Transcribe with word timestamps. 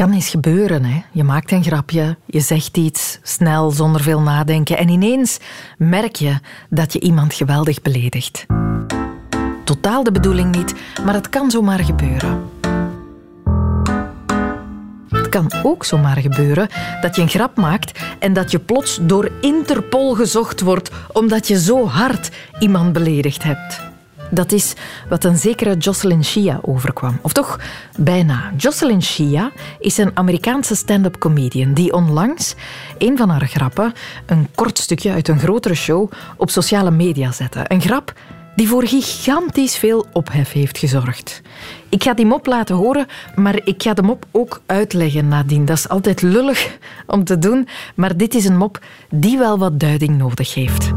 kan 0.00 0.12
eens 0.12 0.28
gebeuren. 0.28 0.84
Hè? 0.84 1.02
Je 1.12 1.24
maakt 1.24 1.52
een 1.52 1.64
grapje, 1.64 2.16
je 2.26 2.40
zegt 2.40 2.76
iets 2.76 3.18
snel 3.22 3.70
zonder 3.70 4.02
veel 4.02 4.20
nadenken 4.20 4.78
en 4.78 4.88
ineens 4.88 5.38
merk 5.78 6.16
je 6.16 6.38
dat 6.68 6.92
je 6.92 7.00
iemand 7.00 7.34
geweldig 7.34 7.82
beledigt. 7.82 8.46
Totaal 9.64 10.04
de 10.04 10.12
bedoeling 10.12 10.56
niet, 10.56 10.74
maar 11.04 11.14
het 11.14 11.28
kan 11.28 11.50
zomaar 11.50 11.78
gebeuren. 11.78 12.42
Het 15.08 15.28
kan 15.28 15.52
ook 15.62 15.84
zomaar 15.84 16.16
gebeuren 16.16 16.68
dat 17.00 17.16
je 17.16 17.22
een 17.22 17.28
grap 17.28 17.56
maakt 17.56 18.00
en 18.18 18.32
dat 18.32 18.50
je 18.50 18.58
plots 18.58 18.98
door 19.02 19.30
Interpol 19.40 20.14
gezocht 20.14 20.60
wordt 20.60 20.90
omdat 21.12 21.48
je 21.48 21.60
zo 21.60 21.86
hard 21.86 22.30
iemand 22.58 22.92
beledigd 22.92 23.42
hebt. 23.42 23.89
Dat 24.30 24.52
is 24.52 24.74
wat 25.08 25.24
een 25.24 25.36
zekere 25.36 25.76
Jocelyn 25.76 26.24
Shia 26.24 26.58
overkwam. 26.62 27.18
Of 27.22 27.32
toch 27.32 27.58
bijna. 27.96 28.52
Jocelyn 28.56 29.02
Shia 29.02 29.50
is 29.78 29.98
een 29.98 30.10
Amerikaanse 30.14 30.74
stand-up 30.74 31.18
comedian 31.18 31.74
die 31.74 31.92
onlangs 31.92 32.54
een 32.98 33.16
van 33.16 33.28
haar 33.28 33.46
grappen, 33.46 33.92
een 34.26 34.48
kort 34.54 34.78
stukje 34.78 35.12
uit 35.12 35.28
een 35.28 35.38
grotere 35.38 35.74
show, 35.74 36.10
op 36.36 36.50
sociale 36.50 36.90
media 36.90 37.32
zette. 37.32 37.64
Een 37.68 37.80
grap 37.80 38.12
die 38.56 38.68
voor 38.68 38.86
gigantisch 38.86 39.76
veel 39.76 40.06
ophef 40.12 40.52
heeft 40.52 40.78
gezorgd. 40.78 41.42
Ik 41.88 42.02
ga 42.02 42.14
die 42.14 42.26
mop 42.26 42.46
laten 42.46 42.76
horen, 42.76 43.06
maar 43.34 43.60
ik 43.64 43.82
ga 43.82 43.94
de 43.94 44.02
mop 44.02 44.24
ook 44.30 44.60
uitleggen 44.66 45.28
nadien. 45.28 45.64
Dat 45.64 45.76
is 45.76 45.88
altijd 45.88 46.22
lullig 46.22 46.78
om 47.06 47.24
te 47.24 47.38
doen, 47.38 47.68
maar 47.94 48.16
dit 48.16 48.34
is 48.34 48.44
een 48.44 48.56
mop 48.56 48.78
die 49.10 49.38
wel 49.38 49.58
wat 49.58 49.80
duiding 49.80 50.18
nodig 50.18 50.54
heeft. 50.54 50.90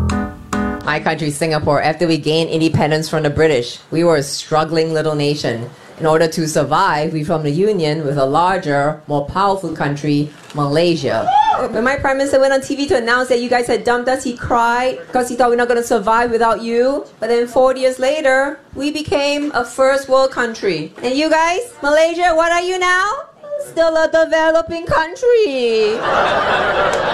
My 0.83 0.99
country, 0.99 1.31
Singapore, 1.31 1.81
after 1.81 2.05
we 2.07 2.17
gained 2.17 2.49
independence 2.49 3.07
from 3.07 3.23
the 3.23 3.29
British, 3.29 3.79
we 3.89 4.03
were 4.03 4.17
a 4.17 4.23
struggling 4.23 4.91
little 4.91 5.15
nation. 5.15 5.69
In 5.97 6.05
order 6.05 6.27
to 6.27 6.45
survive, 6.45 7.13
we 7.13 7.23
formed 7.23 7.45
a 7.45 7.51
union 7.51 8.03
with 8.03 8.17
a 8.17 8.25
larger, 8.25 9.01
more 9.07 9.25
powerful 9.25 9.73
country, 9.73 10.29
Malaysia. 10.53 11.25
When 11.71 11.85
my 11.85 11.95
prime 11.95 12.17
minister 12.17 12.37
went 12.37 12.51
on 12.51 12.59
TV 12.59 12.85
to 12.89 12.97
announce 12.97 13.29
that 13.29 13.39
you 13.39 13.47
guys 13.47 13.67
had 13.67 13.85
dumped 13.85 14.09
us, 14.09 14.25
he 14.25 14.35
cried 14.35 14.99
because 15.07 15.29
he 15.29 15.37
thought 15.37 15.49
we're 15.49 15.55
not 15.55 15.69
going 15.69 15.79
to 15.79 15.87
survive 15.87 16.31
without 16.31 16.61
you. 16.61 17.05
But 17.21 17.27
then 17.27 17.47
40 17.47 17.79
years 17.79 17.97
later, 17.97 18.59
we 18.75 18.91
became 18.91 19.53
a 19.53 19.63
first 19.63 20.09
world 20.09 20.31
country. 20.31 20.91
And 21.01 21.15
you 21.15 21.29
guys, 21.29 21.61
Malaysia, 21.81 22.35
what 22.35 22.51
are 22.51 22.61
you 22.61 22.77
now? 22.77 23.29
Still 23.71 23.95
a 23.95 24.11
developing 24.11 24.85
country. 24.85 25.95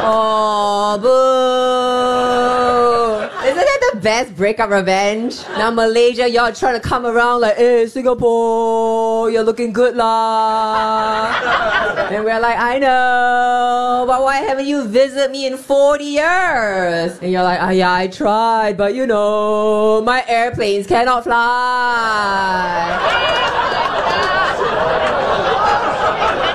oh, 0.01 0.97
boo. 0.99 1.28
Best 4.01 4.33
breakup 4.35 4.69
revenge? 4.69 5.43
Now 5.57 5.71
Malaysia, 5.71 6.29
y'all 6.29 6.53
trying 6.53 6.79
to 6.79 6.79
come 6.79 7.05
around 7.05 7.41
like, 7.41 7.57
hey, 7.57 7.85
Singapore, 7.85 9.29
you're 9.29 9.43
looking 9.43 9.73
good 9.73 9.97
lah. 9.97 11.27
and 12.09 12.23
we're 12.23 12.39
like, 12.39 12.57
I 12.57 12.79
know, 12.79 14.05
but 14.07 14.21
why 14.21 14.37
haven't 14.37 14.67
you 14.67 14.87
visited 14.87 15.31
me 15.31 15.47
in 15.47 15.57
40 15.57 16.03
years? 16.05 17.19
And 17.19 17.29
you're 17.31 17.43
like, 17.43 17.59
oh 17.61 17.71
yeah, 17.71 17.93
I 17.93 18.07
tried, 18.07 18.77
but 18.77 18.95
you 18.95 19.05
know, 19.05 20.01
my 20.01 20.23
airplanes 20.29 20.87
cannot 20.87 21.25
fly. 21.25 22.95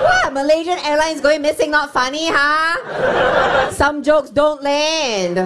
what? 0.00 0.32
Malaysian 0.32 0.78
Airlines 0.78 1.20
going 1.20 1.42
missing 1.42 1.70
not 1.70 1.92
funny, 1.92 2.28
huh? 2.30 3.70
Some 3.70 4.02
jokes 4.02 4.30
don't 4.30 4.62
land. 4.62 5.36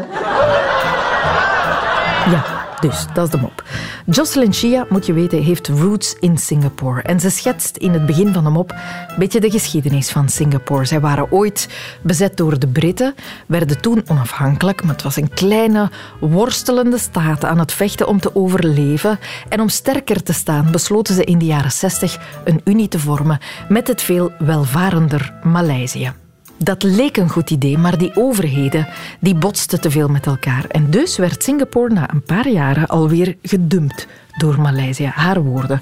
Ja, 2.31 2.67
dus 2.81 3.07
dat 3.15 3.25
is 3.25 3.31
de 3.31 3.39
mop. 3.39 3.65
Jocelyn 4.07 4.53
Chia, 4.53 4.87
moet 4.89 5.07
je 5.07 5.12
weten, 5.12 5.43
heeft 5.43 5.69
roots 5.69 6.15
in 6.21 6.39
Singapore. 6.39 7.03
En 7.03 7.21
ze 7.21 7.31
schetst 7.31 7.77
in 7.77 7.93
het 7.93 8.07
begin 8.07 8.33
van 8.33 8.45
de 8.45 8.51
mop 8.51 8.71
een 8.71 9.19
beetje 9.19 9.41
de 9.41 9.51
geschiedenis 9.51 10.11
van 10.11 10.29
Singapore. 10.29 10.84
Zij 10.84 11.01
waren 11.01 11.33
ooit 11.33 11.69
bezet 12.03 12.37
door 12.37 12.59
de 12.59 12.67
Britten, 12.67 13.15
werden 13.47 13.81
toen 13.81 14.03
onafhankelijk, 14.06 14.83
maar 14.83 14.93
het 14.93 15.03
was 15.03 15.17
een 15.17 15.34
kleine, 15.34 15.91
worstelende 16.21 16.99
staat 16.99 17.44
aan 17.44 17.59
het 17.59 17.72
vechten 17.72 18.06
om 18.06 18.21
te 18.21 18.34
overleven. 18.34 19.19
En 19.49 19.61
om 19.61 19.69
sterker 19.69 20.22
te 20.22 20.33
staan, 20.33 20.71
besloten 20.71 21.15
ze 21.15 21.25
in 21.25 21.38
de 21.38 21.47
jaren 21.47 21.72
60 21.72 22.19
een 22.44 22.61
unie 22.65 22.88
te 22.88 22.99
vormen 22.99 23.38
met 23.69 23.88
het 23.88 24.03
veel 24.03 24.33
welvarender 24.38 25.33
Maleisië. 25.43 26.28
Dat 26.58 26.82
leek 26.82 27.16
een 27.16 27.28
goed 27.28 27.50
idee, 27.50 27.78
maar 27.78 27.98
die 27.98 28.16
overheden 28.16 28.88
die 29.20 29.34
botsten 29.34 29.80
te 29.80 29.91
veel 29.91 30.08
met 30.08 30.26
elkaar. 30.26 30.64
En 30.69 30.91
dus 30.91 31.16
werd 31.16 31.42
Singapore 31.42 31.94
na 31.94 32.10
een 32.12 32.22
paar 32.22 32.48
jaren 32.48 32.86
alweer 32.86 33.36
gedumpt 33.42 34.06
door 34.38 34.60
Maleisië. 34.60 35.06
Haar 35.14 35.42
woorden. 35.42 35.80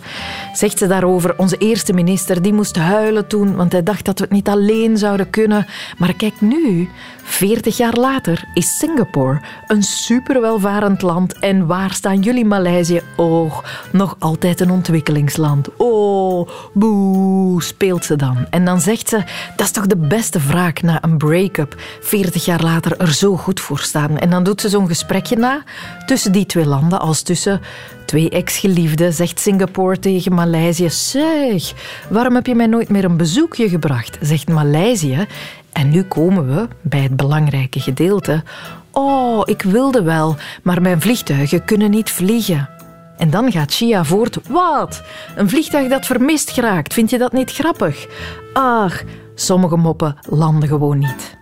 Zegt 0.53 0.79
ze 0.79 0.87
daarover, 0.87 1.39
onze 1.39 1.57
eerste 1.57 1.93
minister 1.93 2.43
die 2.43 2.53
moest 2.53 2.77
huilen 2.77 3.27
toen, 3.27 3.57
want 3.57 3.73
hij 3.73 3.83
dacht 3.83 4.05
dat 4.05 4.19
we 4.19 4.25
het 4.25 4.33
niet 4.33 4.49
alleen 4.49 4.99
zouden 4.99 5.31
kunnen. 5.31 5.67
Maar 5.99 6.15
kijk 6.15 6.41
nu, 6.41 6.89
40 7.23 7.77
jaar 7.77 7.95
later 7.95 8.45
is 8.55 8.79
Singapore 8.79 9.41
een 9.67 9.83
superwelvarend 9.83 11.03
land. 11.03 11.39
En 11.39 11.67
waar 11.67 11.93
staan 11.93 12.21
jullie 12.21 12.45
Maleisië? 12.45 13.03
Oh, 13.17 13.59
nog 13.97 14.17
altijd 14.19 14.61
een 14.61 14.71
ontwikkelingsland. 14.71 15.69
Oh, 15.77 16.49
boe, 16.73 17.63
speelt 17.63 18.05
ze 18.05 18.17
dan. 18.17 18.47
En 18.51 18.65
dan 18.65 18.81
zegt 18.81 19.09
ze, 19.09 19.23
dat 19.57 19.67
is 19.67 19.73
toch 19.73 19.87
de 19.87 19.97
beste 19.97 20.41
wraak 20.41 20.83
na 20.83 21.03
een 21.03 21.17
break-up. 21.17 21.75
40 22.01 22.45
jaar 22.45 22.63
later 22.63 22.97
er 22.97 23.13
zo 23.13 23.37
goed 23.37 23.61
voor 23.61 23.79
staan. 23.79 24.19
En 24.19 24.31
dan 24.31 24.45
doet 24.45 24.61
ze 24.61 24.69
zo'n 24.69 24.87
gesprekje 24.87 25.37
na 25.37 25.63
tussen 26.07 26.33
die 26.33 26.47
twee 26.47 26.67
landen 26.67 27.01
als 27.01 27.23
tussen 27.23 27.61
Twee 28.07 28.31
ex-geliefden, 28.31 29.13
zegt 29.13 29.41
Singapore 29.41 29.99
tegen 29.99 30.35
Maleisië. 30.35 30.91
Zeg, 30.91 31.73
waarom 32.09 32.35
heb 32.35 32.47
je 32.47 32.55
mij 32.55 32.67
nooit 32.67 32.89
meer 32.89 33.05
een 33.05 33.17
bezoekje 33.17 33.69
gebracht? 33.69 34.19
Zegt 34.21 34.49
Maleisië. 34.49 35.27
En 35.73 35.91
nu 35.91 36.03
komen 36.03 36.55
we 36.55 36.69
bij 36.81 37.01
het 37.01 37.17
belangrijke 37.17 37.81
gedeelte. 37.81 38.43
Oh, 38.91 39.43
ik 39.45 39.63
wilde 39.63 40.03
wel, 40.03 40.37
maar 40.63 40.83
mijn 40.83 41.01
vliegtuigen 41.01 41.65
kunnen 41.65 41.91
niet 41.91 42.11
vliegen. 42.11 42.76
En 43.19 43.31
dan 43.31 43.53
gaat 43.53 43.73
Shia 43.73 44.05
voort. 44.05 44.39
Wat? 44.49 45.03
Een 45.37 45.49
vliegtuig 45.49 45.89
dat 45.89 46.07
vermist 46.07 46.51
geraakt. 46.51 46.93
Vind 46.93 47.11
je 47.11 47.19
dat 47.19 47.33
niet 47.33 47.53
grappig? 47.53 48.07
Ach, 48.53 49.03
sommige 49.35 49.77
moppen 49.77 50.17
landen 50.29 50.69
gewoon 50.69 50.99
niet. 50.99 51.37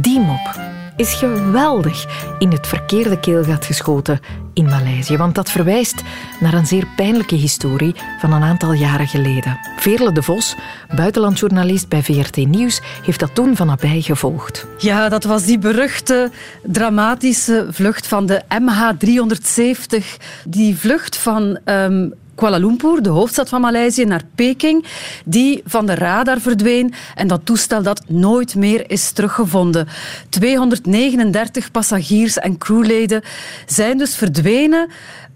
Die 0.00 0.20
mop 0.20 0.75
is 0.96 1.14
geweldig 1.14 2.06
in 2.38 2.50
het 2.50 2.66
verkeerde 2.66 3.20
keelgat 3.20 3.64
geschoten 3.64 4.20
in 4.52 4.64
Maleisië, 4.64 5.16
want 5.16 5.34
dat 5.34 5.50
verwijst 5.50 6.02
naar 6.40 6.54
een 6.54 6.66
zeer 6.66 6.86
pijnlijke 6.96 7.34
historie 7.34 7.94
van 8.20 8.32
een 8.32 8.42
aantal 8.42 8.72
jaren 8.72 9.06
geleden. 9.06 9.58
Veerle 9.76 10.12
de 10.12 10.22
Vos, 10.22 10.54
buitenlandjournalist 10.94 11.88
bij 11.88 12.02
VRT 12.02 12.36
Nieuws, 12.36 12.80
heeft 13.02 13.20
dat 13.20 13.34
toen 13.34 13.56
van 13.56 13.66
nabij 13.66 14.00
gevolgd. 14.00 14.66
Ja, 14.78 15.08
dat 15.08 15.24
was 15.24 15.44
die 15.44 15.58
beruchte, 15.58 16.30
dramatische 16.62 17.66
vlucht 17.70 18.06
van 18.06 18.26
de 18.26 18.42
MH370. 18.42 20.04
Die 20.44 20.76
vlucht 20.76 21.16
van 21.16 21.58
um, 21.64 22.14
Kuala 22.36 22.56
Lumpur, 22.56 23.02
de 23.02 23.08
hoofdstad 23.08 23.48
van 23.48 23.60
Maleisië, 23.60 24.04
naar 24.04 24.22
Peking, 24.34 24.84
die 25.24 25.62
van 25.64 25.86
de 25.86 25.94
radar 25.94 26.40
verdween 26.40 26.92
en 27.14 27.26
dat 27.26 27.40
toestel 27.44 27.82
dat 27.82 28.02
nooit 28.08 28.54
meer 28.54 28.90
is 28.90 29.10
teruggevonden. 29.10 29.88
239 30.28 31.70
passagiers 31.70 32.38
en 32.38 32.58
crewleden 32.58 33.22
zijn 33.66 33.98
dus 33.98 34.16
verdwenen. 34.16 34.90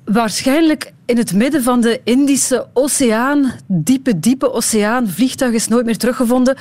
Waarschijnlijk 0.04 0.92
in 1.10 1.16
het 1.16 1.34
midden 1.34 1.62
van 1.62 1.80
de 1.80 2.00
Indische 2.04 2.66
Oceaan, 2.72 3.52
diepe, 3.66 4.20
diepe 4.20 4.52
oceaan. 4.52 5.08
Vliegtuig 5.08 5.52
is 5.52 5.68
nooit 5.68 5.84
meer 5.84 5.96
teruggevonden. 5.96 6.56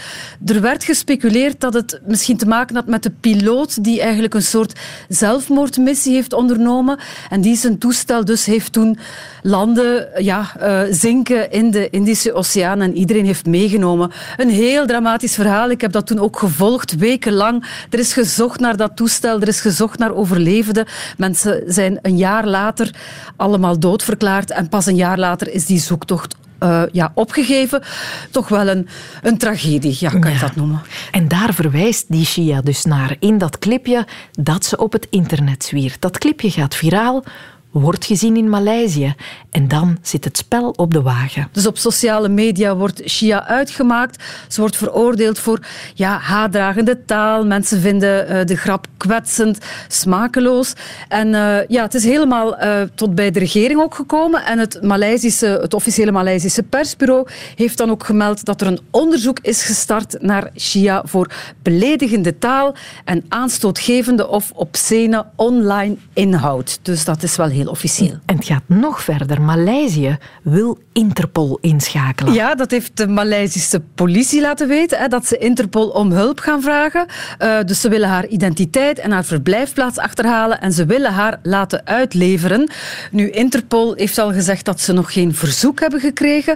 Er 0.45 0.61
werd 0.61 0.83
gespeculeerd 0.83 1.59
dat 1.59 1.73
het 1.73 2.01
misschien 2.05 2.37
te 2.37 2.47
maken 2.47 2.75
had 2.75 2.87
met 2.87 3.03
de 3.03 3.11
piloot 3.19 3.83
die 3.83 4.01
eigenlijk 4.01 4.33
een 4.33 4.41
soort 4.41 4.79
zelfmoordmissie 5.07 6.13
heeft 6.13 6.33
ondernomen 6.33 6.99
en 7.29 7.41
die 7.41 7.55
zijn 7.55 7.77
toestel 7.77 8.25
dus 8.25 8.45
heeft 8.45 8.73
toen 8.73 8.97
landen 9.41 10.09
ja, 10.23 10.51
uh, 10.61 10.81
zinken 10.91 11.51
in 11.51 11.71
de 11.71 11.89
Indische 11.89 12.33
Oceaan 12.33 12.81
en 12.81 12.97
iedereen 12.97 13.25
heeft 13.25 13.45
meegenomen. 13.45 14.11
Een 14.37 14.49
heel 14.49 14.85
dramatisch 14.85 15.35
verhaal. 15.35 15.69
Ik 15.69 15.81
heb 15.81 15.91
dat 15.91 16.07
toen 16.07 16.19
ook 16.19 16.39
gevolgd, 16.39 16.95
wekenlang. 16.95 17.65
Er 17.89 17.99
is 17.99 18.13
gezocht 18.13 18.59
naar 18.59 18.77
dat 18.77 18.95
toestel, 18.95 19.41
er 19.41 19.47
is 19.47 19.61
gezocht 19.61 19.99
naar 19.99 20.15
overlevenden. 20.15 20.85
Mensen 21.17 21.63
zijn 21.67 21.99
een 22.01 22.17
jaar 22.17 22.47
later 22.47 22.95
allemaal 23.35 23.79
doodverklaard 23.79 24.37
en 24.45 24.69
pas 24.69 24.85
een 24.85 24.95
jaar 24.95 25.19
later 25.19 25.53
is 25.53 25.65
die 25.65 25.79
zoektocht 25.79 26.35
uh, 26.63 26.83
ja, 26.91 27.11
opgegeven. 27.13 27.83
Toch 28.31 28.47
wel 28.47 28.67
een, 28.67 28.87
een 29.21 29.37
tragedie, 29.37 29.97
ja, 29.99 30.09
kan 30.09 30.31
je 30.31 30.39
dat 30.39 30.55
noemen. 30.55 30.81
En 31.11 31.27
daar 31.27 31.53
verwijst 31.53 32.05
die 32.07 32.25
Shia 32.25 32.61
dus 32.61 32.83
naar 32.85 33.15
in 33.19 33.37
dat 33.37 33.59
clipje 33.59 34.07
dat 34.31 34.65
ze 34.65 34.77
op 34.77 34.91
het 34.91 35.07
internet 35.09 35.63
zwiert. 35.63 36.01
Dat 36.01 36.17
clipje 36.17 36.51
gaat 36.51 36.75
viraal. 36.75 37.23
wordt 37.71 38.05
gezien 38.05 38.37
in 38.37 38.49
Maleisië 38.49 39.15
en 39.51 39.67
dan 39.67 39.97
zit 40.01 40.23
het 40.23 40.37
spel 40.37 40.69
op 40.69 40.93
de 40.93 41.01
wagen. 41.01 41.47
Dus 41.51 41.67
op 41.67 41.77
sociale 41.77 42.29
media 42.29 42.75
wordt 42.75 43.01
Shia 43.09 43.47
uitgemaakt. 43.47 44.23
Ze 44.47 44.59
wordt 44.61 44.77
veroordeeld 44.77 45.39
voor 45.39 45.59
ja, 45.93 46.17
haatdragende 46.17 47.05
taal. 47.05 47.45
Mensen 47.45 47.81
vinden 47.81 48.31
uh, 48.31 48.45
de 48.45 48.55
grap 48.55 48.87
kwetsend, 48.97 49.57
smakeloos. 49.87 50.73
En 51.07 51.27
uh, 51.27 51.67
ja, 51.67 51.83
het 51.83 51.93
is 51.93 52.03
helemaal 52.03 52.63
uh, 52.63 52.81
tot 52.95 53.15
bij 53.15 53.31
de 53.31 53.39
regering 53.39 53.81
ook 53.81 53.95
gekomen. 53.95 54.45
En 54.45 54.59
het, 54.59 54.81
Maleisische, 54.81 55.45
het 55.61 55.73
officiële 55.73 56.11
Maleisische 56.11 56.63
persbureau 56.63 57.27
heeft 57.55 57.77
dan 57.77 57.89
ook 57.89 58.03
gemeld 58.03 58.45
dat 58.45 58.61
er 58.61 58.67
een 58.67 58.79
onderzoek 58.91 59.39
is 59.41 59.63
gestart 59.63 60.21
naar 60.21 60.49
Shia 60.57 61.01
voor 61.05 61.31
beledigende 61.61 62.37
taal 62.37 62.75
en 63.05 63.25
aanstootgevende 63.29 64.27
of 64.27 64.51
obscene 64.51 65.25
online 65.35 65.95
inhoud. 66.13 66.79
Dus 66.81 67.05
dat 67.05 67.23
is 67.23 67.35
wel 67.35 67.47
heel 67.47 67.67
officieel. 67.67 68.17
En 68.25 68.35
het 68.35 68.45
gaat 68.45 68.63
nog 68.65 69.03
verder. 69.03 69.38
Maleisië 69.39 70.17
wil 70.43 70.77
Interpol 70.93 71.57
inschakelen. 71.61 72.33
Ja, 72.33 72.55
dat 72.55 72.71
heeft 72.71 72.97
de 72.97 73.07
Maleisische 73.07 73.81
politie 73.95 74.41
laten 74.41 74.67
weten, 74.67 74.97
hè, 74.97 75.07
dat 75.07 75.25
ze 75.25 75.37
Interpol 75.37 75.87
om 75.87 76.11
hulp 76.11 76.39
gaan 76.39 76.61
vragen. 76.61 77.05
Uh, 77.39 77.57
dus 77.65 77.81
ze 77.81 77.89
willen 77.89 78.09
haar 78.09 78.27
identiteit 78.27 78.99
en 78.99 79.11
haar 79.11 79.25
verblijfplaats 79.25 79.97
achterhalen 79.97 80.61
en 80.61 80.71
ze 80.71 80.85
willen 80.85 81.13
haar 81.13 81.39
laten 81.43 81.81
uitleveren. 81.85 82.71
Nu, 83.11 83.29
Interpol 83.29 83.93
heeft 83.93 84.17
al 84.17 84.33
gezegd 84.33 84.65
dat 84.65 84.81
ze 84.81 84.93
nog 84.93 85.13
geen 85.13 85.35
verzoek 85.35 85.79
hebben 85.79 85.99
gekregen. 85.99 86.55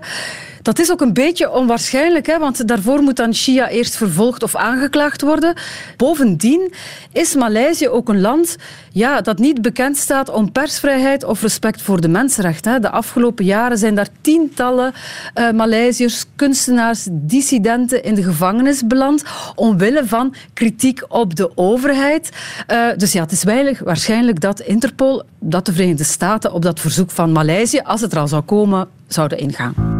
Dat 0.64 0.80
is 0.80 0.92
ook 0.92 1.02
een 1.02 1.14
beetje 1.14 1.52
onwaarschijnlijk, 1.52 2.26
hè, 2.26 2.40
want 2.40 2.68
daarvoor 2.68 3.02
moet 3.02 3.16
dan 3.16 3.36
Shia 3.36 3.70
eerst 3.70 3.96
vervolgd 3.96 4.44
of 4.44 4.56
aangeklaagd 4.56 5.22
worden. 5.22 5.54
Bovendien 5.98 6.74
is 7.12 7.36
Maleisië 7.36 7.90
ook 7.90 8.10
een 8.10 8.22
land 8.22 8.56
ja, 8.92 9.22
dat 9.22 9.38
niet 9.38 9.62
bekend 9.62 9.98
staat 9.98 10.30
om 10.30 10.52
persvrijheid 10.52 11.24
of 11.24 11.42
respect 11.42 11.82
voor 11.82 12.02
de 12.02 12.08
mensenrechten. 12.08 12.82
De 12.82 12.90
afgelopen 12.90 13.46
jaren 13.46 13.78
zijn 13.78 13.96
daar 13.96 14.08
tientallen 14.22 14.94
uh, 15.36 15.52
Maleisiërs, 15.52 16.26
kunstenaars, 16.36 17.08
dissidenten 17.12 18.04
in 18.04 18.16
de 18.16 18.24
gevangenis 18.24 18.88
beland 18.88 19.24
omwille 19.56 20.06
van 20.06 20.36
kritiek 20.54 21.04
op 21.08 21.36
de 21.36 21.58
overheid. 21.58 22.30
Uh, 22.72 22.86
dus 22.98 23.12
ja, 23.12 23.22
het 23.22 23.32
is 23.32 23.44
weinig 23.44 23.80
waarschijnlijk 23.80 24.40
dat 24.40 24.60
Interpol, 24.60 25.24
dat 25.40 25.66
de 25.66 25.74
Verenigde 25.74 26.04
Staten 26.04 26.54
op 26.54 26.62
dat 26.62 26.80
verzoek 26.80 27.12
van 27.12 27.32
Maleisië, 27.32 27.80
als 27.80 28.02
het 28.02 28.12
er 28.12 28.20
al 28.20 28.28
zou 28.28 28.42
komen, 28.42 28.88
zouden 29.08 29.38
ingaan. 29.38 29.94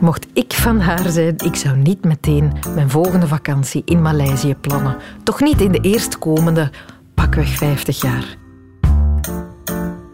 Mocht 0.00 0.26
ik 0.32 0.52
van 0.52 0.80
haar 0.80 1.08
zijn, 1.08 1.34
ik 1.36 1.54
zou 1.54 1.76
niet 1.76 2.04
meteen 2.04 2.52
mijn 2.74 2.90
volgende 2.90 3.26
vakantie 3.26 3.82
in 3.84 4.02
Maleisië 4.02 4.54
plannen. 4.54 4.96
Toch 5.22 5.40
niet 5.40 5.60
in 5.60 5.72
de 5.72 5.80
eerstkomende 5.80 6.70
pakweg 7.14 7.48
50 7.48 8.00
jaar. 8.00 8.36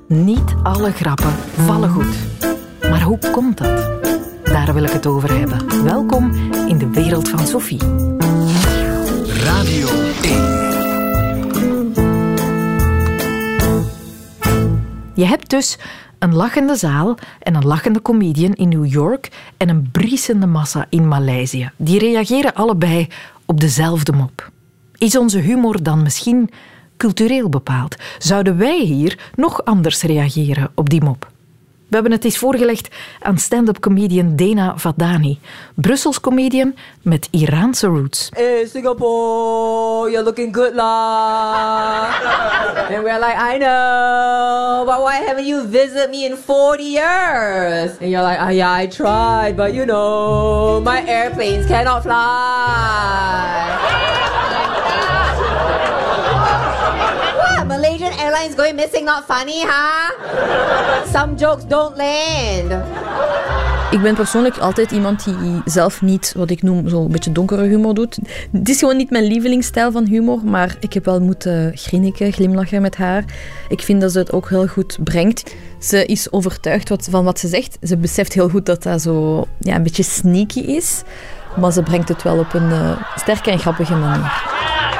Niet 0.08 0.54
alle 0.62 0.92
grappen 0.92 1.32
vallen 1.56 1.90
goed. 1.90 2.16
Maar 2.80 3.02
hoe 3.02 3.18
komt 3.32 3.58
dat? 3.58 3.90
Daar 4.44 4.74
wil 4.74 4.82
ik 4.82 4.90
het 4.90 5.06
over 5.06 5.38
hebben. 5.38 5.84
Welkom 5.84 6.32
in 6.68 6.78
de 6.78 6.90
wereld 6.90 7.28
van 7.28 7.46
Sophie. 7.46 7.80
Radio 9.44 9.88
1. 10.22 10.64
Je 15.14 15.26
hebt 15.26 15.50
dus 15.50 15.78
een 16.24 16.34
lachende 16.34 16.76
zaal 16.76 17.18
en 17.40 17.54
een 17.54 17.66
lachende 17.66 18.02
comedian 18.02 18.52
in 18.52 18.68
New 18.68 18.86
York 18.86 19.28
en 19.56 19.68
een 19.68 19.90
briesende 19.90 20.46
massa 20.46 20.86
in 20.88 21.08
Maleisië. 21.08 21.70
Die 21.76 21.98
reageren 21.98 22.54
allebei 22.54 23.08
op 23.46 23.60
dezelfde 23.60 24.12
mop. 24.12 24.50
Is 24.98 25.16
onze 25.16 25.38
humor 25.38 25.82
dan 25.82 26.02
misschien 26.02 26.50
cultureel 26.96 27.48
bepaald? 27.48 27.96
Zouden 28.18 28.56
wij 28.56 28.80
hier 28.80 29.32
nog 29.34 29.64
anders 29.64 30.02
reageren 30.02 30.70
op 30.74 30.90
die 30.90 31.02
mop? 31.02 31.32
We 31.88 32.00
hebben 32.00 32.12
het 32.12 32.24
eens 32.24 32.38
voorgelegd 32.38 32.88
aan 33.20 33.38
stand-up 33.38 33.80
comedian 33.80 34.36
Dena 34.36 34.72
Vadani. 34.76 35.38
Brussels 35.74 36.20
comedian 36.20 36.74
met 37.02 37.28
Iraanse 37.30 37.86
roots. 37.86 38.28
Hey 38.32 38.66
Singapore, 38.66 40.10
you're 40.10 40.24
looking 40.24 40.54
good 40.54 40.74
la. 40.74 42.08
and 42.90 43.02
we're 43.02 43.18
like, 43.18 43.36
I 43.36 43.58
know, 43.58 44.84
but 44.86 45.02
why 45.02 45.24
haven't 45.26 45.46
you 45.46 45.68
visited 45.68 46.10
me 46.10 46.24
in 46.24 46.36
40 46.36 46.82
years? 46.82 47.90
And 48.00 48.10
you're 48.10 48.22
like, 48.22 48.38
oh, 48.40 48.80
I 48.80 48.86
tried, 48.86 49.56
but 49.56 49.74
you 49.74 49.84
know, 49.84 50.80
my 50.80 51.04
airplanes 51.06 51.66
cannot 51.66 52.02
fly. 52.02 53.44
Malaysian 57.66 58.13
Airlines 58.24 58.54
going 58.56 58.74
missing 58.74 59.04
not 59.04 59.24
funny, 59.26 59.60
huh? 59.60 61.12
Some 61.12 61.34
jokes 61.36 61.64
don't 61.66 61.96
land. 61.96 62.82
Ik 63.90 64.02
ben 64.02 64.14
persoonlijk 64.14 64.58
altijd 64.58 64.90
iemand 64.90 65.24
die 65.24 65.62
zelf 65.64 66.02
niet, 66.02 66.32
wat 66.36 66.50
ik 66.50 66.62
noem, 66.62 66.88
zo'n 66.88 67.12
beetje 67.12 67.32
donkere 67.32 67.62
humor 67.62 67.94
doet. 67.94 68.18
Het 68.52 68.68
is 68.68 68.78
gewoon 68.78 68.96
niet 68.96 69.10
mijn 69.10 69.24
lievelingsstijl 69.24 69.92
van 69.92 70.06
humor, 70.06 70.40
maar 70.44 70.76
ik 70.80 70.92
heb 70.92 71.04
wel 71.04 71.20
moeten 71.20 71.72
grinniken, 71.74 72.32
glimlachen 72.32 72.82
met 72.82 72.96
haar. 72.96 73.24
Ik 73.68 73.82
vind 73.82 74.00
dat 74.00 74.12
ze 74.12 74.18
het 74.18 74.32
ook 74.32 74.48
heel 74.48 74.66
goed 74.66 74.98
brengt. 75.00 75.54
Ze 75.78 76.06
is 76.06 76.32
overtuigd 76.32 76.90
van 77.10 77.24
wat 77.24 77.38
ze 77.38 77.48
zegt. 77.48 77.78
Ze 77.82 77.96
beseft 77.96 78.32
heel 78.32 78.48
goed 78.48 78.66
dat 78.66 78.82
dat 78.82 79.02
zo 79.02 79.44
ja, 79.58 79.74
een 79.74 79.82
beetje 79.82 80.02
sneaky 80.02 80.60
is. 80.60 81.02
Maar 81.60 81.72
ze 81.72 81.82
brengt 81.82 82.08
het 82.08 82.22
wel 82.22 82.38
op 82.38 82.54
een 82.54 82.70
uh, 82.70 82.90
sterke 83.16 83.50
en 83.50 83.58
grappige 83.58 83.94
manier. 83.94 84.42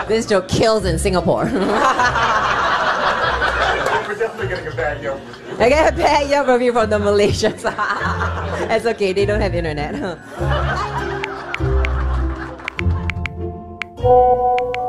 This 0.08 0.28
joke 0.28 0.46
kills 0.46 0.82
in 0.82 0.98
Singapore. 0.98 1.50
I 5.60 5.68
get 5.68 5.92
a 5.92 5.96
bad 5.96 6.28
Yelp 6.28 6.46
review 6.48 6.72
from 6.72 6.90
the 6.90 6.98
Malaysians. 6.98 7.62
It's 8.70 8.86
okay, 8.86 9.12
they 9.12 9.24
don't 9.24 9.40
have 9.40 9.54
internet. 9.54 9.94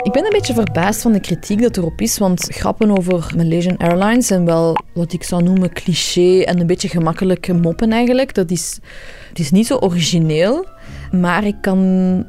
Ik 0.04 0.12
ben 0.12 0.24
een 0.24 0.32
beetje 0.32 0.54
verbaasd 0.54 1.02
van 1.02 1.12
de 1.12 1.20
kritiek 1.20 1.62
dat 1.62 1.78
erop 1.78 2.02
is, 2.02 2.18
want 2.18 2.48
grappen 2.50 2.98
over 2.98 3.32
Malaysian 3.36 3.78
Airlines 3.78 4.28
zijn 4.28 4.46
wel 4.46 4.78
wat 4.94 5.14
ik 5.14 5.24
zou 5.24 5.44
noemen 5.44 5.74
cliché 5.74 6.42
en 6.42 6.60
een 6.60 6.68
beetje 6.68 6.90
gemakkelijke 6.90 7.54
moppen 7.54 7.92
eigenlijk. 7.92 8.34
Dat 8.34 8.52
is, 8.52 8.80
het 9.30 9.40
is 9.40 9.52
niet 9.52 9.68
zo 9.68 9.76
origineel, 9.76 10.66
maar 11.12 11.46
ik 11.46 11.56
kan 11.62 11.80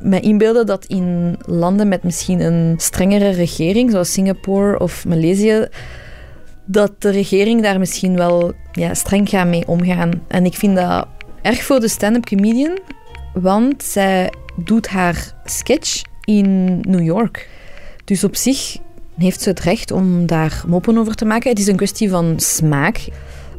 me 0.09 0.21
inbeelden 0.21 0.67
dat 0.67 0.85
in 0.85 1.37
landen 1.47 1.89
met 1.89 2.03
misschien 2.03 2.41
een 2.41 2.75
strengere 2.77 3.31
regering, 3.31 3.91
zoals 3.91 4.13
Singapore 4.13 4.79
of 4.79 5.05
Maleisië, 5.05 5.69
dat 6.67 6.93
de 6.99 7.11
regering 7.11 7.63
daar 7.63 7.79
misschien 7.79 8.17
wel 8.17 8.53
ja, 8.73 8.95
streng 8.95 9.29
gaat 9.29 9.47
mee 9.47 9.69
omgaan. 9.69 10.23
En 10.29 10.45
ik 10.45 10.55
vind 10.55 10.77
dat 10.77 11.07
erg 11.43 11.63
voor 11.63 11.81
de 11.81 11.89
stand-up 11.89 12.25
comedian, 12.25 12.79
want 13.35 13.83
zij 13.83 14.33
doet 14.57 14.89
haar 14.89 15.35
sketch 15.45 16.03
in 16.25 16.81
New 16.81 17.05
York. 17.05 17.49
Dus 18.05 18.25
op 18.25 18.37
zich 18.37 18.77
heeft 19.19 19.41
ze 19.41 19.49
het 19.49 19.61
recht 19.61 19.91
om 19.91 20.27
daar 20.27 20.65
moppen 20.67 20.99
over 20.99 21.15
te 21.15 21.25
maken. 21.25 21.51
Het 21.51 21.59
is 21.59 21.67
een 21.67 21.77
kwestie 21.77 22.11
van 22.11 22.35
smaak. 22.41 23.09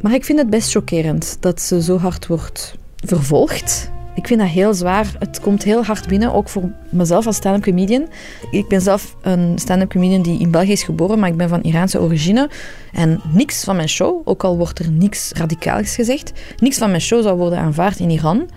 Maar 0.01 0.13
ik 0.13 0.25
vind 0.25 0.39
het 0.39 0.50
best 0.50 0.71
chockerend 0.71 1.38
dat 1.39 1.62
ze 1.62 1.81
zo 1.81 1.98
hard 1.98 2.27
wordt 2.27 2.75
vervolgd. 2.95 3.92
Ik 4.17 4.27
vind 4.27 4.39
dat 4.39 4.49
heel 4.49 4.73
zwaar. 4.73 5.15
Het 5.19 5.39
komt 5.39 5.63
heel 5.63 5.83
hard 5.83 6.07
binnen, 6.07 6.33
ook 6.33 6.49
voor 6.49 6.63
mezelf 6.89 7.25
als 7.25 7.36
stand-up 7.36 7.63
comedian. 7.63 8.07
Ik 8.51 8.67
ben 8.67 8.81
zelf 8.81 9.15
een 9.21 9.59
stand-up 9.59 9.89
comedian 9.89 10.21
die 10.21 10.39
in 10.39 10.51
België 10.51 10.71
is 10.71 10.83
geboren, 10.83 11.19
maar 11.19 11.29
ik 11.29 11.38
ben 11.38 11.50
van 11.50 11.62
Iraanse 11.62 12.01
origine. 12.01 12.50
En 12.93 13.21
niks 13.31 13.63
van 13.63 13.75
mijn 13.75 13.89
show, 13.89 14.21
ook 14.24 14.43
al 14.43 14.57
wordt 14.57 14.79
er 14.79 14.91
niks 14.91 15.31
radicaals 15.31 15.95
gezegd, 15.95 16.31
niks 16.57 16.77
van 16.77 16.89
mijn 16.89 17.01
show 17.01 17.24
zou 17.24 17.38
worden 17.38 17.59
aanvaard 17.59 18.00
in 18.00 18.09
Iran. 18.09 18.50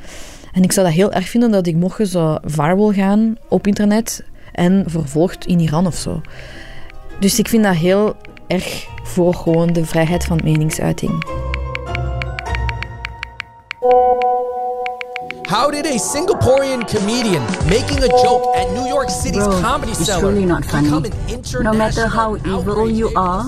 En 0.53 0.63
ik 0.63 0.73
zou 0.73 0.87
dat 0.87 0.95
heel 0.95 1.13
erg 1.13 1.29
vinden 1.29 1.51
dat 1.51 1.67
ik 1.67 1.77
morgen 1.77 2.07
zou 2.07 2.39
viral 2.45 2.93
gaan 2.93 3.37
op 3.49 3.67
internet 3.67 4.25
en 4.53 4.85
vervolgd 4.87 5.47
in 5.47 5.61
Iran 5.61 5.87
of 5.87 5.97
zo. 5.97 6.21
Dus 7.19 7.39
ik 7.39 7.49
vind 7.49 7.65
dat 7.65 7.75
heel 7.75 8.17
erg 8.47 8.87
voor 9.03 9.35
gewoon 9.35 9.73
de 9.73 9.85
vrijheid 9.85 10.25
van 10.25 10.41
meningsuiting. 10.45 11.25
How 15.51 15.69
did 15.69 15.85
a 15.85 15.95
Singaporean 15.99 16.87
comedian 16.87 17.43
making 17.69 18.05
a 18.05 18.09
joke 18.23 18.55
at 18.55 18.71
New 18.71 18.87
York 18.87 19.11
City's 19.11 19.43
comedy 19.43 19.95
cellar 19.95 20.29
really 20.29 20.45
not 20.47 20.65
funny. 20.65 20.89
No 20.89 21.73
matter 21.73 22.07
how 22.07 22.37
evil 22.37 22.89
you 22.89 23.11
are, 23.17 23.45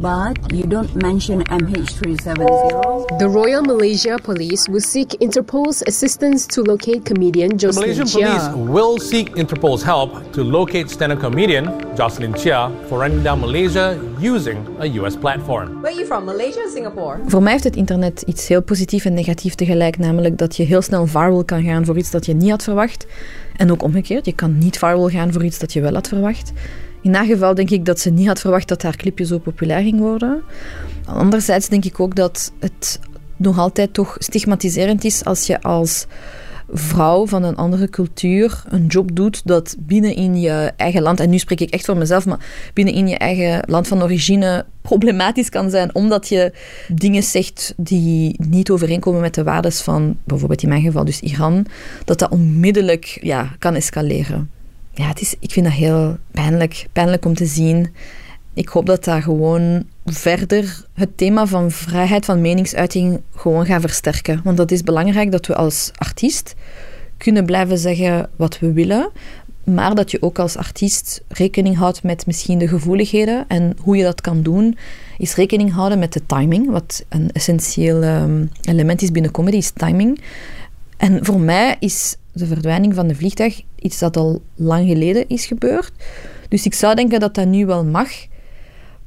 but 0.00 0.52
you 0.52 0.64
don't 0.64 0.94
mention 0.94 1.42
MH370. 1.44 3.18
The 3.18 3.28
Royal 3.28 3.62
Malaysia 3.62 4.18
Police 4.22 4.68
will 4.68 4.80
seek 4.80 5.14
Interpol's 5.20 5.82
assistance 5.86 6.46
to 6.48 6.62
locate 6.62 7.04
comedian 7.04 7.58
Jocelyn 7.58 7.74
The 7.74 7.80
Malaysian 7.80 8.06
Chia. 8.06 8.26
police 8.28 8.70
will 8.70 8.98
seek 8.98 9.36
Interpol's 9.36 9.82
help 9.82 10.32
to 10.32 10.44
locate 10.44 10.88
stand-up 10.90 11.20
comedian 11.20 11.64
Jocelyn 11.96 12.34
Chia 12.34 12.70
for 12.88 13.00
running 13.00 13.22
down 13.22 13.40
Malaysia 13.40 13.98
using 14.20 14.66
a 14.80 14.86
US 15.00 15.16
platform. 15.16 15.82
Where 15.82 15.92
are 15.92 15.98
you 15.98 16.06
from, 16.06 16.24
Malaysia 16.24 16.60
or 16.60 16.70
Singapore? 16.70 17.18
Voor 17.26 17.42
mij 17.42 17.52
heeft 17.52 17.64
het 17.64 17.76
internet 17.76 18.22
iets 18.26 18.48
heel 18.48 18.62
positief 18.62 19.04
en 19.04 19.14
negatief 19.14 19.54
tegelijk, 19.54 19.98
namelijk 19.98 20.38
dat 20.38 20.56
je 20.56 20.62
heel 20.62 20.82
snel 20.82 21.06
viral 21.06 21.44
kan 21.44 21.62
gaan 21.62 21.84
voor 21.84 21.96
iets 21.98 22.10
dat 22.10 22.26
je 22.26 22.34
niet 22.34 22.50
had 22.50 22.62
verwacht. 22.62 23.06
En 23.56 23.70
ook 23.70 23.82
omgekeerd, 23.82 24.24
je 24.24 24.32
kan 24.34 24.58
niet 24.58 24.78
viral 24.78 25.08
gaan 25.08 25.32
voor 25.32 25.44
iets 25.44 25.58
dat 25.58 25.72
je 25.72 25.80
wel 25.80 25.94
had 25.94 26.08
verwacht. 26.08 26.52
In 27.02 27.14
haar 27.14 27.24
geval 27.24 27.54
denk 27.54 27.70
ik 27.70 27.84
dat 27.84 28.00
ze 28.00 28.10
niet 28.10 28.26
had 28.26 28.40
verwacht 28.40 28.68
dat 28.68 28.82
haar 28.82 28.96
clipje 28.96 29.26
zo 29.26 29.38
populair 29.38 29.82
ging 29.82 29.98
worden. 29.98 30.42
Anderzijds 31.04 31.68
denk 31.68 31.84
ik 31.84 32.00
ook 32.00 32.14
dat 32.14 32.52
het 32.58 33.00
nog 33.36 33.58
altijd 33.58 33.94
toch 33.94 34.16
stigmatiserend 34.18 35.04
is 35.04 35.24
als 35.24 35.46
je 35.46 35.60
als 35.62 36.06
vrouw 36.72 37.26
van 37.26 37.42
een 37.42 37.56
andere 37.56 37.88
cultuur 37.88 38.62
een 38.68 38.86
job 38.86 39.16
doet 39.16 39.40
dat 39.44 39.76
binnen 39.78 40.14
in 40.14 40.40
je 40.40 40.72
eigen 40.76 41.02
land, 41.02 41.20
en 41.20 41.30
nu 41.30 41.38
spreek 41.38 41.60
ik 41.60 41.70
echt 41.70 41.84
voor 41.84 41.96
mezelf, 41.96 42.26
maar 42.26 42.70
binnen 42.74 42.94
in 42.94 43.08
je 43.08 43.18
eigen 43.18 43.62
land 43.66 43.88
van 43.88 44.02
origine 44.02 44.64
problematisch 44.82 45.48
kan 45.48 45.70
zijn, 45.70 45.94
omdat 45.94 46.28
je 46.28 46.52
dingen 46.88 47.22
zegt 47.22 47.74
die 47.76 48.36
niet 48.48 48.70
overeenkomen 48.70 49.20
met 49.20 49.34
de 49.34 49.42
waarden 49.44 49.72
van, 49.72 50.16
bijvoorbeeld 50.24 50.62
in 50.62 50.68
mijn 50.68 50.82
geval 50.82 51.04
dus 51.04 51.20
Iran, 51.20 51.66
dat 52.04 52.18
dat 52.18 52.30
onmiddellijk 52.30 53.18
ja, 53.20 53.54
kan 53.58 53.74
escaleren. 53.74 54.50
Ja, 54.98 55.06
het 55.06 55.20
is, 55.20 55.34
ik 55.38 55.50
vind 55.50 55.66
dat 55.66 55.74
heel 55.74 56.16
pijnlijk, 56.30 56.86
pijnlijk 56.92 57.24
om 57.24 57.34
te 57.34 57.46
zien. 57.46 57.94
Ik 58.54 58.68
hoop 58.68 58.86
dat 58.86 59.04
daar 59.04 59.22
gewoon 59.22 59.84
verder 60.04 60.84
het 60.94 61.16
thema 61.16 61.46
van 61.46 61.70
vrijheid 61.70 62.24
van 62.24 62.40
meningsuiting 62.40 63.20
gewoon 63.34 63.66
gaat 63.66 63.80
versterken. 63.80 64.40
Want 64.44 64.56
dat 64.56 64.70
is 64.70 64.82
belangrijk 64.82 65.32
dat 65.32 65.46
we 65.46 65.54
als 65.54 65.90
artiest 65.94 66.54
kunnen 67.16 67.44
blijven 67.44 67.78
zeggen 67.78 68.30
wat 68.36 68.58
we 68.58 68.72
willen, 68.72 69.10
maar 69.64 69.94
dat 69.94 70.10
je 70.10 70.22
ook 70.22 70.38
als 70.38 70.56
artiest 70.56 71.22
rekening 71.28 71.76
houdt 71.76 72.02
met 72.02 72.26
misschien 72.26 72.58
de 72.58 72.68
gevoeligheden. 72.68 73.44
En 73.48 73.76
hoe 73.80 73.96
je 73.96 74.04
dat 74.04 74.20
kan 74.20 74.42
doen, 74.42 74.76
is 75.18 75.34
rekening 75.34 75.72
houden 75.72 75.98
met 75.98 76.12
de 76.12 76.26
timing. 76.26 76.70
Wat 76.70 77.04
een 77.08 77.30
essentieel 77.32 78.02
ehm, 78.02 78.46
element 78.62 79.02
is 79.02 79.10
binnen 79.10 79.30
comedy, 79.30 79.56
is 79.56 79.70
timing. 79.70 80.20
En 80.96 81.24
voor 81.24 81.40
mij 81.40 81.76
is 81.78 82.16
de 82.38 82.46
verdwijning 82.46 82.94
van 82.94 83.06
de 83.08 83.14
vliegtuig 83.14 83.62
iets 83.76 83.98
dat 83.98 84.16
al 84.16 84.42
lang 84.54 84.88
geleden 84.88 85.28
is 85.28 85.46
gebeurd. 85.46 85.92
Dus 86.48 86.66
ik 86.66 86.74
zou 86.74 86.94
denken 86.94 87.20
dat 87.20 87.34
dat 87.34 87.46
nu 87.46 87.66
wel 87.66 87.84
mag. 87.84 88.08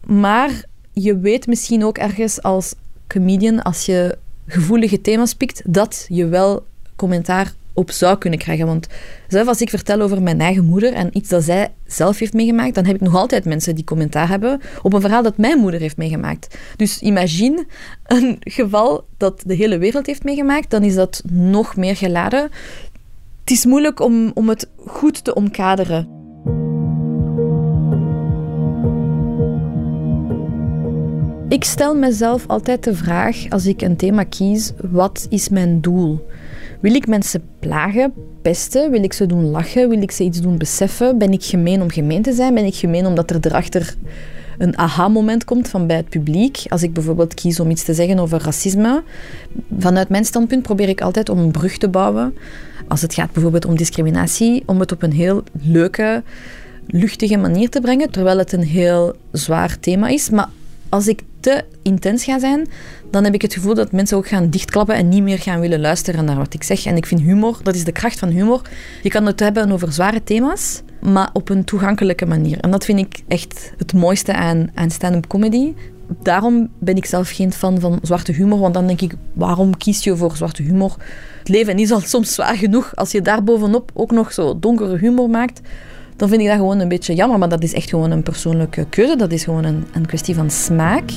Maar 0.05 0.65
je 0.93 1.17
weet 1.17 1.47
misschien 1.47 1.85
ook 1.85 1.97
ergens 1.97 2.41
als 2.41 2.73
comedian, 3.07 3.61
als 3.61 3.85
je 3.85 4.17
gevoelige 4.47 5.01
thema's 5.01 5.33
pikt, 5.33 5.61
dat 5.65 6.05
je 6.09 6.27
wel 6.27 6.65
commentaar 6.95 7.53
op 7.73 7.91
zou 7.91 8.17
kunnen 8.17 8.39
krijgen. 8.39 8.65
Want 8.65 8.87
zelf 9.27 9.47
als 9.47 9.61
ik 9.61 9.69
vertel 9.69 10.01
over 10.01 10.21
mijn 10.21 10.41
eigen 10.41 10.65
moeder 10.65 10.93
en 10.93 11.17
iets 11.17 11.29
dat 11.29 11.43
zij 11.43 11.71
zelf 11.85 12.19
heeft 12.19 12.33
meegemaakt, 12.33 12.75
dan 12.75 12.85
heb 12.85 12.95
ik 12.95 13.01
nog 13.01 13.15
altijd 13.15 13.45
mensen 13.45 13.75
die 13.75 13.83
commentaar 13.83 14.27
hebben 14.27 14.61
op 14.81 14.93
een 14.93 15.01
verhaal 15.01 15.23
dat 15.23 15.37
mijn 15.37 15.57
moeder 15.57 15.79
heeft 15.79 15.97
meegemaakt. 15.97 16.57
Dus 16.75 16.99
imagine 16.99 17.65
een 18.03 18.37
geval 18.39 19.05
dat 19.17 19.41
de 19.45 19.53
hele 19.53 19.77
wereld 19.77 20.05
heeft 20.05 20.23
meegemaakt, 20.23 20.69
dan 20.69 20.83
is 20.83 20.95
dat 20.95 21.23
nog 21.31 21.75
meer 21.75 21.95
geladen. 21.95 22.49
Het 23.51 23.59
is 23.59 23.65
moeilijk 23.65 23.99
om, 23.99 24.31
om 24.33 24.49
het 24.49 24.69
goed 24.85 25.23
te 25.23 25.33
omkaderen. 25.33 26.07
Ik 31.49 31.63
stel 31.63 31.95
mezelf 31.95 32.47
altijd 32.47 32.83
de 32.83 32.95
vraag, 32.95 33.49
als 33.49 33.65
ik 33.65 33.81
een 33.81 33.95
thema 33.95 34.23
kies, 34.23 34.71
wat 34.91 35.25
is 35.29 35.49
mijn 35.49 35.81
doel? 35.81 36.27
Wil 36.79 36.93
ik 36.93 37.07
mensen 37.07 37.43
plagen, 37.59 38.13
pesten? 38.41 38.91
Wil 38.91 39.03
ik 39.03 39.13
ze 39.13 39.25
doen 39.25 39.49
lachen? 39.49 39.89
Wil 39.89 40.01
ik 40.01 40.11
ze 40.11 40.23
iets 40.23 40.41
doen 40.41 40.57
beseffen? 40.57 41.17
Ben 41.17 41.31
ik 41.31 41.43
gemeen 41.43 41.81
om 41.81 41.89
gemeen 41.89 42.21
te 42.21 42.33
zijn? 42.33 42.53
Ben 42.53 42.65
ik 42.65 42.75
gemeen 42.75 43.05
omdat 43.05 43.29
er 43.29 43.37
erachter 43.41 43.95
een 44.57 44.77
aha-moment 44.77 45.43
komt 45.43 45.67
van 45.67 45.87
bij 45.87 45.97
het 45.97 46.09
publiek? 46.09 46.63
Als 46.67 46.83
ik 46.83 46.93
bijvoorbeeld 46.93 47.33
kies 47.33 47.59
om 47.59 47.69
iets 47.69 47.83
te 47.83 47.93
zeggen 47.93 48.19
over 48.19 48.41
racisme, 48.43 49.03
vanuit 49.79 50.09
mijn 50.09 50.25
standpunt 50.25 50.61
probeer 50.61 50.89
ik 50.89 51.01
altijd 51.01 51.29
om 51.29 51.37
een 51.37 51.51
brug 51.51 51.77
te 51.77 51.89
bouwen. 51.89 52.33
Als 52.91 53.01
het 53.01 53.13
gaat 53.13 53.31
bijvoorbeeld 53.31 53.65
om 53.65 53.75
discriminatie, 53.75 54.63
om 54.65 54.79
het 54.79 54.91
op 54.91 55.03
een 55.03 55.11
heel 55.11 55.43
leuke, 55.61 56.23
luchtige 56.87 57.37
manier 57.37 57.69
te 57.69 57.81
brengen, 57.81 58.11
terwijl 58.11 58.37
het 58.37 58.51
een 58.51 58.63
heel 58.63 59.15
zwaar 59.31 59.79
thema 59.79 60.07
is. 60.07 60.29
Maar 60.29 60.49
als 60.89 61.07
ik 61.07 61.21
te 61.39 61.63
intens 61.81 62.23
ga 62.23 62.39
zijn, 62.39 62.67
dan 63.11 63.23
heb 63.23 63.33
ik 63.33 63.41
het 63.41 63.53
gevoel 63.53 63.73
dat 63.73 63.91
mensen 63.91 64.17
ook 64.17 64.27
gaan 64.27 64.49
dichtklappen 64.49 64.95
en 64.95 65.09
niet 65.09 65.23
meer 65.23 65.39
gaan 65.39 65.59
willen 65.59 65.79
luisteren 65.79 66.25
naar 66.25 66.35
wat 66.35 66.53
ik 66.53 66.63
zeg. 66.63 66.85
En 66.85 66.95
ik 66.95 67.05
vind 67.05 67.21
humor, 67.21 67.59
dat 67.63 67.75
is 67.75 67.83
de 67.83 67.91
kracht 67.91 68.19
van 68.19 68.29
humor. 68.29 68.61
Je 69.03 69.09
kan 69.09 69.25
het 69.25 69.39
hebben 69.39 69.71
over 69.71 69.93
zware 69.93 70.23
thema's, 70.23 70.81
maar 71.01 71.29
op 71.33 71.49
een 71.49 71.63
toegankelijke 71.63 72.25
manier. 72.25 72.59
En 72.59 72.71
dat 72.71 72.85
vind 72.85 72.99
ik 72.99 73.23
echt 73.27 73.73
het 73.77 73.93
mooiste 73.93 74.33
aan, 74.33 74.71
aan 74.73 74.91
stand-up 74.91 75.27
comedy. 75.27 75.73
Daarom 76.23 76.69
ben 76.79 76.95
ik 76.95 77.05
zelf 77.05 77.29
geen 77.29 77.53
fan 77.53 77.79
van 77.79 77.99
zwarte 78.01 78.31
humor, 78.31 78.59
want 78.59 78.73
dan 78.73 78.87
denk 78.87 79.01
ik, 79.01 79.13
waarom 79.33 79.77
kies 79.77 80.03
je 80.03 80.15
voor 80.15 80.35
zwarte 80.35 80.63
humor? 80.63 80.95
Het 81.41 81.49
leven 81.49 81.77
is 81.77 81.91
al 81.91 81.99
soms 81.99 82.33
zwaar 82.33 82.55
genoeg. 82.55 82.95
Als 82.95 83.11
je 83.11 83.21
daar 83.21 83.43
bovenop 83.43 83.91
ook 83.93 84.11
nog 84.11 84.33
zo 84.33 84.59
donkere 84.59 84.97
humor 84.97 85.29
maakt, 85.29 85.61
dan 86.15 86.29
vind 86.29 86.41
ik 86.41 86.47
dat 86.47 86.55
gewoon 86.55 86.79
een 86.79 86.87
beetje 86.87 87.13
jammer. 87.13 87.39
Maar 87.39 87.49
dat 87.49 87.63
is 87.63 87.73
echt 87.73 87.89
gewoon 87.89 88.11
een 88.11 88.23
persoonlijke 88.23 88.85
keuze. 88.89 89.15
Dat 89.15 89.31
is 89.31 89.43
gewoon 89.43 89.63
een, 89.63 89.85
een 89.93 90.05
kwestie 90.05 90.35
van 90.35 90.49
smaak. 90.49 91.09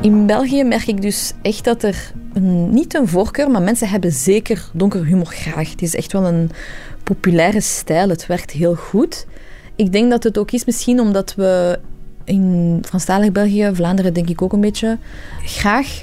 In 0.00 0.26
België 0.26 0.64
merk 0.64 0.86
ik 0.86 1.02
dus 1.02 1.32
echt 1.42 1.64
dat 1.64 1.82
er 1.82 2.12
niet 2.70 2.94
een 2.94 3.08
voorkeur, 3.08 3.50
maar 3.50 3.62
mensen 3.62 3.88
hebben 3.88 4.12
zeker 4.12 4.70
donker 4.72 5.04
humor 5.04 5.26
graag. 5.26 5.70
Het 5.70 5.82
is 5.82 5.94
echt 5.94 6.12
wel 6.12 6.24
een 6.24 6.50
populaire 7.02 7.60
stijl. 7.60 8.08
Het 8.08 8.26
werkt 8.26 8.50
heel 8.50 8.74
goed. 8.74 9.26
Ik 9.76 9.92
denk 9.92 10.10
dat 10.10 10.22
het 10.22 10.38
ook 10.38 10.50
is 10.50 10.64
misschien 10.64 11.00
omdat 11.00 11.34
we 11.34 11.78
in 12.24 12.78
Franstalig 12.86 13.32
België, 13.32 13.70
Vlaanderen 13.72 14.14
denk 14.14 14.28
ik 14.28 14.42
ook 14.42 14.52
een 14.52 14.60
beetje, 14.60 14.98
graag 15.44 16.02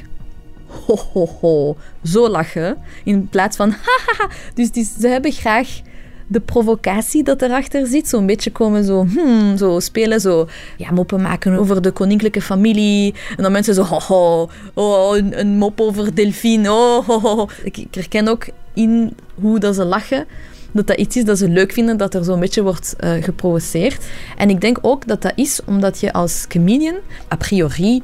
ho, 0.67 0.95
ho, 1.13 1.27
ho, 1.41 1.75
zo 2.03 2.29
lachen. 2.29 2.77
In 3.03 3.27
plaats 3.27 3.55
van 3.55 3.69
hahaha. 3.69 4.33
Dus 4.53 4.71
die, 4.71 4.89
ze 4.99 5.07
hebben 5.07 5.31
graag 5.31 5.67
de 6.27 6.39
provocatie 6.39 7.23
dat 7.23 7.41
erachter 7.41 7.87
zit. 7.87 8.07
Zo'n 8.07 8.25
beetje 8.25 8.51
komen 8.51 8.83
zo, 8.83 9.05
hmm, 9.05 9.57
zo 9.57 9.79
spelen, 9.79 10.21
zo 10.21 10.47
ja, 10.77 10.91
moppen 10.91 11.21
maken 11.21 11.53
over 11.53 11.81
de 11.81 11.91
koninklijke 11.91 12.41
familie. 12.41 13.13
En 13.37 13.43
dan 13.43 13.51
mensen 13.51 13.73
zo, 13.73 13.83
ho, 13.83 13.99
ho, 13.99 14.49
oh, 14.73 15.17
een, 15.17 15.57
mop 15.57 15.81
over 15.81 16.15
Delphine. 16.15 16.71
Oh. 16.71 17.49
Ik, 17.63 17.87
herken 17.91 18.27
ook 18.27 18.47
in 18.73 19.13
hoe 19.35 19.59
dat 19.59 19.75
ze 19.75 19.85
lachen 19.85 20.25
dat 20.71 20.87
dat 20.87 20.97
iets 20.97 21.15
is 21.15 21.25
dat 21.25 21.37
ze 21.37 21.49
leuk 21.49 21.71
vinden, 21.71 21.97
dat 21.97 22.13
er 22.13 22.23
zo'n 22.23 22.39
beetje 22.39 22.63
wordt 22.63 22.95
uh, 22.99 23.23
geprovoceerd. 23.23 24.05
En 24.37 24.49
ik 24.49 24.61
denk 24.61 24.77
ook 24.81 25.07
dat 25.07 25.21
dat 25.21 25.31
is 25.35 25.59
omdat 25.65 25.99
je 25.99 26.13
als 26.13 26.45
comedian 26.47 26.95
a 27.33 27.35
priori 27.35 28.01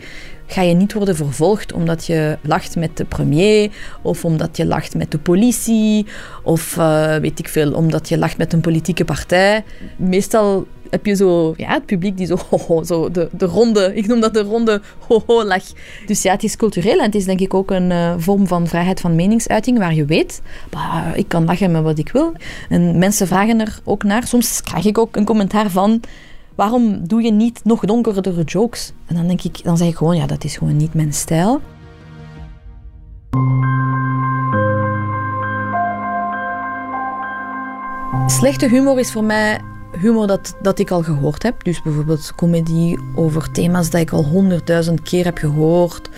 ga 0.54 0.62
je 0.62 0.74
niet 0.74 0.94
worden 0.94 1.16
vervolgd 1.16 1.74
omdat 1.74 2.06
je 2.06 2.38
lacht 2.42 2.76
met 2.76 2.98
de 2.98 3.06
premier 3.06 3.70
of 4.02 4.26
omdat 4.26 4.58
je 4.58 4.66
lacht 4.66 4.96
met 4.96 5.12
de 5.12 5.18
politie 5.18 6.06
of 6.44 6.76
uh, 6.78 7.16
weet 7.16 7.40
ik 7.40 7.48
veel, 7.48 7.74
omdat 7.74 8.10
je 8.10 8.18
lacht 8.18 8.38
met 8.38 8.54
een 8.54 8.62
politieke 8.62 9.06
partij. 9.06 9.64
Meestal 9.98 10.66
heb 10.90 11.06
je 11.06 11.16
zo 11.16 11.54
ja, 11.58 11.74
het 11.74 11.86
publiek 11.86 12.18
die 12.18 12.26
zo, 12.26 12.38
zo 12.86 13.12
de, 13.12 13.30
de 13.32 13.46
ronde, 13.46 13.92
ik 13.96 14.08
noem 14.08 14.20
dat 14.20 14.34
de 14.34 14.42
ronde 14.42 14.82
ho, 15.08 15.44
lach. 15.44 15.64
Dus 16.06 16.22
ja, 16.22 16.32
het 16.32 16.44
is 16.44 16.56
cultureel 16.56 16.98
en 16.98 17.06
het 17.06 17.16
is 17.16 17.26
denk 17.26 17.40
ik 17.40 17.54
ook 17.54 17.72
een 17.72 17.90
uh, 17.92 18.14
vorm 18.18 18.48
van 18.48 18.68
vrijheid 18.68 19.00
van 19.00 19.16
meningsuiting 19.16 19.78
waar 19.78 19.94
je 19.94 20.06
weet, 20.06 20.42
ik 21.14 21.28
kan 21.28 21.46
lachen 21.46 21.72
met 21.72 21.84
wat 21.84 21.98
ik 21.98 22.12
wil. 22.12 22.34
En 22.70 22.98
mensen 22.98 23.28
vragen 23.28 23.60
er 23.60 23.80
ook 23.84 24.04
naar. 24.04 24.28
Soms 24.28 24.62
krijg 24.62 24.86
ik 24.86 24.98
ook 24.98 25.16
een 25.16 25.26
commentaar 25.26 25.70
van 25.70 26.02
waarom 26.56 27.08
doe 27.08 27.22
je 27.22 27.32
niet 27.32 27.62
nog 27.64 27.86
donkerdere 27.86 28.44
jokes? 28.44 28.94
En 29.06 29.16
dan 29.16 29.28
denk 29.28 29.42
ik, 29.42 29.64
dan 29.64 29.78
zeg 29.78 29.88
ik 29.88 29.96
gewoon, 29.96 30.16
ja, 30.16 30.26
dat 30.26 30.44
is 30.44 30.58
gewoon 30.58 30.78
niet 30.78 30.94
mijn 30.94 31.14
stijl. 31.14 31.62
Slechte 38.28 38.68
humor 38.68 39.00
is 39.00 39.12
voor 39.12 39.24
mij 39.24 39.62
humor 40.00 40.28
dat, 40.28 40.56
dat 40.62 40.80
ik 40.80 40.92
al 40.92 41.04
gehoord 41.04 41.44
heb. 41.44 41.64
Dus 41.64 41.82
bijvoorbeeld 41.82 42.34
comedy 42.36 42.96
over 43.16 43.52
thema's 43.52 43.90
dat 43.90 44.02
ik 44.02 44.12
al 44.12 44.26
honderdduizend 44.26 45.02
keer 45.02 45.26
heb 45.26 45.38
gehoord. 45.38 46.10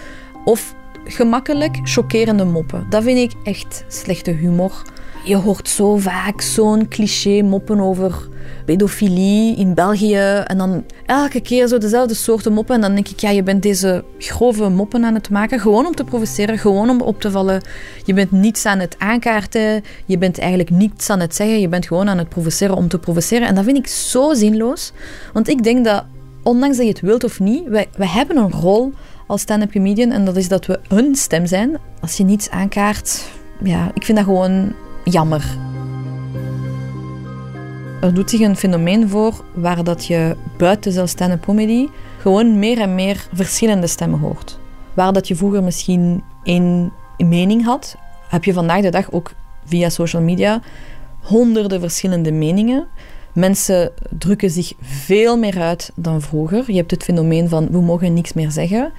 Of 0.45 0.75
gemakkelijk 1.03 1.79
chockerende 1.83 2.45
moppen. 2.45 2.85
Dat 2.89 3.03
vind 3.03 3.31
ik 3.31 3.39
echt 3.43 3.85
slechte 3.87 4.31
humor. 4.31 4.81
Je 5.25 5.35
hoort 5.35 5.69
zo 5.69 5.97
vaak 5.97 6.41
zo'n 6.41 6.87
cliché 6.87 7.41
moppen 7.41 7.79
over 7.79 8.27
pedofilie 8.65 9.55
in 9.55 9.73
België. 9.73 10.43
En 10.45 10.57
dan 10.57 10.85
elke 11.05 11.41
keer 11.41 11.67
zo 11.67 11.77
dezelfde 11.77 12.13
soorten 12.13 12.53
moppen. 12.53 12.75
En 12.75 12.81
dan 12.81 12.93
denk 12.93 13.07
ik, 13.07 13.19
ja, 13.19 13.29
je 13.29 13.43
bent 13.43 13.63
deze 13.63 14.03
grove 14.17 14.69
moppen 14.69 15.05
aan 15.05 15.13
het 15.13 15.29
maken. 15.29 15.59
Gewoon 15.59 15.85
om 15.85 15.95
te 15.95 16.03
provoceren, 16.03 16.57
gewoon 16.57 16.89
om 16.89 17.01
op 17.01 17.21
te 17.21 17.31
vallen. 17.31 17.61
Je 18.03 18.13
bent 18.13 18.31
niets 18.31 18.65
aan 18.65 18.79
het 18.79 18.95
aankaarten. 18.99 19.83
Je 20.05 20.17
bent 20.17 20.39
eigenlijk 20.39 20.69
niets 20.69 21.09
aan 21.09 21.19
het 21.19 21.35
zeggen. 21.35 21.59
Je 21.59 21.69
bent 21.69 21.87
gewoon 21.87 22.09
aan 22.09 22.17
het 22.17 22.29
provoceren 22.29 22.75
om 22.75 22.87
te 22.87 22.99
provoceren. 22.99 23.47
En 23.47 23.55
dat 23.55 23.63
vind 23.63 23.77
ik 23.77 23.87
zo 23.87 24.33
zinloos. 24.33 24.91
Want 25.33 25.47
ik 25.47 25.63
denk 25.63 25.85
dat, 25.85 26.05
ondanks 26.43 26.77
dat 26.77 26.85
je 26.85 26.91
het 26.91 27.01
wilt 27.01 27.23
of 27.23 27.39
niet, 27.39 27.67
wij, 27.67 27.87
wij 27.97 28.07
hebben 28.07 28.37
een 28.37 28.51
rol 28.51 28.93
als 29.27 29.41
stand-up 29.41 29.71
comedian. 29.71 30.11
En 30.11 30.25
dat 30.25 30.35
is 30.35 30.47
dat 30.47 30.65
we 30.65 30.79
een 30.87 31.15
stem 31.15 31.45
zijn. 31.45 31.77
Als 32.01 32.17
je 32.17 32.23
niets 32.23 32.49
aankaart, 32.49 33.23
ja, 33.63 33.91
ik 33.93 34.03
vind 34.03 34.17
dat 34.17 34.27
gewoon 34.27 34.73
jammer. 35.05 35.57
Er 38.01 38.13
doet 38.13 38.29
zich 38.29 38.39
een 38.39 38.55
fenomeen 38.55 39.09
voor 39.09 39.45
waar 39.53 39.83
dat 39.83 40.05
je 40.05 40.35
buiten 40.57 40.91
zelfstandige 40.91 41.39
comedy 41.39 41.87
gewoon 42.19 42.59
meer 42.59 42.79
en 42.79 42.95
meer 42.95 43.27
verschillende 43.33 43.87
stemmen 43.87 44.19
hoort. 44.19 44.59
Waar 44.93 45.13
dat 45.13 45.27
je 45.27 45.35
vroeger 45.35 45.63
misschien 45.63 46.23
één 46.43 46.91
mening 47.17 47.63
had, 47.63 47.95
heb 48.27 48.43
je 48.43 48.53
vandaag 48.53 48.81
de 48.81 48.89
dag 48.89 49.11
ook 49.11 49.31
via 49.65 49.89
social 49.89 50.21
media 50.21 50.61
honderden 51.21 51.79
verschillende 51.79 52.31
meningen. 52.31 52.87
Mensen 53.33 53.91
drukken 54.17 54.51
zich 54.51 54.73
veel 54.81 55.37
meer 55.37 55.61
uit 55.61 55.91
dan 55.95 56.21
vroeger. 56.21 56.63
Je 56.67 56.77
hebt 56.77 56.91
het 56.91 57.03
fenomeen 57.03 57.49
van 57.49 57.67
we 57.71 57.81
mogen 57.81 58.13
niks 58.13 58.33
meer 58.33 58.51
zeggen. 58.51 58.91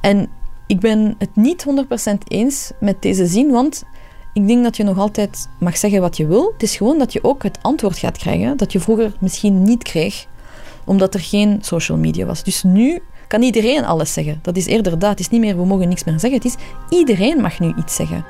En 0.00 0.28
ik 0.66 0.80
ben 0.80 1.14
het 1.18 1.36
niet 1.36 1.66
100% 2.08 2.12
eens 2.28 2.72
met 2.80 3.02
deze 3.02 3.26
zin, 3.26 3.50
want 3.50 3.84
ik 4.34 4.46
denk 4.46 4.62
dat 4.62 4.76
je 4.76 4.84
nog 4.84 4.98
altijd 4.98 5.48
mag 5.58 5.76
zeggen 5.76 6.00
wat 6.00 6.16
je 6.16 6.26
wil. 6.26 6.50
Het 6.52 6.62
is 6.62 6.76
gewoon 6.76 6.98
dat 6.98 7.12
je 7.12 7.24
ook 7.24 7.42
het 7.42 7.58
antwoord 7.62 7.98
gaat 7.98 8.18
krijgen 8.18 8.56
dat 8.56 8.72
je 8.72 8.80
vroeger 8.80 9.12
misschien 9.20 9.62
niet 9.62 9.82
kreeg, 9.82 10.26
omdat 10.84 11.14
er 11.14 11.20
geen 11.20 11.58
social 11.60 11.98
media 11.98 12.26
was. 12.26 12.42
Dus 12.42 12.62
nu 12.62 13.02
kan 13.28 13.42
iedereen 13.42 13.84
alles 13.84 14.12
zeggen. 14.12 14.38
Dat 14.42 14.56
is 14.56 14.66
eerder 14.66 14.98
dat. 14.98 15.10
Het 15.10 15.20
is 15.20 15.28
niet 15.28 15.40
meer 15.40 15.56
we 15.56 15.64
mogen 15.64 15.88
niks 15.88 16.04
meer 16.04 16.20
zeggen. 16.20 16.38
Het 16.38 16.48
is 16.48 16.56
iedereen 16.98 17.40
mag 17.40 17.60
nu 17.60 17.74
iets 17.78 17.94
zeggen. 17.94 18.24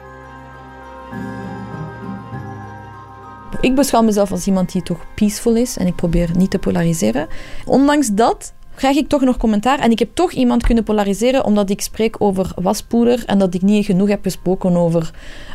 Ik 3.61 3.75
beschouw 3.75 4.03
mezelf 4.03 4.31
als 4.31 4.47
iemand 4.47 4.73
die 4.73 4.83
toch 4.83 5.07
peaceful 5.15 5.57
is 5.57 5.77
en 5.77 5.87
ik 5.87 5.97
probeer 5.97 6.31
niet 6.37 6.51
te 6.51 6.59
polariseren. 6.59 7.27
Ondanks 7.65 8.09
dat 8.09 8.53
krijg 8.75 8.97
ik 8.97 9.09
toch 9.09 9.21
nog 9.21 9.37
commentaar 9.37 9.79
en 9.79 9.91
ik 9.91 9.99
heb 9.99 10.09
toch 10.15 10.33
iemand 10.33 10.67
kunnen 10.67 10.85
polariseren 10.85 11.45
omdat 11.45 11.71
ik 11.71 11.81
spreek 11.81 12.17
over 12.19 12.53
waspoeder 12.55 13.23
en 13.27 13.39
dat 13.39 13.55
ik 13.55 13.63
niet 13.63 13.85
genoeg 13.85 14.09
heb 14.09 14.23
gesproken 14.23 14.77
over 14.77 15.11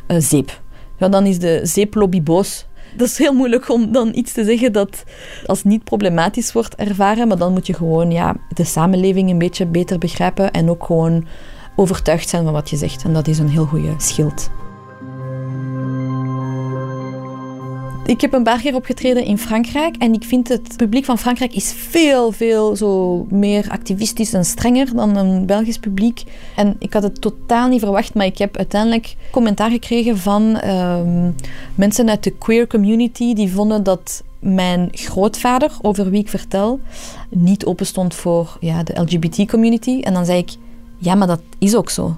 uh, 0.08 0.18
zeep. 0.20 0.62
Ja, 0.98 1.10
dan 1.10 1.26
is 1.26 1.40
de 1.40 1.60
zeeplobby 1.64 2.24
boos. 2.24 2.66
Dat 2.96 3.08
is 3.08 3.18
heel 3.18 3.34
moeilijk 3.34 3.70
om 3.70 3.92
dan 3.92 4.12
iets 4.14 4.32
te 4.32 4.44
zeggen 4.44 4.74
dat 4.74 5.04
als 5.46 5.64
niet 5.64 5.84
problematisch 5.84 6.52
wordt 6.52 6.76
ervaren, 6.76 7.28
maar 7.28 7.38
dan 7.38 7.54
moet 7.54 7.68
je 7.68 7.74
gewoon 7.74 8.12
ja, 8.12 8.36
de 8.54 8.64
samenleving 8.64 9.30
een 9.30 9.38
beetje 9.38 9.66
beter 9.66 9.98
begrijpen 9.98 10.52
en 10.52 10.70
ook 10.70 10.84
gewoon 10.86 11.26
overtuigd 11.76 12.30
zijn 12.30 12.44
van 12.44 12.54
wat 12.54 12.70
je 12.70 12.78
zegt. 12.78 13.04
En 13.04 13.14
dat 13.14 13.28
is 13.28 13.40
een 13.40 13.50
heel 13.50 13.66
goede 13.66 13.94
schild. 13.98 14.50
Ik 18.10 18.22
heb 18.22 18.34
een 18.34 18.44
paar 18.44 18.62
keer 18.62 18.76
opgetreden 18.76 19.26
in 19.26 19.38
Frankrijk 19.38 19.96
en 19.96 20.14
ik 20.14 20.24
vind 20.24 20.48
het 20.48 20.78
publiek 20.78 21.06
van 21.06 21.18
Frankrijk 21.18 21.54
is 21.54 21.74
veel, 21.74 22.32
veel 22.32 22.76
zo 22.76 23.26
meer 23.30 23.66
activistisch 23.70 24.34
en 24.34 24.46
strenger 24.46 24.96
dan 24.96 25.16
een 25.16 25.46
Belgisch 25.46 25.78
publiek. 25.78 26.24
En 26.56 26.76
ik 26.80 26.94
had 26.94 27.04
het 27.04 27.22
totaal 27.22 27.68
niet 27.68 27.80
verwacht, 27.80 28.14
maar 28.14 28.26
ik 28.26 28.38
heb 28.38 28.58
uiteindelijk 28.58 29.16
commentaar 29.32 29.70
gekregen 29.70 30.18
van 30.18 30.60
ehm, 30.60 31.32
mensen 31.76 32.10
uit 32.10 32.24
de 32.24 32.32
queer 32.32 32.68
community 32.68 33.34
die 33.34 33.52
vonden 33.52 33.84
dat 33.84 34.24
mijn 34.40 34.90
grootvader, 34.92 35.72
over 35.82 36.10
wie 36.10 36.22
ik 36.22 36.30
vertel, 36.30 36.80
niet 37.30 37.66
open 37.66 37.86
stond 37.86 38.16
voor 38.16 38.58
ja, 38.60 38.84
de 38.84 39.02
LGBT-community. 39.02 40.00
En 40.02 40.14
dan 40.14 40.26
zei 40.26 40.38
ik, 40.38 40.50
ja, 40.98 41.16
maar 41.16 41.28
dat 41.28 41.42
is 41.60 41.76
ook 41.76 41.90
zo. 41.90 42.18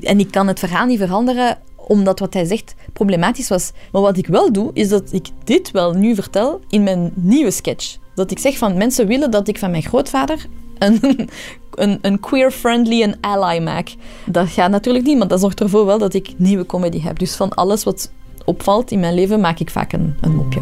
En 0.00 0.18
ik 0.18 0.30
kan 0.30 0.46
het 0.46 0.58
verhaal 0.58 0.86
niet 0.86 0.98
veranderen 0.98 1.58
omdat 1.86 2.18
wat 2.18 2.34
hij 2.34 2.44
zegt 2.44 2.74
problematisch 2.92 3.48
was. 3.48 3.72
Maar 3.92 4.02
wat 4.02 4.16
ik 4.16 4.26
wel 4.26 4.52
doe, 4.52 4.70
is 4.72 4.88
dat 4.88 5.12
ik 5.12 5.26
dit 5.44 5.70
wel 5.70 5.92
nu 5.92 6.14
vertel 6.14 6.60
in 6.68 6.82
mijn 6.82 7.12
nieuwe 7.14 7.50
sketch. 7.50 7.96
Dat 8.14 8.30
ik 8.30 8.38
zeg 8.38 8.58
van 8.58 8.76
mensen 8.76 9.06
willen 9.06 9.30
dat 9.30 9.48
ik 9.48 9.58
van 9.58 9.70
mijn 9.70 9.82
grootvader 9.82 10.46
een, 10.78 11.00
een, 11.74 11.98
een 12.02 12.20
queer-friendly 12.20 13.02
en 13.02 13.18
ally 13.20 13.62
maak. 13.62 13.94
Dat 14.26 14.48
gaat 14.48 14.70
natuurlijk 14.70 15.04
niet, 15.04 15.18
maar 15.18 15.28
dat 15.28 15.40
zorgt 15.40 15.60
ervoor 15.60 15.86
wel 15.86 15.98
dat 15.98 16.14
ik 16.14 16.34
nieuwe 16.36 16.66
comedy 16.66 17.00
heb. 17.00 17.18
Dus 17.18 17.34
van 17.34 17.54
alles 17.54 17.84
wat 17.84 18.12
opvalt 18.44 18.90
in 18.90 19.00
mijn 19.00 19.14
leven 19.14 19.40
maak 19.40 19.58
ik 19.58 19.70
vaak 19.70 19.92
een, 19.92 20.16
een 20.20 20.34
mopje. 20.34 20.60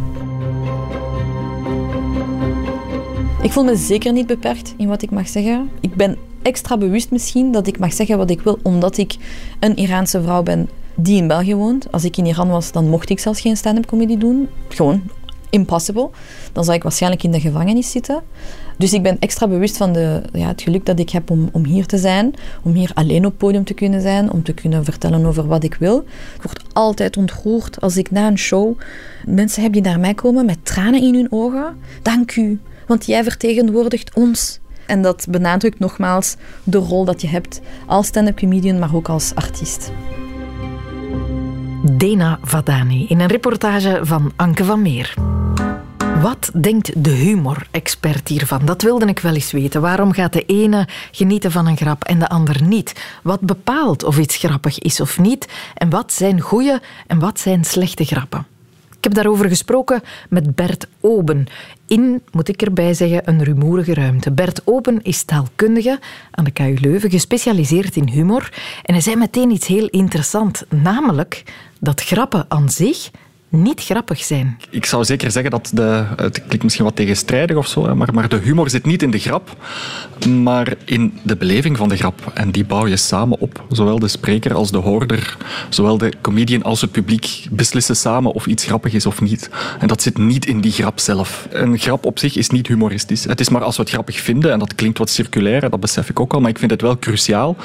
Ik 3.43 3.53
voel 3.53 3.65
me 3.65 3.77
zeker 3.77 4.13
niet 4.13 4.27
beperkt 4.27 4.75
in 4.77 4.89
wat 4.89 5.03
ik 5.03 5.11
mag 5.11 5.29
zeggen. 5.29 5.71
Ik 5.81 5.95
ben 5.95 6.17
extra 6.43 6.77
bewust 6.77 7.11
misschien 7.11 7.53
dat 7.53 7.67
ik 7.67 7.79
mag 7.79 7.93
zeggen 7.93 8.19
wat 8.19 8.31
ik 8.31 8.41
wil, 8.41 8.59
omdat 8.63 8.97
ik 8.97 9.17
een 9.61 9.77
Iraanse 9.77 10.23
vrouw 10.23 10.43
ben 10.43 10.69
die 10.95 11.17
in 11.17 11.29
België 11.29 11.55
woont. 11.55 11.93
Als 11.93 12.05
ik 12.05 12.17
in 12.17 12.27
Iran 12.27 12.49
was, 12.49 12.73
dan 12.73 12.89
mocht 12.89 13.11
ik 13.11 13.19
zelfs 13.19 13.41
geen 13.41 13.57
stand-up 13.57 13.87
comedy 13.87 14.19
doen. 14.19 14.49
Gewoon 14.69 15.03
impossible. 15.51 16.11
Dan 16.53 16.65
zou 16.65 16.77
ik 16.77 16.83
waarschijnlijk 16.83 17.23
in 17.23 17.31
de 17.31 17.41
gevangenis 17.41 17.91
zitten. 17.91 18.23
Dus 18.79 18.93
ik 18.93 19.03
ben 19.03 19.17
extra 19.19 19.49
bewust 19.49 19.77
van 19.77 19.93
de, 19.93 20.23
ja, 20.33 20.49
het 20.49 20.63
geluk 20.63 20.87
dat 20.87 20.99
ik 20.99 21.11
heb 21.11 21.31
om, 21.31 21.49
om 21.53 21.65
hier 21.65 21.87
te 21.87 21.99
zijn. 21.99 22.35
Om 22.63 22.73
hier 22.73 22.91
alleen 22.95 23.27
op 23.27 23.39
podium 23.39 23.65
te 23.65 23.75
kunnen 23.75 24.01
zijn. 24.01 24.33
Om 24.33 24.43
te 24.43 24.53
kunnen 24.53 24.85
vertellen 24.85 25.27
over 25.27 25.47
wat 25.47 25.65
ik 25.65 25.75
wil. 25.75 26.05
Ik 26.35 26.43
word 26.43 26.65
altijd 26.73 27.17
ontroerd 27.17 27.81
als 27.81 27.97
ik 27.97 28.11
na 28.11 28.27
een 28.27 28.39
show 28.39 28.79
mensen 29.27 29.63
heb 29.63 29.73
die 29.73 29.83
naar 29.83 30.01
mij 30.01 30.15
komen 30.15 30.47
met 30.47 30.59
tranen 30.63 31.03
in 31.03 31.15
hun 31.15 31.33
ogen. 31.33 31.77
Dank 32.03 32.37
u, 32.37 32.61
want 32.87 33.07
jij 33.07 33.23
vertegenwoordigt 33.23 34.15
ons. 34.15 34.59
En 34.87 35.03
dat 35.03 35.27
benadrukt 35.31 35.79
nogmaals 35.79 36.37
de 36.65 36.79
rol 36.79 37.05
dat 37.05 37.21
je 37.21 37.29
hebt 37.29 37.61
als 37.87 38.07
stand-up 38.07 38.37
comedian, 38.37 38.79
maar 38.79 38.95
ook 38.95 39.09
als 39.09 39.35
artiest. 39.35 39.93
Dena 41.93 42.39
Vadani 42.43 43.07
in 43.09 43.21
een 43.21 43.27
reportage 43.27 44.01
van 44.03 44.33
Anke 44.37 44.65
van 44.65 44.83
Meer. 44.83 45.15
Wat 46.21 46.51
denkt 46.55 47.05
de 47.05 47.11
humor-expert 47.11 48.29
hiervan? 48.29 48.65
Dat 48.65 48.83
wilde 48.83 49.07
ik 49.07 49.19
wel 49.19 49.35
eens 49.35 49.53
weten. 49.53 49.81
Waarom 49.81 50.13
gaat 50.13 50.33
de 50.33 50.45
ene 50.45 50.89
genieten 51.11 51.51
van 51.51 51.67
een 51.67 51.77
grap 51.77 52.05
en 52.05 52.19
de 52.19 52.29
ander 52.29 52.63
niet? 52.63 53.05
Wat 53.23 53.41
bepaalt 53.41 54.05
of 54.05 54.19
iets 54.19 54.37
grappig 54.37 54.79
is 54.79 55.01
of 55.01 55.19
niet? 55.19 55.49
En 55.75 55.91
wat 55.91 56.13
zijn 56.13 56.41
goede 56.41 56.83
en 57.07 57.19
wat 57.19 57.41
zijn 57.41 57.65
slechte 57.65 58.05
grappen? 58.05 58.47
Ik 58.97 59.05
heb 59.05 59.15
daarover 59.15 59.49
gesproken 59.49 60.03
met 60.29 60.55
Bert 60.55 60.87
Oben. 61.01 61.47
In, 61.87 62.23
moet 62.33 62.49
ik 62.49 62.63
erbij 62.63 62.95
zeggen, 62.95 63.29
een 63.29 63.45
rumoerige 63.45 63.95
ruimte. 63.95 64.33
Bert 64.33 64.61
Oben 64.65 65.03
is 65.03 65.23
taalkundige 65.23 65.99
aan 66.31 66.45
de 66.45 66.51
KU 66.51 66.77
Leuven, 66.81 67.11
gespecialiseerd 67.11 67.97
in 67.97 68.09
humor. 68.09 68.53
En 68.83 68.95
hij 68.95 69.03
zei 69.03 69.17
meteen 69.17 69.51
iets 69.51 69.67
heel 69.67 69.89
interessant, 69.89 70.65
namelijk 70.69 71.43
dat 71.81 72.01
grappen 72.01 72.45
aan 72.49 72.71
zich 72.71 73.11
niet 73.63 73.81
grappig 73.81 74.23
zijn. 74.25 74.59
Ik 74.71 74.87
zou 74.87 75.05
zeker 75.05 75.31
zeggen 75.31 75.51
dat 75.51 75.71
de, 75.75 76.05
het 76.17 76.43
klinkt 76.43 76.63
misschien 76.63 76.85
wat 76.85 76.97
tegenstrijdig 76.97 77.57
of 77.57 77.69
zo, 77.69 77.95
maar, 77.95 78.15
maar 78.15 78.29
de 78.29 78.37
humor 78.37 78.71
zit 78.71 78.87
niet 78.87 79.03
in 79.03 79.11
de 79.11 79.19
grap, 79.19 79.57
maar 80.43 80.75
in 80.85 81.19
de 81.23 81.37
beleving 81.37 81.77
van 81.77 81.89
de 81.89 81.97
grap. 81.97 82.31
En 82.35 82.51
die 82.51 82.65
bouw 82.65 82.87
je 82.87 82.97
samen 82.97 83.41
op. 83.41 83.65
Zowel 83.71 83.99
de 83.99 84.09
spreker 84.09 84.55
als 84.55 84.71
de 84.71 84.79
hoorder, 84.79 85.37
zowel 85.69 85.99
de 85.99 86.13
comedian 86.21 86.63
als 86.63 86.81
het 86.81 86.91
publiek 86.91 87.47
beslissen 87.51 87.97
samen 87.97 88.33
of 88.33 88.47
iets 88.47 88.65
grappig 88.65 88.93
is 88.93 89.07
of 89.07 89.21
niet. 89.21 89.51
En 89.79 89.89
dat 89.89 90.03
zit 90.03 90.19
niet 90.19 90.47
in 90.47 90.61
die 90.61 90.73
grap 90.73 91.01
zelf. 91.01 91.49
Een 91.51 91.79
grap 91.79 92.05
op 92.05 92.19
zich 92.19 92.37
is 92.37 92.49
niet 92.49 92.67
humoristisch. 92.67 93.25
Het 93.25 93.41
is 93.41 93.49
maar 93.49 93.63
als 93.63 93.77
we 93.77 93.83
het 93.83 93.91
grappig 93.91 94.21
vinden, 94.21 94.53
en 94.53 94.59
dat 94.59 94.75
klinkt 94.75 94.99
wat 94.99 95.11
circulair, 95.11 95.71
dat 95.71 95.81
besef 95.81 96.09
ik 96.09 96.21
ook 96.21 96.35
al, 96.35 96.41
maar 96.41 96.51
ik 96.51 96.59
vind 96.59 96.71
het 96.71 96.81
wel 96.81 96.99
cruciaal 96.99 97.57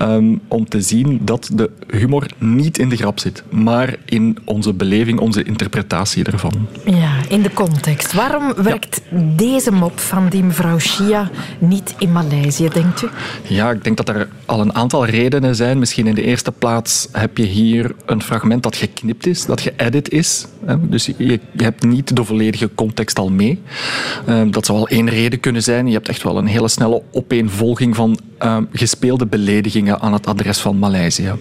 um, 0.00 0.40
om 0.48 0.68
te 0.68 0.80
zien 0.80 1.20
dat 1.22 1.50
de 1.52 1.70
humor 1.88 2.26
niet 2.38 2.78
in 2.78 2.88
de 2.88 2.96
grap 2.96 3.18
zit, 3.18 3.42
maar 3.50 3.96
in 4.04 4.38
onze 4.44 4.72
beleving, 4.72 5.18
onze 5.18 5.33
interpretatie 5.42 6.24
ervan. 6.24 6.68
Ja, 6.84 7.12
in 7.28 7.42
de 7.42 7.52
context. 7.52 8.12
Waarom 8.12 8.54
werkt 8.54 9.00
deze 9.36 9.72
mop 9.72 9.98
van 10.00 10.28
die 10.28 10.42
mevrouw 10.42 10.78
Shia 10.78 11.30
niet 11.58 11.94
in 11.98 12.12
Maleisië, 12.12 12.68
denkt 12.68 13.02
u? 13.02 13.08
Ja, 13.42 13.70
ik 13.70 13.84
denk 13.84 13.96
dat 13.96 14.08
er 14.08 14.28
al 14.44 14.60
een 14.60 14.74
aantal 14.74 15.06
redenen 15.06 15.56
zijn. 15.56 15.78
Misschien 15.78 16.06
in 16.06 16.14
de 16.14 16.22
eerste 16.22 16.52
plaats 16.52 17.08
heb 17.12 17.36
je 17.36 17.44
hier 17.44 17.94
een 18.06 18.22
fragment 18.22 18.62
dat 18.62 18.76
geknipt 18.76 19.26
is, 19.26 19.46
dat 19.46 19.60
geëdit 19.60 20.10
is. 20.10 20.46
Dus 20.78 21.10
je 21.16 21.40
hebt 21.56 21.82
niet 21.82 22.16
de 22.16 22.24
volledige 22.24 22.70
context 22.74 23.18
al 23.18 23.30
mee. 23.30 23.62
Ehm, 24.26 24.50
dat 24.50 24.66
zou 24.66 24.78
al 24.78 24.88
één 24.88 25.08
reden 25.08 25.40
kunnen 25.40 25.62
zijn. 25.62 25.86
Je 25.86 25.92
hebt 25.92 26.08
echt 26.08 26.22
wel 26.22 26.38
een 26.38 26.46
hele 26.46 26.68
snelle 26.68 27.02
opeenvolging 27.12 27.96
van 27.96 28.18
ehm, 28.38 28.64
gespeelde 28.72 29.26
beledigingen 29.26 30.00
aan 30.00 30.12
het 30.12 30.26
adres 30.26 30.58
van 30.58 30.78
Maleisië. 30.78 31.32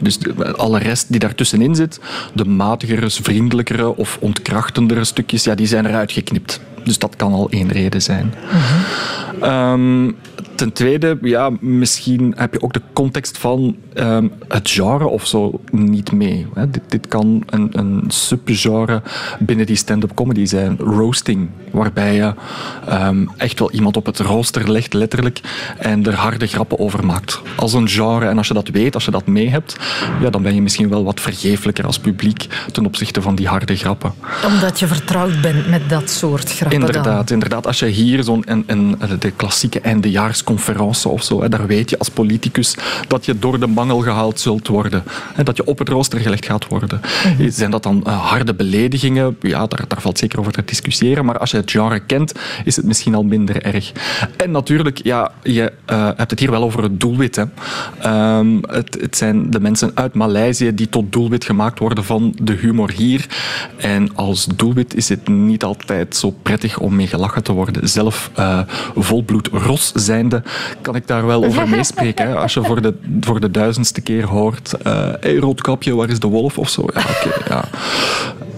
Dus 0.00 0.18
alle 0.56 0.78
rest 0.78 1.06
die 1.08 1.18
daartussenin 1.18 1.74
zit, 1.74 2.00
de 2.34 2.44
matigere, 2.44 3.08
vriendelijkere 3.22 3.96
of 3.96 4.18
ontkrachtendere 4.20 5.04
stukjes, 5.04 5.44
ja, 5.44 5.54
die 5.54 5.66
zijn 5.66 5.86
eruit 5.86 6.12
geknipt. 6.12 6.60
Dus 6.84 6.98
dat 6.98 7.16
kan 7.16 7.32
al 7.32 7.50
één 7.50 7.68
reden 7.68 8.02
zijn. 8.02 8.34
Ehm, 9.40 10.10
ten 10.54 10.72
tweede, 10.72 11.18
ja, 11.22 11.50
misschien 11.60 12.32
heb 12.36 12.52
je 12.52 12.62
ook 12.62 12.72
de 12.72 12.82
context 12.92 13.38
van 13.38 13.76
ehm, 13.94 14.28
het 14.48 14.70
genre 14.70 15.06
of 15.06 15.26
zo 15.26 15.60
niet 15.70 16.12
mee. 16.12 16.46
Hè. 16.54 16.70
Dit, 16.70 16.82
dit, 16.88 17.08
kan 17.08 17.42
een, 17.46 17.68
een 17.72 18.04
subgenre 18.08 19.02
binnen 19.38 19.66
die 19.66 19.76
stand-up 19.76 20.14
comedy 20.14 20.44
zijn. 20.44 20.78
Roasting, 20.78 21.48
waarbij 21.70 22.14
je 22.14 22.34
um, 22.90 23.30
echt 23.36 23.58
wel 23.58 23.70
iemand 23.70 23.96
op 23.96 24.06
het 24.06 24.18
rooster 24.18 24.70
legt, 24.70 24.92
letterlijk, 24.92 25.40
en 25.78 26.06
er 26.06 26.14
harde 26.14 26.46
grappen 26.46 26.78
over 26.78 27.06
maakt. 27.06 27.40
Als 27.56 27.72
een 27.72 27.88
genre, 27.88 28.26
en 28.26 28.38
als 28.38 28.48
je 28.48 28.54
dat 28.54 28.68
weet, 28.68 28.94
als 28.94 29.04
je 29.04 29.10
dat 29.10 29.26
mee 29.26 29.48
hebt, 29.48 29.76
ja, 30.20 30.30
dan 30.30 30.42
ben 30.42 30.54
je 30.54 30.62
misschien 30.62 30.88
wel 30.88 31.04
wat 31.04 31.20
vergeeflijker 31.20 31.86
als 31.86 31.98
publiek 31.98 32.46
ten 32.72 32.86
opzichte 32.86 33.22
van 33.22 33.34
die 33.34 33.46
harde 33.46 33.76
grappen. 33.76 34.12
Omdat 34.46 34.78
je 34.78 34.86
vertrouwd 34.86 35.40
bent 35.40 35.68
met 35.68 35.88
dat 35.88 36.10
soort 36.10 36.52
grappen 36.52 36.80
Inderdaad, 36.80 37.30
inderdaad. 37.30 37.66
Als 37.66 37.78
je 37.78 37.86
hier 37.86 38.24
zo'n 38.24 38.42
een, 38.46 38.64
een, 38.66 38.98
de 39.18 39.30
klassieke 39.30 39.80
eindejaarsconferentie 39.80 40.70
of 41.10 41.22
zo, 41.22 41.42
hè, 41.42 41.48
daar 41.48 41.66
weet 41.66 41.90
je 41.90 41.98
als 41.98 42.08
politicus 42.08 42.76
dat 43.08 43.24
je 43.24 43.38
door 43.38 43.60
de 43.60 43.66
gehaald 43.90 44.40
zult 44.40 44.68
worden. 44.68 45.02
En 45.34 45.44
dat 45.44 45.56
je 45.56 45.64
op 45.64 45.78
het 45.78 45.88
rooster 45.88 46.20
gelegd 46.20 46.46
gaat 46.46 46.68
worden. 46.68 47.00
Mhm. 47.36 47.50
Zijn 47.50 47.70
dat 47.70 47.82
dan 47.82 48.04
eh, 48.04 48.28
harde 48.28 48.54
beledigingen? 48.54 49.36
Ja, 49.40 49.66
daar, 49.66 49.84
daar 49.88 50.00
valt 50.00 50.18
zeker 50.18 50.38
over 50.38 50.52
te 50.52 50.62
discussiëren. 50.64 51.24
Maar 51.24 51.38
als 51.38 51.50
je 51.50 51.56
het 51.56 51.70
genre 51.70 52.00
kent, 52.00 52.32
is 52.64 52.76
het 52.76 52.84
misschien 52.84 53.14
al 53.14 53.22
minder 53.22 53.62
erg. 53.62 53.92
En 54.36 54.50
natuurlijk, 54.50 55.02
ja, 55.02 55.32
je 55.42 55.72
eh, 55.84 56.04
hebt 56.16 56.30
het 56.30 56.40
hier 56.40 56.50
wel 56.50 56.62
over 56.62 56.82
het 56.82 57.00
doelwit. 57.00 57.36
Hè. 57.36 57.44
Ehm, 57.98 58.56
het, 58.60 58.96
het 59.00 59.16
zijn 59.16 59.50
de 59.50 59.60
mensen 59.60 59.90
uit 59.94 60.14
Maleisië 60.14 60.74
die 60.74 60.88
tot 60.88 61.12
doelwit 61.12 61.44
gemaakt 61.44 61.78
worden 61.78 62.04
van 62.04 62.34
de 62.42 62.52
humor 62.52 62.90
hier. 62.90 63.26
En 63.76 64.14
als 64.14 64.46
doelwit 64.56 64.94
is 64.94 65.08
het 65.08 65.28
niet 65.28 65.64
altijd 65.64 66.16
zo 66.16 66.30
prettig 66.42 66.78
om 66.78 66.96
mee 66.96 67.06
gelachen 67.06 67.42
te 67.42 67.52
worden. 67.52 67.88
Zelf 67.88 68.30
eh, 68.34 68.60
volbloed 68.94 69.48
Ros 69.52 69.92
zijnde 69.94 70.42
kan 70.80 70.94
ik 70.94 71.06
daar 71.06 71.26
wel 71.26 71.44
over 71.44 71.68
meespreken. 71.76 72.26
Hè. 72.26 72.36
Als 72.36 72.54
je 72.54 72.62
voor 72.62 72.82
de, 72.82 72.94
voor 73.20 73.40
de 73.40 73.50
duizendste 73.72 74.00
keer 74.00 74.26
hoort, 74.26 74.72
eh 74.82 75.12
hey, 75.20 75.36
roodkapje, 75.36 75.94
waar 75.94 76.08
is 76.08 76.20
de 76.20 76.26
wolf 76.26 76.58
of 76.58 76.68
zo? 76.68 76.84
Ja, 76.94 77.04
ja. 77.48 77.64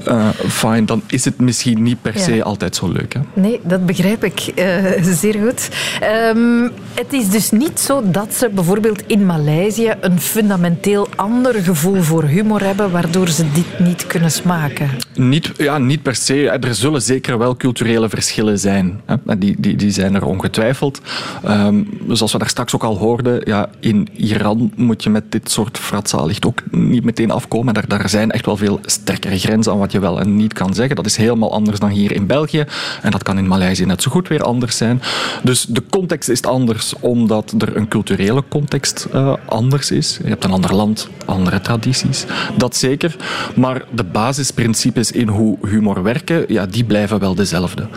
Eh, 0.06 0.28
fine, 0.48 0.84
dan 0.84 1.02
is 1.06 1.24
het 1.24 1.40
misschien 1.40 1.82
niet 1.82 2.02
per 2.02 2.18
se 2.18 2.34
Ja. 2.34 2.42
altijd 2.42 2.76
zo 2.76 2.88
leuk. 2.88 3.14
Hè. 3.14 3.20
Nee, 3.40 3.60
dat 3.62 3.86
begrijp 3.86 4.24
ik 4.24 4.40
eh, 4.54 5.02
zeer 5.02 5.34
goed. 5.44 5.68
Ehm, 6.00 6.62
het 6.94 7.12
is 7.12 7.28
dus 7.30 7.50
niet 7.50 7.80
zo 7.80 8.02
dat 8.10 8.34
ze 8.34 8.50
bijvoorbeeld 8.54 9.02
in 9.06 9.26
Maleisië 9.26 9.92
een 10.00 10.20
fundamenteel 10.20 11.08
ander 11.16 11.54
gevoel 11.54 12.02
voor 12.02 12.22
humor 12.24 12.62
hebben, 12.64 12.90
waardoor 12.90 13.28
ze 13.28 13.44
dit 13.52 13.78
niet 13.78 14.06
kunnen 14.06 14.30
smaken. 14.30 14.90
Niet, 15.14 15.50
ja, 15.56 15.78
niet 15.78 16.02
per 16.02 16.14
se. 16.14 16.48
Er 16.50 16.74
zullen 16.74 17.02
zeker 17.02 17.38
wel 17.38 17.56
culturele 17.56 18.08
verschillen 18.08 18.58
zijn. 18.58 19.00
hè. 19.06 19.38
Die, 19.38 19.56
die, 19.58 19.76
die 19.76 19.90
zijn 19.90 20.14
er 20.14 20.24
ongetwijfeld. 20.24 21.00
Ehm, 21.44 21.82
zoals 22.08 22.32
we 22.32 22.38
daar 22.38 22.48
straks 22.48 22.74
ook 22.74 22.84
al 22.84 22.98
hoorden, 22.98 23.40
ja, 23.44 23.68
in 23.80 24.08
Iran 24.16 24.72
moet 24.76 25.02
je 25.02 25.10
met 25.10 25.32
dit 25.32 25.50
soort 25.50 25.78
fratzaligheid 25.78 26.46
ook 26.46 26.62
niet 26.70 27.04
meteen 27.04 27.30
afkomen. 27.30 27.74
Daar, 27.74 27.88
daar 27.88 28.08
zijn 28.08 28.30
echt 28.30 28.46
wel 28.46 28.56
veel 28.56 28.80
sterkere 28.84 29.38
grenzen 29.38 29.72
aan 29.72 29.78
wat 29.78 29.92
je 29.94 30.00
wel 30.00 30.20
en 30.20 30.36
niet 30.36 30.52
kan 30.52 30.74
zeggen. 30.74 30.96
Dat 30.96 31.06
is 31.06 31.16
helemaal 31.16 31.52
anders 31.52 31.78
dan 31.78 31.88
hier 31.88 32.12
in 32.12 32.26
België. 32.26 32.64
En 33.02 33.10
dat 33.10 33.22
kan 33.22 33.38
in 33.38 33.46
Maleisië 33.46 33.84
net 33.84 34.02
zo 34.02 34.10
goed 34.10 34.28
weer 34.28 34.42
anders 34.42 34.76
zijn. 34.76 35.02
Dus 35.42 35.64
de 35.64 35.82
context 35.90 36.28
is 36.28 36.42
anders 36.42 36.94
omdat 37.00 37.54
er 37.58 37.76
een 37.76 37.88
culturele 37.88 38.44
context 38.48 39.06
eh, 39.12 39.34
anders 39.46 39.90
is. 39.90 40.18
Je 40.22 40.28
hebt 40.28 40.44
een 40.44 40.52
ander 40.52 40.74
land, 40.74 41.08
andere 41.24 41.60
tradities. 41.60 42.24
Dat 42.56 42.76
zeker. 42.76 43.16
Maar 43.56 43.84
de 43.90 44.04
basisprincipes 44.04 45.12
in 45.12 45.28
hoe 45.28 45.58
humor 45.68 46.02
werken, 46.02 46.44
ja, 46.48 46.66
die 46.66 46.84
blijven 46.84 47.18
wel 47.18 47.34
dezelfde. 47.34 47.88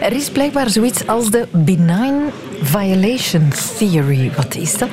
Er 0.00 0.12
is 0.12 0.30
blijkbaar 0.30 0.70
zoiets 0.70 1.06
als 1.06 1.30
de 1.30 1.46
benign 1.50 2.14
violation 2.62 3.52
theory. 3.78 4.30
Wat 4.36 4.54
is 4.54 4.78
dat? 4.78 4.88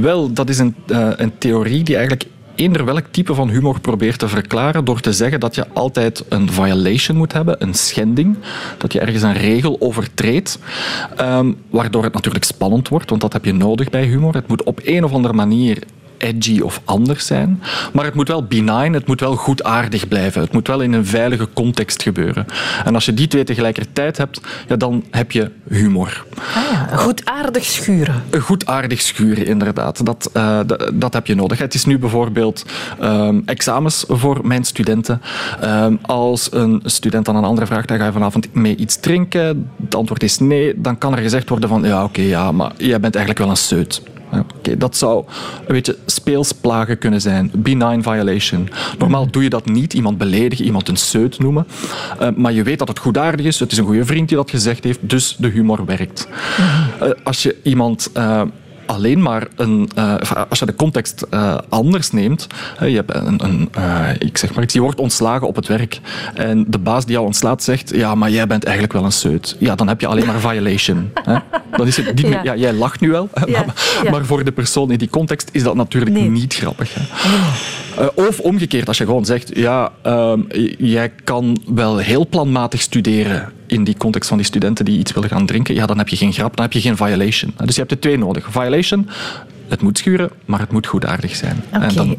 Wel, 0.00 0.32
dat 0.32 0.48
is 0.48 0.58
een, 0.58 0.74
eh, 0.86 1.08
een 1.16 1.32
theorie 1.38 1.82
die 1.82 1.96
eigenlijk 1.96 2.26
eender 2.54 2.84
welk 2.84 3.06
type 3.10 3.34
van 3.34 3.48
humor 3.48 3.80
probeert 3.80 4.18
te 4.18 4.28
verklaren 4.28 4.84
door 4.84 5.00
te 5.00 5.12
zeggen 5.12 5.40
dat 5.40 5.54
je 5.54 5.66
altijd 5.72 6.24
een 6.28 6.52
violation 6.52 7.16
moet 7.16 7.32
hebben, 7.32 7.62
een 7.62 7.74
schending, 7.74 8.36
dat 8.78 8.92
je 8.92 9.00
ergens 9.00 9.22
een 9.22 9.36
regel 9.36 9.76
overtreedt, 9.80 10.58
ehm, 11.16 11.52
waardoor 11.70 12.04
het 12.04 12.14
natuurlijk 12.14 12.44
spannend 12.44 12.88
wordt, 12.88 13.10
want 13.10 13.20
dat 13.20 13.32
heb 13.32 13.44
je 13.44 13.52
nodig 13.52 13.90
bij 13.90 14.04
humor. 14.04 14.34
Het 14.34 14.48
moet 14.48 14.62
op 14.62 14.80
een 14.84 15.04
of 15.04 15.12
andere 15.12 15.34
manier 15.34 15.78
edgy 16.22 16.60
of 16.60 16.80
anders 16.84 17.26
zijn. 17.26 17.62
Maar 17.92 18.04
het 18.04 18.14
moet 18.14 18.28
wel 18.28 18.44
benign, 18.44 18.92
het 18.92 19.06
moet 19.06 19.20
wel 19.20 19.36
goedaardig 19.36 20.08
blijven. 20.08 20.42
Het 20.42 20.52
moet 20.52 20.66
wel 20.66 20.80
in 20.80 20.92
een 20.92 21.06
veilige 21.06 21.48
context 21.52 22.02
gebeuren. 22.02 22.46
En 22.84 22.94
als 22.94 23.04
je 23.04 23.14
die 23.14 23.26
twee 23.26 23.44
tegelijkertijd 23.44 24.16
hebt, 24.16 24.40
ja, 24.68 24.76
dan 24.76 25.04
heb 25.10 25.32
je 25.32 25.50
humor. 25.68 26.24
Ah 26.54 26.62
ja, 26.70 26.96
goedaardig 26.96 27.64
schuren. 27.64 28.22
Een 28.30 28.40
goedaardig 28.40 29.00
schuren, 29.00 29.46
inderdaad. 29.46 30.06
Dat, 30.06 30.30
eh, 30.32 30.60
dat 30.94 31.12
heb 31.12 31.26
je 31.26 31.34
nodig. 31.34 31.58
Het 31.58 31.74
is 31.74 31.84
nu 31.84 31.98
bijvoorbeeld 31.98 32.64
ehm, 33.00 33.40
examens 33.44 34.04
voor 34.08 34.40
mijn 34.46 34.64
studenten. 34.64 35.22
Ehm, 35.60 35.96
als 36.02 36.52
een 36.52 36.82
student 36.84 37.28
aan 37.28 37.36
een 37.36 37.44
andere 37.44 37.66
vraagt, 37.66 37.88
dan 37.88 37.98
ga 37.98 38.04
je 38.04 38.12
vanavond 38.12 38.54
mee 38.54 38.76
iets 38.76 39.00
drinken. 39.00 39.70
Het 39.84 39.94
antwoord 39.94 40.22
is 40.22 40.38
nee. 40.38 40.80
Dan 40.80 40.98
kan 40.98 41.16
er 41.16 41.22
gezegd 41.22 41.48
worden 41.48 41.68
van, 41.68 41.82
ja, 41.82 42.04
oké, 42.04 42.20
ja, 42.22 42.52
maar 42.52 42.72
jij 42.76 43.00
bent 43.00 43.14
eigenlijk 43.14 43.44
wel 43.44 43.50
een 43.50 43.56
seut. 43.56 44.02
Oké, 44.38 44.76
dat 44.76 44.96
zou 44.96 45.24
een 45.66 45.74
beetje 45.74 45.96
speelsplagen 46.06 46.98
kunnen 46.98 47.20
zijn. 47.20 47.50
Benign 47.54 48.02
violation. 48.02 48.68
Normaal 48.98 49.30
doe 49.30 49.42
je 49.42 49.48
dat 49.48 49.66
niet. 49.66 49.94
Iemand 49.94 50.18
beledigen, 50.18 50.64
iemand 50.64 50.88
een 50.88 50.96
seut 50.96 51.38
noemen. 51.38 51.66
Eh, 52.18 52.28
maar 52.36 52.52
je 52.52 52.62
weet 52.62 52.78
dat 52.78 52.88
het 52.88 52.98
goedaardig 52.98 53.46
is. 53.46 53.60
Het 53.60 53.72
is 53.72 53.78
een 53.78 53.84
goede 53.84 54.04
vriend 54.04 54.28
die 54.28 54.36
dat 54.36 54.50
gezegd 54.50 54.84
heeft. 54.84 54.98
Dus 55.00 55.36
de 55.38 55.48
humor 55.48 55.84
werkt. 55.84 56.28
Eh, 57.00 57.10
als 57.22 57.42
je 57.42 57.56
iemand... 57.62 58.10
alleen 58.92 59.22
maar 59.22 59.46
een, 59.56 59.90
eh, 59.94 60.14
als 60.48 60.58
je 60.58 60.66
de 60.66 60.74
context 60.74 61.26
eh, 61.30 61.58
anders 61.68 62.10
neemt, 62.10 62.46
je 62.80 62.86
hebt 62.86 63.14
een, 63.14 63.44
een 63.44 63.68
eh, 63.72 64.08
ik 64.18 64.38
zeg 64.38 64.54
maar 64.54 64.64
je 64.66 64.80
wordt 64.80 65.00
ontslagen 65.00 65.46
op 65.46 65.56
het 65.56 65.66
werk 65.66 66.00
en 66.34 66.64
de 66.68 66.78
baas 66.78 67.04
die 67.04 67.14
jou 67.14 67.26
ontslaat 67.26 67.62
zegt, 67.62 67.94
ja, 67.94 68.14
maar 68.14 68.30
jij 68.30 68.46
bent 68.46 68.64
eigenlijk 68.64 68.92
wel 68.92 69.04
een 69.04 69.12
seut. 69.12 69.56
Ja, 69.58 69.74
dan 69.74 69.88
heb 69.88 70.00
je 70.00 70.06
alleen 70.06 70.26
maar 70.26 70.40
violation. 70.50 71.10
Hè. 71.14 71.36
Dan 71.76 71.86
is 71.86 71.96
het 71.96 72.20
Ja. 72.20 72.40
ja, 72.42 72.56
jij 72.56 72.72
lacht 72.72 73.00
nu 73.00 73.10
wel, 73.10 73.28
Ja, 73.46 73.64
maar, 74.10 74.24
voor 74.24 74.44
de 74.44 74.52
persoon 74.52 74.90
in 74.90 74.98
die 74.98 75.10
context 75.10 75.48
is 75.52 75.62
dat 75.62 75.74
natuurlijk 75.74 76.12
Nee. 76.12 76.28
niet 76.28 76.54
grappig. 76.54 76.94
Hè. 76.94 77.00
Eh, 77.98 78.06
of 78.14 78.40
omgekeerd, 78.40 78.88
als 78.88 78.98
je 78.98 79.04
gewoon 79.04 79.24
zegt, 79.24 79.56
ja, 79.56 79.92
ehm, 80.02 80.40
jij 80.78 81.12
kan 81.24 81.62
wel 81.66 81.96
heel 81.96 82.26
planmatig 82.26 82.80
studeren 82.80 83.52
in 83.66 83.84
die 83.84 83.96
context 83.96 84.28
van 84.28 84.38
die 84.38 84.46
studenten 84.46 84.84
die 84.84 84.98
iets 84.98 85.12
willen 85.12 85.28
gaan 85.28 85.46
drinken, 85.46 85.74
ja, 85.74 85.86
dan 85.86 85.98
heb 85.98 86.08
je 86.08 86.16
geen 86.16 86.32
grap, 86.32 86.56
dan 86.56 86.64
heb 86.64 86.74
je 86.74 86.80
geen 86.80 86.96
violation. 86.96 87.54
Dus 87.64 87.74
je 87.74 87.80
hebt 87.80 87.92
de 87.92 87.98
twee 87.98 88.18
nodig. 88.18 88.46
Violation, 88.50 89.08
het 89.68 89.82
moet 89.82 89.98
schuren, 89.98 90.30
maar 90.44 90.60
het 90.60 90.72
moet 90.72 90.86
goedaardig 90.86 91.36
zijn. 91.36 91.64
En 91.70 91.94
dan, 91.94 92.16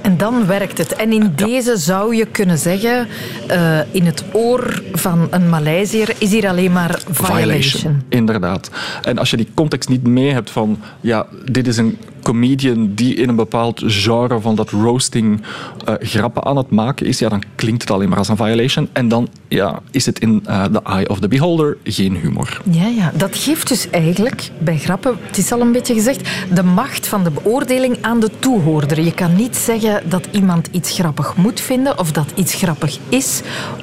En 0.00 0.16
dan 0.16 0.46
werkt 0.46 0.78
het. 0.78 0.96
En 0.96 1.12
in 1.12 1.32
deze 1.34 1.76
zou 1.76 2.16
je 2.16 2.26
kunnen 2.26 2.58
zeggen, 2.58 3.08
eh, 3.46 3.78
in 3.90 4.06
het 4.06 4.24
oor 4.32 4.82
van 4.92 5.28
een 5.30 5.48
Maleisiër 5.48 6.14
is 6.18 6.30
hier 6.30 6.48
alleen 6.48 6.72
maar 6.72 7.00
violation. 7.10 8.02
Inderdaad. 8.08 8.70
En 9.02 9.18
als 9.18 9.30
je 9.30 9.36
die 9.36 9.48
context 9.54 9.88
niet 9.88 10.06
mee 10.06 10.32
hebt 10.32 10.50
van, 10.50 10.78
ja, 11.00 11.26
dit 11.44 11.66
is 11.66 11.76
een 11.76 11.98
comedian 12.26 12.94
die 12.94 13.14
in 13.14 13.28
een 13.28 13.36
bepaald 13.36 13.82
genre 13.86 14.40
van 14.40 14.54
dat 14.54 14.70
roasting 14.70 15.42
eh, 15.84 15.94
grappen 15.98 16.44
aan 16.44 16.56
het 16.56 16.70
maken 16.70 17.06
is, 17.06 17.18
ja, 17.18 17.28
dan 17.28 17.42
klinkt 17.54 17.82
het 17.82 17.90
alleen 17.90 18.08
maar 18.08 18.18
als 18.18 18.28
een 18.28 18.36
violation. 18.36 18.88
En 18.92 19.08
dan 19.08 19.28
ja, 19.48 19.80
is 19.90 20.06
het 20.06 20.18
in 20.18 20.42
eh, 20.46 20.64
the 20.64 20.82
eye 20.82 21.08
of 21.08 21.20
the 21.20 21.28
beholder 21.28 21.76
geen 21.84 22.16
humor. 22.16 22.60
Ja, 22.70 22.86
ja, 22.86 23.12
dat 23.14 23.36
geeft 23.36 23.68
dus 23.68 23.90
eigenlijk 23.90 24.50
bij 24.58 24.78
grappen, 24.78 25.16
het 25.26 25.38
is 25.38 25.52
al 25.52 25.60
een 25.60 25.72
beetje 25.72 25.94
gezegd, 25.94 26.28
de 26.54 26.62
macht 26.62 27.06
van 27.06 27.24
de 27.24 27.30
beoordeling 27.30 27.96
aan 28.00 28.20
de 28.20 28.30
toehoorder. 28.38 29.00
Je 29.00 29.14
kan 29.14 29.36
niet 29.36 29.56
zeggen 29.56 30.02
dat 30.08 30.28
iemand 30.30 30.68
iets 30.70 30.92
grappig 30.92 31.36
moet 31.36 31.60
vinden 31.60 31.98
of 31.98 32.12
dat 32.12 32.32
iets 32.34 32.54
grappig 32.54 32.98
is, 33.08 33.42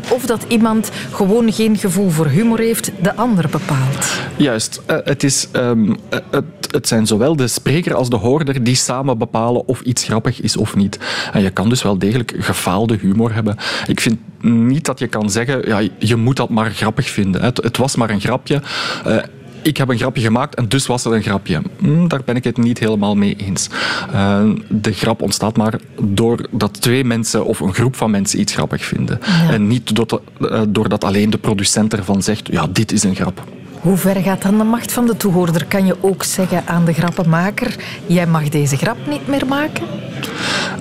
of 0.09 0.25
dat 0.25 0.45
iemand 0.47 0.91
gewoon 1.11 1.51
geen 1.51 1.77
gevoel 1.77 2.09
voor 2.09 2.27
humor 2.27 2.59
heeft, 2.59 2.91
de 3.01 3.15
ander 3.15 3.49
bepaalt. 3.49 4.19
Juist. 4.35 4.81
Eh, 4.85 4.97
het, 5.03 5.23
is, 5.23 5.47
ehm, 5.51 5.93
eh, 6.09 6.19
het, 6.31 6.45
het 6.71 6.87
zijn 6.87 7.07
zowel 7.07 7.35
de 7.35 7.47
spreker 7.47 7.95
als 7.95 8.09
de 8.09 8.15
hoorder 8.15 8.32
die 8.61 8.75
samen 8.75 9.17
bepalen 9.17 9.67
of 9.67 9.81
iets 9.81 10.03
grappig 10.03 10.41
is 10.41 10.57
of 10.57 10.75
niet. 10.75 10.99
En 11.31 11.41
je 11.41 11.49
kan 11.49 11.69
dus 11.69 11.83
wel 11.83 11.97
degelijk 11.97 12.33
gefaalde 12.37 12.97
humor 13.01 13.33
hebben. 13.33 13.57
Ik 13.87 13.99
vind 13.99 14.17
niet 14.41 14.85
dat 14.85 14.99
je 14.99 15.07
kan 15.07 15.29
zeggen, 15.29 15.67
ja, 15.67 15.89
je 15.97 16.15
moet 16.15 16.37
dat 16.37 16.49
maar 16.49 16.71
grappig 16.71 17.09
vinden. 17.09 17.41
Het, 17.41 17.57
het 17.63 17.77
was 17.77 17.95
maar 17.95 18.09
een 18.09 18.21
grapje. 18.21 18.61
Eh, 19.05 19.17
ik 19.61 19.77
heb 19.77 19.89
een 19.89 19.97
grapje 19.97 20.21
gemaakt 20.21 20.55
en 20.55 20.67
dus 20.67 20.87
was 20.87 21.03
het 21.03 21.13
een 21.13 21.21
grapje. 21.21 21.61
Hm, 21.79 22.07
daar 22.07 22.21
ben 22.25 22.35
ik 22.35 22.43
het 22.43 22.57
niet 22.57 22.79
helemaal 22.79 23.15
mee 23.15 23.35
eens. 23.35 23.69
Eh, 24.13 24.49
de 24.69 24.93
grap 24.93 25.21
ontstaat 25.21 25.57
maar 25.57 25.79
doordat 26.01 26.81
twee 26.81 27.03
mensen 27.03 27.45
of 27.45 27.59
een 27.59 27.73
groep 27.73 27.95
van 27.95 28.11
mensen 28.11 28.39
iets 28.39 28.53
grappig 28.53 28.85
vinden. 28.85 29.19
En 29.49 29.67
niet 29.67 29.95
doordat, 29.95 30.21
eh, 30.49 30.61
doordat 30.67 31.03
alleen 31.03 31.29
de 31.29 31.37
producent 31.37 31.93
ervan 31.93 32.21
zegt, 32.21 32.47
ja, 32.51 32.67
dit 32.71 32.91
is 32.91 33.03
een 33.03 33.15
grap. 33.15 33.43
Hoe 33.83 33.97
ver 33.97 34.21
gaat 34.21 34.41
dan 34.41 34.57
de 34.57 34.63
macht 34.63 34.91
van 34.91 35.05
de 35.05 35.17
toehoorder? 35.17 35.65
Kan 35.65 35.85
je 35.85 35.95
ook 36.01 36.23
zeggen 36.23 36.67
aan 36.67 36.85
de 36.85 36.93
grappenmaker, 36.93 37.75
jij 38.05 38.27
mag 38.27 38.49
deze 38.49 38.77
grap 38.77 38.97
niet 39.07 39.27
meer 39.27 39.47
maken? 39.47 39.87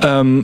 Ehm, 0.01 0.43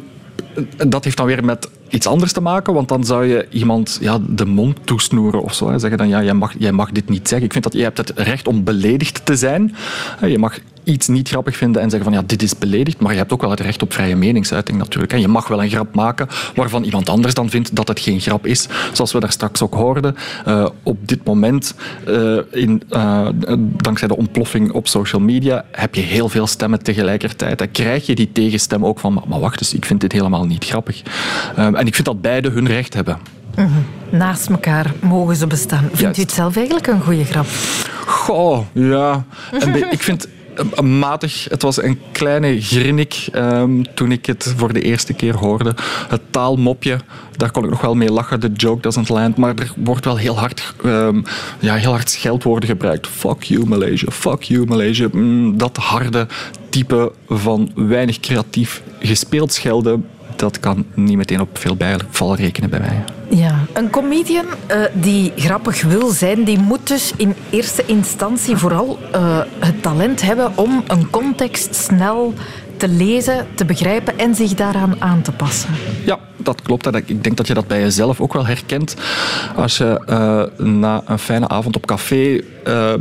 dat 0.88 1.04
heeft 1.04 1.16
dan 1.16 1.26
weer 1.26 1.44
met 1.44 1.68
iets 1.88 2.06
anders 2.06 2.32
te 2.32 2.40
maken, 2.40 2.74
want 2.74 2.88
dan 2.88 3.04
zou 3.04 3.26
je 3.26 3.46
iemand 3.50 3.98
ja, 4.00 4.18
de 4.28 4.44
mond 4.44 4.86
toesnoeren 4.86 5.42
of 5.42 5.54
zo. 5.54 5.70
Hè. 5.70 5.78
Zeggen 5.78 5.98
dan, 5.98 6.08
ja, 6.08 6.22
jij 6.22 6.34
mag, 6.34 6.54
jij 6.58 6.72
mag 6.72 6.90
dit 6.90 7.08
niet 7.08 7.28
zeggen. 7.28 7.46
Ik 7.46 7.52
vind 7.52 7.64
dat 7.64 7.72
je 7.72 7.82
hebt 7.82 7.98
het 7.98 8.12
recht 8.14 8.48
om 8.48 8.64
beledigd 8.64 9.26
te 9.26 9.36
zijn. 9.36 9.74
Je 10.20 10.38
mag 10.38 10.58
iets 10.88 11.08
niet 11.08 11.28
grappig 11.28 11.56
vinden 11.56 11.82
en 11.82 11.90
zeggen 11.90 12.10
van, 12.10 12.18
ja, 12.18 12.26
dit 12.26 12.42
is 12.42 12.58
beledigd, 12.58 13.00
maar 13.00 13.12
je 13.12 13.18
hebt 13.18 13.32
ook 13.32 13.40
wel 13.40 13.50
het 13.50 13.60
recht 13.60 13.82
op 13.82 13.92
vrije 13.92 14.16
meningsuiting 14.16 14.78
natuurlijk. 14.78 15.12
hè. 15.12 15.18
Je 15.18 15.28
mag 15.28 15.48
wel 15.48 15.62
een 15.62 15.70
grap 15.70 15.94
maken 15.94 16.28
waarvan 16.54 16.84
iemand 16.84 17.08
anders 17.08 17.34
dan 17.34 17.50
vindt 17.50 17.76
dat 17.76 17.88
het 17.88 18.00
geen 18.00 18.20
grap 18.20 18.46
is. 18.46 18.68
Zoals 18.92 19.12
we 19.12 19.20
daar 19.20 19.32
straks 19.32 19.62
ook 19.62 19.74
hoorden, 19.74 20.16
eh, 20.44 20.66
op 20.82 21.08
dit 21.08 21.24
moment, 21.24 21.74
eh, 22.06 22.36
in, 22.50 22.82
eh, 22.88 23.28
dankzij 23.60 24.08
de 24.08 24.16
ontploffing 24.16 24.72
op 24.72 24.88
social 24.88 25.20
media, 25.20 25.64
heb 25.72 25.94
je 25.94 26.00
heel 26.00 26.28
veel 26.28 26.46
stemmen 26.46 26.82
tegelijkertijd. 26.82 27.58
Dan 27.58 27.70
krijg 27.70 28.06
je 28.06 28.14
die 28.14 28.32
tegenstem 28.32 28.86
ook 28.86 28.98
van, 29.00 29.22
maar, 29.28 29.40
wacht 29.40 29.60
eens, 29.60 29.74
ik 29.74 29.84
vind 29.84 30.00
dit 30.00 30.12
helemaal 30.12 30.44
niet 30.44 30.64
grappig. 30.64 31.02
En 31.56 31.86
ik 31.86 31.94
vind 31.94 32.06
dat 32.06 32.20
beide 32.20 32.50
hun 32.50 32.66
recht 32.66 32.94
hebben. 32.94 33.18
Naast 34.10 34.48
elkaar 34.48 34.92
mogen 35.00 35.36
ze 35.36 35.46
bestaan. 35.46 35.82
Vindt 35.82 36.00
Juist. 36.00 36.18
u 36.18 36.22
het 36.22 36.32
zelf 36.32 36.56
eigenlijk 36.56 36.86
een 36.86 37.00
goede 37.00 37.24
grap? 37.24 37.46
Goh, 38.06 38.60
ja. 38.72 39.24
En 39.60 39.90
ik 39.92 40.02
vind 40.02 40.28
matig. 40.82 41.46
Het 41.48 41.62
was 41.62 41.82
een 41.82 42.00
kleine 42.12 42.60
grinnik 42.60 43.28
um, 43.34 43.94
toen 43.94 44.12
ik 44.12 44.26
het 44.26 44.54
voor 44.56 44.72
de 44.72 44.80
eerste 44.80 45.12
keer 45.12 45.36
hoorde. 45.36 45.74
Het 46.08 46.20
taalmopje, 46.30 46.98
daar 47.36 47.50
kon 47.50 47.64
ik 47.64 47.70
nog 47.70 47.80
wel 47.80 47.94
mee 47.94 48.12
lachen. 48.12 48.40
De 48.40 48.52
joke 48.52 48.80
doesn't 48.80 49.08
land. 49.08 49.36
Maar 49.36 49.54
er 49.54 49.72
wordt 49.76 50.04
wel 50.04 50.16
heel 50.16 50.38
hard, 50.38 50.74
um, 50.84 51.24
ja, 51.58 51.74
heel 51.74 51.90
hard 51.90 52.10
scheldwoorden 52.10 52.68
gebruikt. 52.68 53.06
Fuck 53.06 53.42
you 53.42 53.66
Malaysia, 53.66 54.10
fuck 54.10 54.42
you 54.42 54.66
Malaysia. 54.66 55.08
Mm, 55.12 55.58
dat 55.58 55.76
harde 55.76 56.26
type 56.70 57.12
van 57.28 57.72
weinig 57.74 58.20
creatief 58.20 58.82
gespeeld 59.00 59.52
schelden 59.52 60.04
dat 60.38 60.60
kan 60.60 60.84
niet 60.94 61.16
meteen 61.16 61.40
op 61.40 61.58
veel 61.58 61.76
bijval 61.76 62.34
rekenen 62.34 62.70
bij 62.70 62.80
mij. 62.80 63.04
Ja, 63.28 63.64
een 63.72 63.90
comedian 63.90 64.44
uh, 64.46 64.80
die 64.92 65.32
grappig 65.36 65.82
wil 65.82 66.08
zijn, 66.08 66.44
die 66.44 66.58
moet 66.58 66.88
dus 66.88 67.12
in 67.16 67.34
eerste 67.50 67.84
instantie 67.86 68.56
vooral 68.56 68.98
uh, 69.14 69.40
het 69.58 69.82
talent 69.82 70.22
hebben 70.22 70.52
om 70.54 70.84
een 70.86 71.10
context 71.10 71.74
snel 71.74 72.34
te 72.78 72.88
lezen, 72.88 73.46
te 73.54 73.64
begrijpen 73.64 74.18
en 74.18 74.34
zich 74.34 74.54
daaraan 74.54 74.96
aan 74.98 75.22
te 75.22 75.32
passen. 75.32 75.70
Ja, 76.04 76.18
dat 76.36 76.62
klopt. 76.62 76.94
Ik 76.94 77.24
denk 77.24 77.36
dat 77.36 77.46
je 77.46 77.54
dat 77.54 77.66
bij 77.66 77.80
jezelf 77.80 78.20
ook 78.20 78.32
wel 78.32 78.46
herkent. 78.46 78.96
Als 79.56 79.78
je 79.78 80.00
uh, 80.08 80.66
na 80.66 81.02
een 81.06 81.18
fijne 81.18 81.48
avond 81.48 81.76
op 81.76 81.86
café 81.86 82.40
uh, 82.68 82.92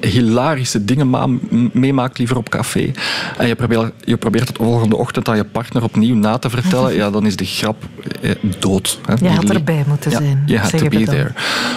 hilarische 0.00 0.84
dingen 0.84 1.40
meemaakt, 1.72 2.18
liever 2.18 2.36
op 2.36 2.48
café, 2.48 2.90
en 3.36 3.46
je 3.46 3.54
probeert, 3.54 3.92
je 4.04 4.16
probeert 4.16 4.48
het 4.48 4.56
volgende 4.56 4.96
ochtend 4.96 5.28
aan 5.28 5.36
je 5.36 5.44
partner 5.44 5.82
opnieuw 5.82 6.14
na 6.14 6.38
te 6.38 6.50
vertellen, 6.50 6.94
ja, 6.94 7.10
dan 7.10 7.26
is 7.26 7.36
de 7.36 7.44
grap 7.44 7.76
eh, 8.20 8.30
dood. 8.58 8.98
Hè. 9.06 9.14
Je 9.28 9.34
had 9.34 9.50
erbij 9.50 9.84
moeten 9.86 10.10
zijn. 10.10 10.42
Je 10.46 10.58
had 10.58 10.78
to 10.78 10.88
be 10.88 11.04
there. 11.04 11.32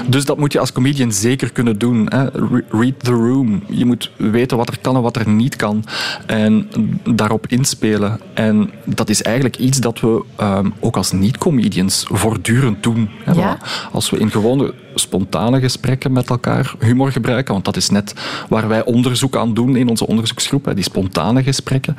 Dus 0.08 0.26
dat 0.26 0.38
moet 0.38 0.54
je 0.54 0.60
als 0.60 0.72
comedian 0.72 1.12
zeker 1.12 1.52
kunnen 1.52 1.78
doen. 1.78 2.06
Hè. 2.10 2.24
Read 2.70 2.94
the 2.98 3.12
room. 3.12 3.64
Je 3.70 3.86
moet 3.86 4.12
weten 4.18 4.58
wat 4.58 4.70
er 4.70 4.78
kan 4.82 4.96
en 4.96 5.02
wat 5.02 5.16
er 5.16 5.28
niet 5.28 5.56
kan. 5.56 5.84
En 6.26 6.70
daarop 7.04 7.40
inspelen. 7.47 8.19
En 8.34 8.69
dat 8.86 9.10
is 9.10 9.21
eigenlijk 9.21 9.58
iets 9.58 9.80
dat 9.80 9.99
we 9.99 10.23
um, 10.41 10.73
ook 10.80 10.97
als 10.97 11.12
niet-comedians 11.12 12.06
voortdurend 12.10 12.84
doen. 12.84 13.10
Ja? 13.34 13.58
Als 13.91 14.10
we 14.10 14.17
in 14.17 14.32
gewone 14.32 14.73
spontane 14.95 15.60
gesprekken 15.60 16.12
met 16.12 16.30
elkaar 16.30 16.73
humor 16.80 17.12
gebruiken, 17.12 17.54
want 17.54 17.65
dat 17.65 17.75
is 17.75 17.89
net 17.89 18.13
waar 18.49 18.67
wij 18.67 18.86
onderzoek 18.86 19.36
aan 19.36 19.54
doen 19.54 19.75
in 19.75 19.89
onze 19.89 20.08
onderzoeksgroep, 20.08 20.71
die 20.75 20.84
spontane 20.84 21.43
gesprekken, 21.43 21.95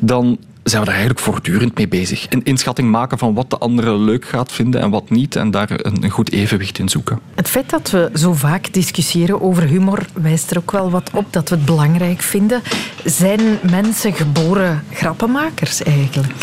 dan 0.00 0.38
zijn 0.70 0.82
we 0.82 0.88
daar 0.88 0.98
eigenlijk 0.98 1.26
voortdurend 1.26 1.76
mee 1.76 1.88
bezig. 1.88 2.26
Een 2.28 2.44
inschatting 2.44 2.90
maken 2.90 3.18
van 3.18 3.34
wat 3.34 3.50
de 3.50 3.58
andere 3.58 3.98
leuk 3.98 4.24
gaat 4.24 4.52
vinden 4.52 4.80
en 4.80 4.90
wat 4.90 5.10
niet. 5.10 5.36
En 5.36 5.50
daar 5.50 5.68
een 5.72 6.10
goed 6.10 6.32
evenwicht 6.32 6.78
in 6.78 6.88
zoeken. 6.88 7.20
Het 7.34 7.48
feit 7.48 7.70
dat 7.70 7.90
we 7.90 8.10
zo 8.14 8.32
vaak 8.32 8.72
discussiëren 8.72 9.40
over 9.40 9.62
humor 9.62 10.06
wijst 10.14 10.50
er 10.50 10.58
ook 10.58 10.70
wel 10.70 10.90
wat 10.90 11.10
op 11.14 11.32
dat 11.32 11.48
we 11.48 11.54
het 11.54 11.64
belangrijk 11.64 12.20
vinden. 12.20 12.62
Zijn 13.04 13.40
mensen 13.70 14.12
geboren 14.12 14.84
grappenmakers 14.92 15.82
eigenlijk? 15.82 16.34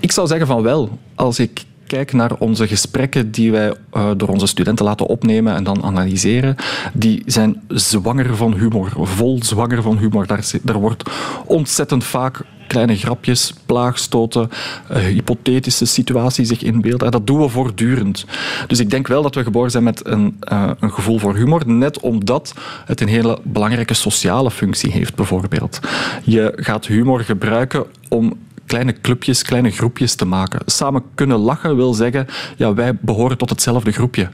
Ik 0.00 0.12
zou 0.12 0.26
zeggen 0.26 0.46
van 0.46 0.62
wel. 0.62 0.98
Als 1.14 1.38
ik 1.38 1.64
kijk 1.86 2.12
naar 2.12 2.34
onze 2.38 2.66
gesprekken 2.66 3.30
die 3.30 3.52
wij 3.52 3.74
uh, 3.92 4.10
door 4.16 4.28
onze 4.28 4.46
studenten 4.46 4.84
laten 4.84 5.06
opnemen 5.06 5.54
en 5.54 5.64
dan 5.64 5.82
analyseren, 5.82 6.56
die 6.92 7.22
zijn 7.26 7.62
zwanger 7.68 8.36
van 8.36 8.54
humor, 8.54 8.92
vol 8.96 9.38
zwanger 9.42 9.82
van 9.82 9.98
humor. 9.98 10.26
Daar, 10.26 10.50
daar 10.62 10.78
wordt 10.78 11.10
ontzettend 11.46 12.04
vaak 12.04 12.44
kleine 12.70 12.96
grapjes, 12.96 13.54
plaagstoten, 13.66 14.50
uh, 14.90 14.96
hypothetische 14.96 15.84
situaties 15.84 16.48
zich 16.48 16.62
inbeelden. 16.62 17.10
Dat 17.10 17.26
doen 17.26 17.40
we 17.40 17.48
voortdurend. 17.48 18.24
Dus 18.66 18.78
ik 18.78 18.90
denk 18.90 19.06
wel 19.06 19.22
dat 19.22 19.34
we 19.34 19.42
geboren 19.42 19.70
zijn 19.70 19.84
met 19.84 20.06
een, 20.06 20.38
uh, 20.52 20.70
een 20.80 20.92
gevoel 20.92 21.18
voor 21.18 21.36
humor, 21.36 21.62
net 21.66 22.00
omdat 22.00 22.54
het 22.84 23.00
een 23.00 23.08
hele 23.08 23.38
belangrijke 23.42 23.94
sociale 23.94 24.50
functie 24.50 24.92
heeft, 24.92 25.14
bijvoorbeeld. 25.14 25.80
Je 26.24 26.52
gaat 26.56 26.86
humor 26.86 27.20
gebruiken 27.20 27.84
om 28.08 28.38
kleine 28.70 29.00
clubjes, 29.00 29.42
kleine 29.42 29.70
groepjes 29.70 30.14
te 30.14 30.24
maken. 30.24 30.60
Samen 30.66 31.02
kunnen 31.14 31.38
lachen 31.38 31.76
wil 31.76 31.94
zeggen, 31.94 32.26
ja, 32.56 32.74
wij 32.74 32.94
behoren 33.00 33.38
tot 33.38 33.50
hetzelfde 33.50 33.92
groepje. 33.92 34.28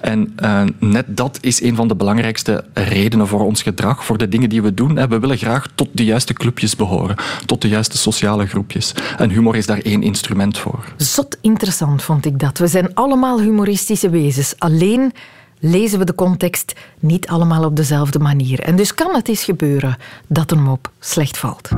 En 0.00 0.36
uh, 0.42 0.62
net 0.78 1.16
dat 1.16 1.38
is 1.40 1.62
een 1.62 1.76
van 1.76 1.88
de 1.88 1.96
belangrijkste 1.96 2.64
redenen 2.74 3.26
voor 3.26 3.40
ons 3.40 3.62
gedrag, 3.62 4.04
voor 4.04 4.18
de 4.18 4.28
dingen 4.28 4.48
die 4.48 4.62
we 4.62 4.74
doen. 4.74 5.08
We 5.08 5.18
willen 5.18 5.36
graag 5.36 5.66
tot 5.74 5.88
de 5.92 6.04
juiste 6.04 6.32
clubjes 6.32 6.76
behoren, 6.76 7.16
tot 7.46 7.62
de 7.62 7.68
juiste 7.68 7.98
sociale 7.98 8.46
groepjes. 8.46 8.94
En 9.18 9.30
humor 9.30 9.56
is 9.56 9.66
daar 9.66 9.78
één 9.78 10.02
instrument 10.02 10.58
voor. 10.58 10.84
Zot 10.96 11.38
interessant 11.40 12.02
vond 12.02 12.24
ik 12.26 12.38
dat. 12.38 12.58
We 12.58 12.66
zijn 12.66 12.94
allemaal 12.94 13.40
humoristische 13.40 14.10
wezens. 14.10 14.54
Alleen 14.58 15.12
lezen 15.58 15.98
we 15.98 16.04
de 16.04 16.14
context 16.14 16.72
niet 17.00 17.28
allemaal 17.28 17.64
op 17.64 17.76
dezelfde 17.76 18.18
manier. 18.18 18.60
En 18.60 18.76
dus 18.76 18.94
kan 18.94 19.14
het 19.14 19.28
eens 19.28 19.44
gebeuren 19.44 19.96
dat 20.26 20.50
een 20.50 20.62
mop 20.62 20.90
slecht 20.98 21.38
valt. 21.38 21.68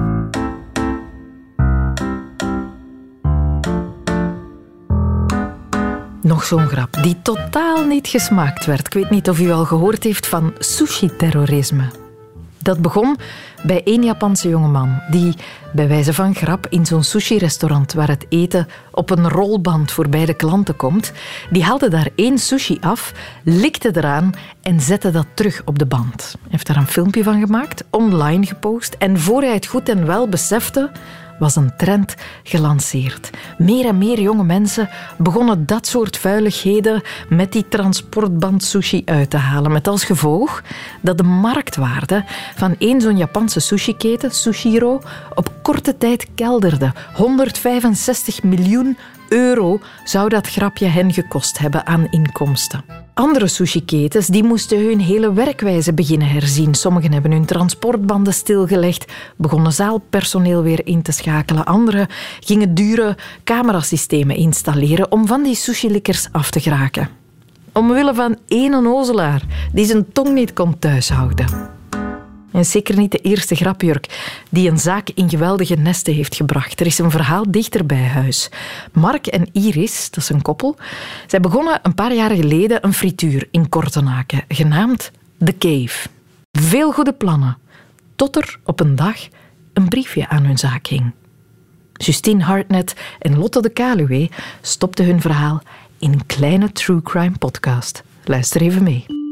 Nog 6.26 6.44
zo'n 6.44 6.66
grap 6.68 7.02
die 7.02 7.16
totaal 7.22 7.84
niet 7.84 8.08
gesmaakt 8.08 8.66
werd. 8.66 8.86
Ik 8.86 8.92
weet 8.92 9.10
niet 9.10 9.28
of 9.28 9.40
u 9.40 9.50
al 9.50 9.64
gehoord 9.64 10.04
heeft 10.04 10.26
van 10.26 10.54
sushi-terrorisme. 10.58 11.90
Dat 12.58 12.80
begon 12.80 13.16
bij 13.62 13.82
één 13.84 14.04
Japanse 14.04 14.48
jongeman 14.48 15.00
die 15.10 15.34
bij 15.72 15.88
wijze 15.88 16.14
van 16.14 16.34
grap 16.34 16.66
in 16.70 16.86
zo'n 16.86 17.02
sushi-restaurant 17.02 17.92
waar 17.92 18.08
het 18.08 18.26
eten 18.28 18.68
op 18.90 19.10
een 19.10 19.28
rolband 19.28 19.92
voorbij 19.92 20.26
de 20.26 20.34
klanten 20.34 20.76
komt, 20.76 21.12
die 21.50 21.64
haalde 21.64 21.88
daar 21.88 22.08
één 22.14 22.38
sushi 22.38 22.78
af, 22.80 23.12
likte 23.44 23.90
eraan 23.96 24.32
en 24.62 24.80
zette 24.80 25.10
dat 25.10 25.26
terug 25.34 25.62
op 25.64 25.78
de 25.78 25.86
band. 25.86 26.36
Hij 26.40 26.50
heeft 26.50 26.66
daar 26.66 26.76
een 26.76 26.86
filmpje 26.86 27.22
van 27.22 27.40
gemaakt, 27.40 27.84
online 27.90 28.46
gepost 28.46 28.94
en 28.98 29.20
voor 29.20 29.42
hij 29.42 29.54
het 29.54 29.66
goed 29.66 29.88
en 29.88 30.06
wel 30.06 30.28
besefte, 30.28 30.90
was 31.38 31.56
een 31.56 31.76
trend 31.76 32.14
gelanceerd. 32.42 33.30
Meer 33.58 33.86
en 33.86 33.98
meer 33.98 34.20
jonge 34.20 34.44
mensen 34.44 34.88
begonnen 35.18 35.66
dat 35.66 35.86
soort 35.86 36.16
vuiligheden 36.16 37.02
met 37.28 37.52
die 37.52 37.68
transportband 37.68 38.64
sushi 38.64 39.02
uit 39.04 39.30
te 39.30 39.36
halen. 39.36 39.72
Met 39.72 39.88
als 39.88 40.04
gevolg 40.04 40.62
dat 41.00 41.16
de 41.16 41.22
marktwaarde 41.22 42.24
van 42.56 42.74
één 42.78 43.00
zo'n 43.00 43.16
Japanse 43.16 43.60
sushiketen, 43.60 44.30
Sushiro, 44.30 45.00
op 45.34 45.52
korte 45.62 45.96
tijd 45.98 46.26
kelderde. 46.34 46.92
165 47.14 48.42
miljoen 48.42 48.96
euro 49.28 49.80
zou 50.04 50.28
dat 50.28 50.48
grapje 50.48 50.86
hen 50.86 51.12
gekost 51.12 51.58
hebben 51.58 51.86
aan 51.86 52.06
inkomsten. 52.10 53.05
Andere 53.16 53.46
sushiketens 53.48 54.26
die 54.26 54.42
moesten 54.44 54.78
hun 54.78 55.00
hele 55.00 55.32
werkwijze 55.32 55.92
beginnen 55.92 56.28
herzien. 56.28 56.74
Sommigen 56.74 57.12
hebben 57.12 57.32
hun 57.32 57.44
transportbanden 57.44 58.32
stilgelegd, 58.34 59.12
begonnen 59.36 59.72
zaalpersoneel 59.72 60.62
weer 60.62 60.86
in 60.86 61.02
te 61.02 61.12
schakelen. 61.12 61.64
Anderen 61.64 62.08
gingen 62.40 62.74
dure 62.74 63.16
camerasystemen 63.44 64.36
installeren 64.36 65.12
om 65.12 65.26
van 65.26 65.42
die 65.42 65.54
sushilikkers 65.54 66.28
af 66.32 66.50
te 66.50 66.60
geraken. 66.60 67.08
Omwille 67.72 68.14
van 68.14 68.36
één 68.48 68.74
onnozelaar 68.74 69.42
die 69.72 69.84
zijn 69.84 70.12
tong 70.12 70.32
niet 70.32 70.52
kon 70.52 70.78
thuishouden. 70.78 71.75
En 72.56 72.64
zeker 72.64 72.98
niet 72.98 73.10
de 73.10 73.18
eerste 73.18 73.54
grapjurk 73.54 74.06
die 74.50 74.70
een 74.70 74.78
zaak 74.78 75.08
in 75.14 75.28
geweldige 75.28 75.74
nesten 75.74 76.14
heeft 76.14 76.34
gebracht. 76.34 76.80
Er 76.80 76.86
is 76.86 76.98
een 76.98 77.10
verhaal 77.10 77.44
dichter 77.48 77.86
bij 77.86 78.04
huis. 78.04 78.50
Mark 78.92 79.26
en 79.26 79.48
Iris, 79.52 80.10
dat 80.10 80.22
is 80.22 80.28
een 80.28 80.42
koppel, 80.42 80.76
zij 81.26 81.40
begonnen 81.40 81.80
een 81.82 81.94
paar 81.94 82.14
jaar 82.14 82.30
geleden 82.30 82.84
een 82.84 82.92
frituur 82.92 83.48
in 83.50 83.68
Kortenaken, 83.68 84.44
genaamd 84.48 85.10
The 85.44 85.58
Cave. 85.58 86.08
Veel 86.52 86.92
goede 86.92 87.12
plannen, 87.12 87.58
tot 88.14 88.36
er 88.36 88.58
op 88.64 88.80
een 88.80 88.96
dag 88.96 89.16
een 89.72 89.88
briefje 89.88 90.28
aan 90.28 90.44
hun 90.44 90.58
zaak 90.58 90.86
hing. 90.86 91.12
Justine 91.92 92.44
Hartnett 92.44 92.94
en 93.18 93.38
Lotte 93.38 93.62
de 93.62 93.70
Kaluwe 93.70 94.30
stopten 94.60 95.04
hun 95.04 95.20
verhaal 95.20 95.62
in 95.98 96.12
een 96.12 96.26
kleine 96.26 96.72
true 96.72 97.02
crime 97.02 97.38
podcast. 97.38 98.02
Luister 98.24 98.60
even 98.60 98.82
mee. 98.82 99.25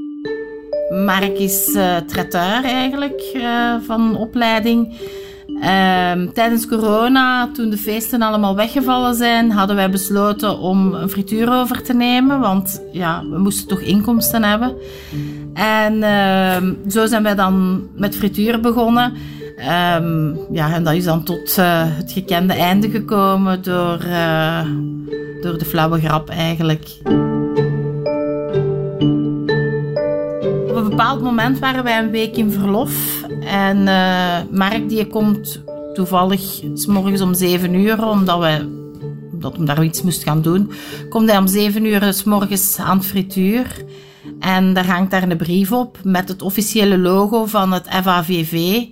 Mark 0.91 1.39
is 1.39 1.69
uh, 1.69 1.97
traiteur 1.97 2.65
eigenlijk 2.65 3.33
uh, 3.35 3.75
van 3.87 4.17
opleiding. 4.17 4.95
Uh, 5.49 6.13
tijdens 6.33 6.67
corona, 6.67 7.51
toen 7.53 7.71
de 7.71 7.77
feesten 7.77 8.23
allemaal 8.23 8.57
weggevallen 8.57 9.15
zijn, 9.15 9.51
hadden 9.51 9.77
wij 9.77 9.91
besloten 9.91 10.59
om 10.59 10.95
een 10.95 11.09
frituur 11.09 11.53
over 11.53 11.83
te 11.83 11.95
nemen. 11.95 12.41
Want 12.41 12.83
ja, 12.93 13.23
we 13.31 13.39
moesten 13.39 13.69
toch 13.69 13.81
inkomsten 13.81 14.43
hebben. 14.43 14.75
En 15.55 16.03
ehm, 16.03 16.75
zo 16.89 17.07
zijn 17.07 17.23
wij 17.23 17.35
dan 17.35 17.87
met 17.97 18.17
frituur 18.17 18.61
begonnen. 18.61 19.13
Um, 19.97 20.39
ja, 20.51 20.75
en 20.75 20.85
dat 20.85 20.95
is 20.95 21.05
dan 21.05 21.25
tot 21.25 21.57
uh, 21.59 21.83
het 21.87 22.13
gekende 22.13 22.53
einde 22.53 22.91
gekomen 22.91 23.63
door, 23.63 23.99
door 25.41 25.59
de 25.59 25.65
flauwe 25.65 26.01
grap 26.01 26.29
eigenlijk. 26.29 26.89
Bepaald 30.97 31.23
moment 31.23 31.59
waren 31.59 31.85
wij 31.85 31.99
een 31.99 32.11
week 32.11 32.37
in 32.37 32.51
verlof. 32.51 33.23
En 33.41 33.77
uh, 33.79 34.37
Mark 34.51 34.89
die 34.89 35.07
komt 35.07 35.63
toevallig 35.95 36.63
s 36.75 36.87
morgens 36.87 37.21
om 37.21 37.35
7 37.35 37.75
uur, 37.75 38.07
omdat 38.07 38.39
we 38.39 38.83
omdat 39.33 39.67
daar 39.67 39.85
iets 39.85 40.03
moest 40.03 40.23
gaan 40.23 40.43
doen, 40.43 40.73
komt 41.09 41.29
hij 41.29 41.39
om 41.39 41.47
7 41.47 41.85
uur 41.85 42.13
s 42.13 42.25
morgens 42.25 42.79
aan 42.79 42.97
het 42.97 43.07
frituur. 43.07 43.85
En 44.41 44.75
daar 44.75 44.87
hangt 44.87 45.11
daar 45.11 45.23
een 45.23 45.37
brief 45.37 45.73
op 45.73 45.99
met 46.03 46.29
het 46.29 46.43
officiële 46.43 46.99
logo 46.99 47.47
van 47.47 47.73
het 47.73 47.89
FAVV. 48.03 48.85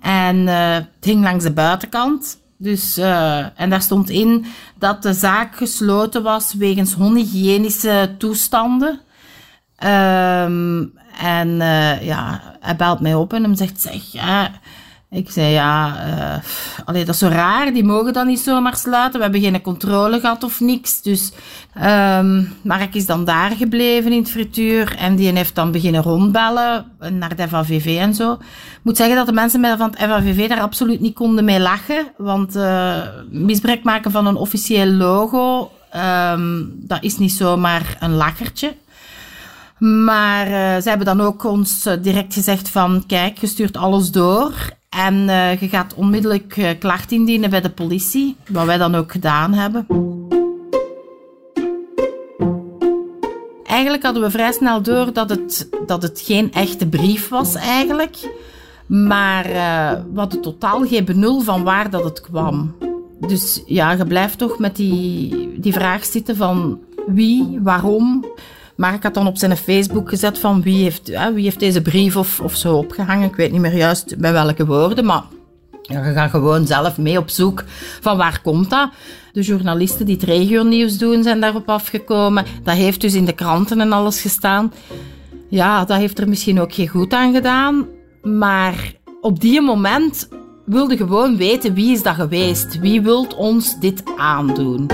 En 0.00 0.36
uh, 0.36 0.74
het 0.74 1.04
hing 1.04 1.22
langs 1.22 1.44
de 1.44 1.52
buitenkant. 1.52 2.38
Dus, 2.56 2.98
uh, 2.98 3.60
en 3.60 3.70
daar 3.70 3.82
stond 3.82 4.10
in 4.10 4.44
dat 4.78 5.02
de 5.02 5.12
zaak 5.12 5.56
gesloten 5.56 6.22
was 6.22 6.54
wegens 6.54 6.96
onhygiënische 6.96 8.14
toestanden. 8.18 9.00
Um, 9.78 10.92
en 11.20 11.48
uh, 11.48 12.02
ja, 12.02 12.40
hij 12.60 12.76
belt 12.76 13.00
mij 13.00 13.14
op 13.14 13.32
en 13.32 13.42
hem 13.42 13.54
zegt, 13.54 13.80
zeg, 13.80 14.02
ik 15.14 15.30
zei, 15.30 15.52
ja, 15.52 15.96
uh, 16.86 16.94
dat 16.94 17.08
is 17.08 17.18
zo 17.18 17.28
raar, 17.28 17.72
die 17.72 17.84
mogen 17.84 18.12
dan 18.12 18.26
niet 18.26 18.40
zomaar 18.40 18.76
sluiten. 18.76 19.16
We 19.16 19.22
hebben 19.22 19.40
geen 19.40 19.60
controle 19.60 20.20
gehad 20.20 20.42
of 20.42 20.60
niks. 20.60 21.02
Dus 21.02 21.32
um, 21.84 22.52
Mark 22.62 22.94
is 22.94 23.06
dan 23.06 23.24
daar 23.24 23.50
gebleven 23.50 24.12
in 24.12 24.18
het 24.18 24.30
frituur 24.30 24.96
en 24.96 25.16
die 25.16 25.32
heeft 25.32 25.54
dan 25.54 25.70
beginnen 25.70 26.02
rondbellen 26.02 26.84
naar 27.12 27.36
de 27.36 27.48
FAVV 27.48 27.96
en 27.98 28.14
zo. 28.14 28.32
Ik 28.32 28.80
moet 28.82 28.96
zeggen 28.96 29.16
dat 29.16 29.26
de 29.26 29.32
mensen 29.32 29.78
van 29.78 29.90
het 29.90 29.98
FAVV 29.98 30.48
daar 30.48 30.60
absoluut 30.60 31.00
niet 31.00 31.14
konden 31.14 31.44
mee 31.44 31.60
lachen, 31.60 32.06
want 32.16 32.56
uh, 32.56 32.96
misbruik 33.30 33.82
maken 33.82 34.10
van 34.10 34.26
een 34.26 34.36
officieel 34.36 34.86
logo, 34.86 35.70
um, 36.32 36.74
dat 36.76 37.02
is 37.02 37.18
niet 37.18 37.32
zomaar 37.32 37.96
een 38.00 38.14
lachertje. 38.14 38.74
Maar 39.84 40.46
uh, 40.46 40.82
ze 40.82 40.88
hebben 40.88 41.06
dan 41.06 41.20
ook 41.20 41.44
ons 41.44 41.88
direct 42.00 42.34
gezegd 42.34 42.68
van, 42.68 43.04
kijk, 43.06 43.38
je 43.38 43.46
stuurt 43.46 43.76
alles 43.76 44.10
door 44.10 44.52
en 44.88 45.14
uh, 45.14 45.60
je 45.60 45.68
gaat 45.68 45.94
onmiddellijk 45.94 46.76
klacht 46.78 47.12
indienen 47.12 47.50
bij 47.50 47.60
de 47.60 47.70
politie, 47.70 48.36
wat 48.48 48.66
wij 48.66 48.78
dan 48.78 48.94
ook 48.94 49.12
gedaan 49.12 49.52
hebben. 49.52 49.86
Eigenlijk 53.64 54.02
hadden 54.02 54.22
we 54.22 54.30
vrij 54.30 54.52
snel 54.52 54.82
door 54.82 55.12
dat 55.12 55.30
het, 55.30 55.68
dat 55.86 56.02
het 56.02 56.20
geen 56.24 56.52
echte 56.52 56.86
brief 56.86 57.28
was 57.28 57.54
eigenlijk. 57.54 58.16
Maar 58.86 59.44
we 60.12 60.20
hadden 60.20 60.40
totaal 60.40 60.86
geen 60.86 61.04
benul 61.04 61.40
van 61.40 61.62
waar 61.62 61.90
dat 61.90 62.04
het 62.04 62.20
kwam. 62.20 62.74
Dus 63.20 63.62
ja, 63.66 63.92
je 63.92 64.06
blijft 64.06 64.38
toch 64.38 64.58
met 64.58 64.76
die, 64.76 65.60
die 65.60 65.72
vraag 65.72 66.04
zitten 66.04 66.36
van 66.36 66.78
wie, 67.06 67.58
waarom. 67.62 68.24
Mark 68.76 69.02
had 69.02 69.14
dan 69.14 69.26
op 69.26 69.36
zijn 69.36 69.56
Facebook 69.56 70.08
gezet 70.08 70.38
van 70.38 70.62
wie 70.62 70.82
heeft, 70.82 71.06
hè, 71.06 71.32
wie 71.32 71.44
heeft 71.44 71.58
deze 71.58 71.82
brief 71.82 72.16
of, 72.16 72.40
of 72.40 72.54
zo 72.54 72.76
opgehangen. 72.76 73.28
Ik 73.28 73.36
weet 73.36 73.52
niet 73.52 73.60
meer 73.60 73.76
juist 73.76 74.18
bij 74.18 74.32
welke 74.32 74.66
woorden, 74.66 75.04
maar 75.04 75.22
ja, 75.82 76.06
je 76.06 76.12
gaat 76.12 76.30
gewoon 76.30 76.66
zelf 76.66 76.98
mee 76.98 77.18
op 77.18 77.28
zoek 77.28 77.64
van 78.00 78.16
waar 78.16 78.40
komt 78.42 78.70
dat. 78.70 78.90
De 79.32 79.40
journalisten 79.40 80.06
die 80.06 80.14
het 80.14 80.24
regionieuws 80.24 80.98
doen 80.98 81.22
zijn 81.22 81.40
daarop 81.40 81.68
afgekomen. 81.68 82.44
Dat 82.62 82.74
heeft 82.74 83.00
dus 83.00 83.14
in 83.14 83.24
de 83.24 83.32
kranten 83.32 83.80
en 83.80 83.92
alles 83.92 84.20
gestaan. 84.20 84.72
Ja, 85.48 85.84
dat 85.84 85.98
heeft 85.98 86.18
er 86.18 86.28
misschien 86.28 86.60
ook 86.60 86.74
geen 86.74 86.88
goed 86.88 87.12
aan 87.12 87.32
gedaan. 87.32 87.86
Maar 88.22 88.94
op 89.20 89.40
die 89.40 89.60
moment 89.60 90.28
wilde 90.66 90.96
gewoon 90.96 91.36
weten 91.36 91.74
wie 91.74 91.92
is 91.92 92.02
dat 92.02 92.14
geweest. 92.14 92.78
Wie 92.78 93.02
wilt 93.02 93.34
ons 93.34 93.78
dit 93.80 94.02
aandoen? 94.16 94.86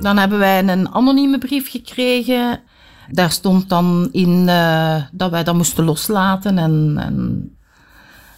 Dan 0.00 0.16
hebben 0.16 0.38
wij 0.38 0.68
een 0.68 0.94
anonieme 0.94 1.38
brief 1.38 1.70
gekregen. 1.70 2.60
Daar 3.08 3.30
stond 3.30 3.68
dan 3.68 4.08
in 4.12 4.46
uh, 4.48 5.02
dat 5.12 5.30
wij 5.30 5.44
dat 5.44 5.54
moesten 5.54 5.84
loslaten. 5.84 6.58
En, 6.58 6.94
en, 6.98 7.50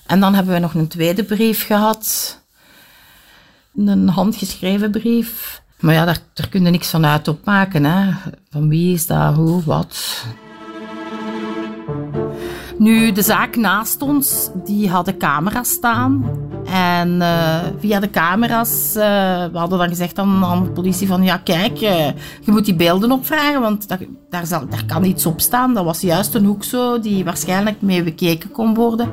en 0.06 0.20
dan 0.20 0.34
hebben 0.34 0.52
wij 0.52 0.60
nog 0.60 0.74
een 0.74 0.88
tweede 0.88 1.24
brief 1.24 1.66
gehad. 1.66 2.38
Een 3.76 4.08
handgeschreven 4.08 4.90
brief. 4.90 5.62
Maar 5.80 5.94
ja, 5.94 6.04
daar, 6.04 6.18
daar 6.34 6.48
kun 6.48 6.64
je 6.64 6.70
niks 6.70 6.90
van 6.90 7.06
uit 7.06 7.28
opmaken. 7.28 7.84
Hè. 7.84 8.12
Van 8.50 8.68
wie 8.68 8.94
is 8.94 9.06
dat, 9.06 9.34
hoe, 9.34 9.62
wat. 9.64 10.24
Nu, 12.78 13.12
de 13.12 13.22
zaak 13.22 13.56
naast 13.56 14.02
ons, 14.02 14.50
die 14.64 14.90
hadden 14.90 15.18
camera's 15.18 15.70
staan. 15.70 16.24
En 16.72 17.08
uh, 17.20 17.58
via 17.78 18.00
de 18.00 18.10
camera's, 18.10 18.92
uh, 18.96 19.02
we 19.52 19.58
hadden 19.58 19.78
dan 19.78 19.88
gezegd 19.88 20.18
aan, 20.18 20.44
aan, 20.44 20.64
de 20.64 20.70
politie 20.70 21.06
van, 21.06 21.22
ja 21.22 21.36
kijk, 21.36 21.80
uh, 21.80 22.06
je 22.40 22.50
moet 22.50 22.64
die 22.64 22.74
beelden 22.74 23.12
opvragen, 23.12 23.60
want 23.60 23.86
daar, 24.30 24.46
zal, 24.46 24.62
kan 24.86 25.04
iets 25.04 25.26
op 25.26 25.40
staan. 25.40 25.74
Dat 25.74 25.84
was 25.84 26.00
juist 26.00 26.34
een 26.34 26.44
hoek 26.44 26.64
zo, 26.64 27.00
die 27.00 27.24
waarschijnlijk 27.24 27.82
mee 27.82 28.02
bekeken 28.02 28.50
kon 28.50 28.74
worden. 28.74 29.10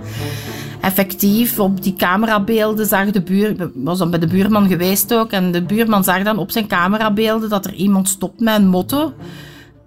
Effectief, 0.81 1.59
op 1.59 1.83
die 1.83 1.93
camerabeelden 1.93 2.85
zag 2.85 3.11
de 3.11 3.21
buur, 3.21 3.71
was 3.73 3.97
dan 3.97 4.09
bij 4.09 4.19
de 4.19 4.27
buurman 4.27 4.67
geweest 4.67 5.13
ook, 5.13 5.31
en 5.31 5.51
de 5.51 5.63
buurman 5.63 6.03
zag 6.03 6.23
dan 6.23 6.37
op 6.37 6.51
zijn 6.51 6.67
camerabeelden 6.67 7.49
dat 7.49 7.65
er 7.65 7.73
iemand 7.73 8.09
stopt 8.09 8.39
met 8.39 8.55
een 8.55 8.67
motto. 8.67 9.13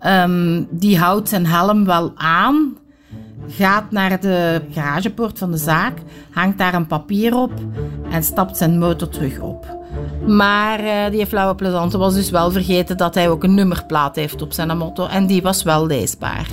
Um, 0.07 0.67
die 0.71 0.99
houdt 0.99 1.29
zijn 1.29 1.47
helm 1.47 1.85
wel 1.85 2.13
aan, 2.17 2.77
gaat 3.49 3.91
naar 3.91 4.21
de 4.21 4.61
garagepoort 4.73 5.39
van 5.39 5.51
de 5.51 5.57
zaak, 5.57 5.99
hangt 6.31 6.59
daar 6.59 6.75
een 6.75 6.87
papier 6.87 7.37
op 7.37 7.53
en 8.11 8.23
stapt 8.23 8.57
zijn 8.57 8.79
motor 8.79 9.09
terug 9.09 9.41
op. 9.41 9.81
Maar 10.27 10.85
uh, 10.85 11.11
die 11.11 11.27
flauwe 11.27 11.55
plezante 11.55 11.99
was 11.99 12.15
dus 12.15 12.31
wel 12.31 12.51
vergeten 12.51 12.97
dat 12.97 13.15
hij 13.15 13.29
ook 13.29 13.45
een 13.45 13.55
nummerplaat 13.55 14.17
heeft 14.17 14.43
op 14.43 14.53
zijn 14.53 14.77
motor 14.77 15.09
en 15.09 15.27
die 15.27 15.43
was 15.43 15.63
wel 15.63 15.87
leesbaar. 15.87 16.47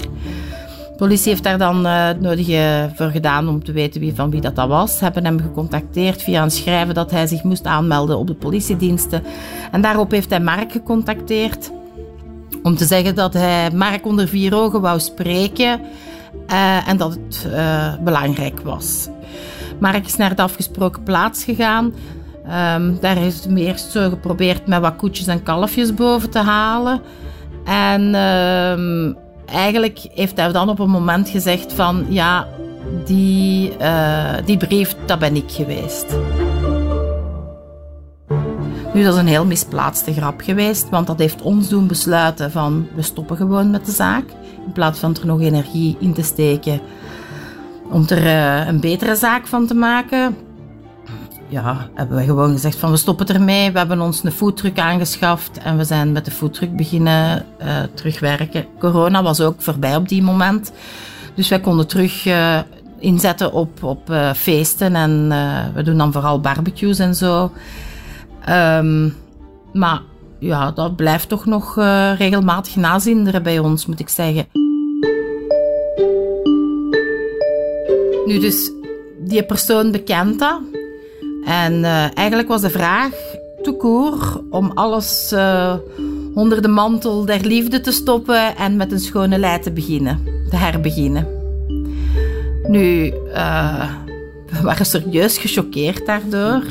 De 0.91 1.05
politie 1.05 1.29
heeft 1.29 1.43
daar 1.43 1.57
dan 1.57 1.85
uh, 1.85 2.05
het 2.05 2.21
nodige 2.21 2.91
voor 2.95 3.09
gedaan 3.09 3.47
om 3.47 3.63
te 3.63 3.71
weten 3.71 4.01
wie, 4.01 4.15
van 4.15 4.29
wie 4.29 4.41
dat, 4.41 4.55
dat 4.55 4.67
was. 4.67 4.97
Ze 4.97 5.03
hebben 5.03 5.25
hem 5.25 5.39
gecontacteerd 5.39 6.23
via 6.23 6.43
een 6.43 6.51
schrijven 6.51 6.93
dat 6.93 7.11
hij 7.11 7.27
zich 7.27 7.43
moest 7.43 7.65
aanmelden 7.65 8.17
op 8.17 8.27
de 8.27 8.33
politiediensten. 8.33 9.23
En 9.71 9.81
daarop 9.81 10.11
heeft 10.11 10.29
hij 10.29 10.39
Mark 10.39 10.71
gecontacteerd 10.71 11.71
om 12.63 12.75
te 12.75 12.85
zeggen 12.85 13.15
dat 13.15 13.33
hij 13.33 13.71
Mark 13.71 14.05
onder 14.05 14.27
vier 14.27 14.55
ogen 14.55 14.81
wou 14.81 14.99
spreken 14.99 15.81
uh, 16.47 16.89
en 16.89 16.97
dat 16.97 17.13
het 17.13 17.47
uh, 17.51 17.93
belangrijk 18.03 18.59
was. 18.59 19.07
Mark 19.79 20.05
is 20.05 20.15
naar 20.15 20.35
de 20.35 20.41
afgesproken 20.41 21.03
plaats 21.03 21.43
gegaan. 21.43 21.85
Um, 21.85 22.97
daar 22.99 23.15
heeft 23.15 23.43
hij 23.43 23.55
eerst 23.55 23.91
zo 23.91 24.09
geprobeerd 24.09 24.67
met 24.67 24.81
wat 24.81 24.95
koetjes 24.95 25.27
en 25.27 25.43
kalfjes 25.43 25.93
boven 25.93 26.29
te 26.29 26.39
halen. 26.39 27.01
En 27.65 28.15
um, 28.15 29.17
eigenlijk 29.45 30.07
heeft 30.13 30.37
hij 30.37 30.51
dan 30.51 30.69
op 30.69 30.79
een 30.79 30.89
moment 30.89 31.29
gezegd 31.29 31.73
van... 31.73 32.05
Ja, 32.09 32.47
die, 33.05 33.71
uh, 33.81 34.33
die 34.45 34.57
brief, 34.57 34.95
dat 35.05 35.19
ben 35.19 35.35
ik 35.35 35.51
geweest. 35.51 36.05
Nu, 38.93 39.03
dat 39.03 39.13
is 39.13 39.19
een 39.19 39.27
heel 39.27 39.45
misplaatste 39.45 40.13
grap 40.13 40.41
geweest, 40.41 40.89
want 40.89 41.07
dat 41.07 41.19
heeft 41.19 41.41
ons 41.41 41.69
doen 41.69 41.87
besluiten 41.87 42.51
van 42.51 42.87
we 42.95 43.01
stoppen 43.01 43.37
gewoon 43.37 43.69
met 43.69 43.85
de 43.85 43.91
zaak. 43.91 44.25
In 44.65 44.71
plaats 44.73 44.99
van 44.99 45.15
er 45.15 45.25
nog 45.25 45.41
energie 45.41 45.97
in 45.99 46.13
te 46.13 46.23
steken 46.23 46.79
om 47.89 48.05
er 48.07 48.23
uh, 48.23 48.67
een 48.67 48.79
betere 48.79 49.15
zaak 49.15 49.47
van 49.47 49.67
te 49.67 49.73
maken. 49.73 50.37
Ja, 51.47 51.89
hebben 51.93 52.17
we 52.17 52.23
gewoon 52.23 52.51
gezegd 52.51 52.75
van 52.75 52.91
we 52.91 52.97
stoppen 52.97 53.27
ermee. 53.27 53.71
We 53.71 53.77
hebben 53.77 54.01
ons 54.01 54.23
een 54.23 54.31
foodtruck 54.31 54.79
aangeschaft 54.79 55.57
en 55.57 55.77
we 55.77 55.83
zijn 55.83 56.11
met 56.11 56.25
de 56.25 56.31
foodtruck 56.31 56.75
beginnen 56.75 57.45
uh, 57.61 57.67
terugwerken. 57.93 58.65
Corona 58.79 59.23
was 59.23 59.41
ook 59.41 59.61
voorbij 59.61 59.95
op 59.95 60.09
die 60.09 60.23
moment. 60.23 60.71
Dus 61.35 61.49
wij 61.49 61.59
konden 61.59 61.87
terug 61.87 62.25
uh, 62.25 62.59
inzetten 62.99 63.51
op, 63.51 63.83
op 63.83 64.13
feesten 64.35 64.95
en 64.95 65.27
we 65.73 65.83
doen 65.83 65.97
dan 65.97 66.11
vooral 66.11 66.39
barbecues 66.39 66.99
en 66.99 67.15
zo. 67.15 67.51
Um, 68.49 69.15
maar 69.73 70.01
ja, 70.39 70.71
dat 70.71 70.95
blijft 70.95 71.29
toch 71.29 71.45
nog 71.45 71.75
uh, 71.77 72.11
regelmatig 72.17 72.75
nazinderen 72.75 73.43
bij 73.43 73.59
ons, 73.59 73.85
moet 73.85 73.99
ik 73.99 74.09
zeggen. 74.09 74.47
Nu 78.25 78.39
dus, 78.39 78.71
die 79.19 79.43
persoon 79.43 79.91
bekent 79.91 80.39
dat. 80.39 80.59
En 81.45 81.73
uh, 81.73 82.17
eigenlijk 82.17 82.47
was 82.47 82.61
de 82.61 82.69
vraag, 82.69 83.11
toekoor, 83.61 84.43
om 84.49 84.71
alles 84.73 85.31
uh, 85.33 85.73
onder 86.33 86.61
de 86.61 86.67
mantel 86.67 87.25
der 87.25 87.45
liefde 87.45 87.81
te 87.81 87.91
stoppen 87.91 88.55
en 88.55 88.75
met 88.75 88.91
een 88.91 88.99
schone 88.99 89.37
lei 89.37 89.59
te 89.59 89.71
beginnen, 89.71 90.23
te 90.49 90.55
herbeginnen. 90.55 91.27
Nu, 92.67 93.03
we 94.51 94.61
waren 94.61 94.85
serieus 94.85 95.37
gechoqueerd 95.37 96.05
daardoor 96.05 96.63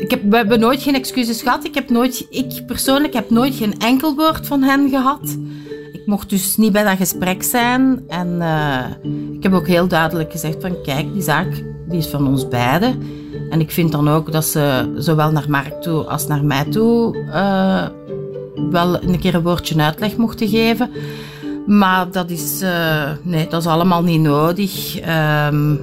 ik 0.00 0.10
heb, 0.10 0.22
we 0.30 0.36
hebben 0.36 0.60
nooit 0.60 0.82
geen 0.82 0.94
excuses 0.94 1.42
gehad. 1.42 1.64
Ik, 1.64 1.74
heb 1.74 1.90
nooit, 1.90 2.26
ik 2.30 2.66
persoonlijk 2.66 3.14
heb 3.14 3.30
nooit 3.30 3.54
geen 3.54 3.78
enkel 3.78 4.14
woord 4.14 4.46
van 4.46 4.62
hen 4.62 4.88
gehad. 4.88 5.36
Ik 5.92 6.06
mocht 6.06 6.30
dus 6.30 6.56
niet 6.56 6.72
bij 6.72 6.84
dat 6.84 6.96
gesprek 6.96 7.42
zijn. 7.42 8.04
En 8.08 8.36
uh, 8.38 8.84
ik 9.32 9.42
heb 9.42 9.52
ook 9.52 9.66
heel 9.66 9.88
duidelijk 9.88 10.30
gezegd 10.30 10.56
van 10.60 10.82
kijk, 10.82 11.12
die 11.12 11.22
zaak 11.22 11.64
die 11.88 11.98
is 11.98 12.06
van 12.06 12.26
ons 12.26 12.48
beiden. 12.48 13.02
En 13.50 13.60
ik 13.60 13.70
vind 13.70 13.92
dan 13.92 14.08
ook 14.08 14.32
dat 14.32 14.44
ze 14.44 14.92
zowel 14.96 15.30
naar 15.30 15.50
Mark 15.50 15.82
toe 15.82 16.04
als 16.04 16.26
naar 16.26 16.44
mij 16.44 16.64
toe 16.64 17.16
uh, 17.16 17.88
wel 18.70 19.02
een 19.02 19.18
keer 19.18 19.34
een 19.34 19.42
woordje 19.42 19.82
uitleg 19.82 20.16
mochten 20.16 20.48
geven. 20.48 20.90
Maar 21.70 22.10
dat 22.10 22.30
is, 22.30 22.62
uh, 22.62 23.10
nee, 23.22 23.46
dat 23.48 23.60
is 23.60 23.66
allemaal 23.66 24.02
niet 24.02 24.20
nodig. 24.20 24.98
Um, 25.48 25.80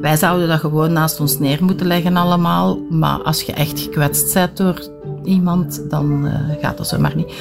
wij 0.00 0.16
zouden 0.16 0.48
dat 0.48 0.60
gewoon 0.60 0.92
naast 0.92 1.20
ons 1.20 1.38
neer 1.38 1.64
moeten 1.64 1.86
leggen 1.86 2.16
allemaal. 2.16 2.78
Maar 2.90 3.22
als 3.22 3.42
je 3.42 3.52
echt 3.52 3.80
gekwetst 3.80 4.34
bent 4.34 4.56
door 4.56 4.88
iemand, 5.24 5.90
dan 5.90 6.26
uh, 6.26 6.32
gaat 6.60 6.76
dat 6.76 6.88
zomaar 6.88 7.16
niet. 7.16 7.32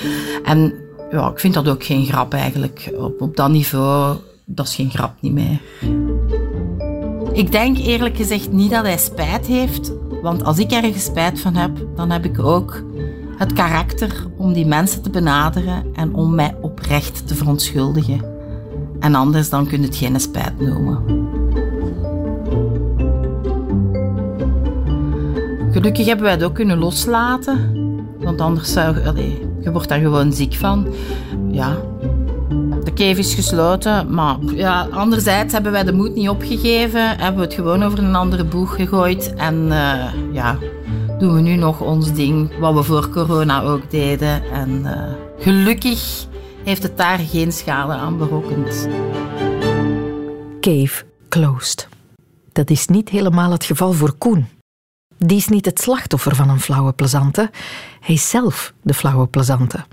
En 0.44 0.74
ja, 1.12 1.30
ik 1.30 1.40
vind 1.40 1.54
dat 1.54 1.70
ook 1.70 1.84
geen 1.84 2.06
grap 2.06 2.34
eigenlijk. 2.34 2.94
Op, 2.98 3.22
op 3.22 3.36
dat 3.36 3.50
niveau, 3.50 4.18
dat 4.46 4.68
is 4.68 4.76
geen 4.76 4.90
grap 4.90 5.14
niet 5.20 5.34
meer. 5.34 5.62
Ik 7.34 7.52
denk 7.52 7.78
eerlijk 7.78 8.16
gezegd 8.16 8.52
niet 8.52 8.72
dat 8.72 8.84
hij 8.84 8.98
spijt 8.98 9.46
heeft. 9.46 9.92
Want 10.22 10.44
als 10.44 10.60
ik 10.60 10.72
ergens 10.72 11.04
spijt 11.04 11.42
van 11.42 11.56
heb, 11.56 11.72
dan 11.96 12.10
heb 12.10 12.26
ik 12.26 12.40
ook 12.40 12.84
het 13.44 13.54
karakter 13.54 14.26
om 14.38 14.54
die 14.54 14.66
mensen 14.66 15.02
te 15.02 15.10
benaderen 15.10 15.86
en 15.94 16.14
om 16.14 16.36
mij 16.36 16.56
oprecht 16.62 17.28
te 17.28 17.36
verontschuldigen. 17.36 18.22
En 19.00 19.16
anders 19.16 19.50
dan 19.50 19.68
kun 19.68 19.80
je 19.82 19.86
het 19.86 19.96
geen 19.96 20.20
spijt 20.20 20.60
noemen. 20.60 21.04
Gelukkig 25.72 26.06
hebben 26.06 26.26
wij 26.26 26.34
het 26.34 26.44
ook 26.44 26.56
kunnen 26.56 26.78
loslaten. 26.78 27.82
Want 28.20 28.42
anders 28.42 28.72
zou 28.74 29.06
allee, 29.06 29.48
je 29.62 29.72
wordt 29.72 29.90
daar 29.90 30.00
gewoon 30.00 30.34
ziek 30.34 30.54
van. 30.54 30.88
Ja, 31.52 31.78
de 32.84 32.94
cave 32.94 33.20
is 33.20 33.34
gesloten, 33.34 34.14
maar 34.14 34.38
ja, 34.56 34.88
anderzijds 34.92 35.54
hebben 35.54 35.72
wij 35.72 35.84
de 35.84 35.94
moed 35.94 36.16
niet 36.16 36.30
opgegeven. 36.30 37.08
Hebben 37.08 37.36
we 37.36 37.46
het 37.46 37.54
gewoon 37.54 37.84
over 37.84 38.00
een 38.00 38.16
andere 38.16 38.44
boeg 38.44 38.76
gegooid. 38.76 39.34
En 39.34 39.56
uh, 39.66 40.04
ja, 40.32 40.58
doen 41.24 41.34
we 41.34 41.42
nu 41.42 41.56
nog 41.56 41.82
ons 41.82 42.14
ding, 42.14 42.58
wat 42.60 42.74
we 42.74 42.84
voor 42.84 43.10
corona 43.10 43.62
ook 43.62 43.92
deden. 43.92 44.52
En 44.52 44.70
uh, 44.70 45.14
gelukkig 45.38 46.26
heeft 46.64 46.84
het 46.84 46.98
daar 46.98 47.20
geen 47.20 47.52
schade 47.52 47.94
aan 47.94 48.18
berokkend. 48.18 48.88
Cave 50.60 51.06
closed. 51.30 51.88
Dat 52.52 52.70
is 52.70 52.88
niet 52.88 53.10
helemaal 53.10 53.52
het 53.52 53.64
geval 53.64 53.94
voor 53.94 54.14
Koen. 54.14 54.48
Die 55.18 55.38
is 55.38 55.48
niet 55.48 55.66
het 55.66 55.82
slachtoffer 55.82 56.36
van 56.36 56.50
een 56.50 56.60
flauwe 56.60 56.94
plezante. 56.94 57.50
Hij 58.00 58.16
is 58.16 58.30
zelf 58.30 58.74
de 58.82 58.94
flauwe 58.94 59.28
plezante. 59.28 59.86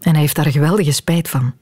En 0.00 0.10
hij 0.10 0.20
heeft 0.20 0.36
daar 0.36 0.50
geweldige 0.50 0.92
spijt 0.92 1.28
van. 1.28 1.54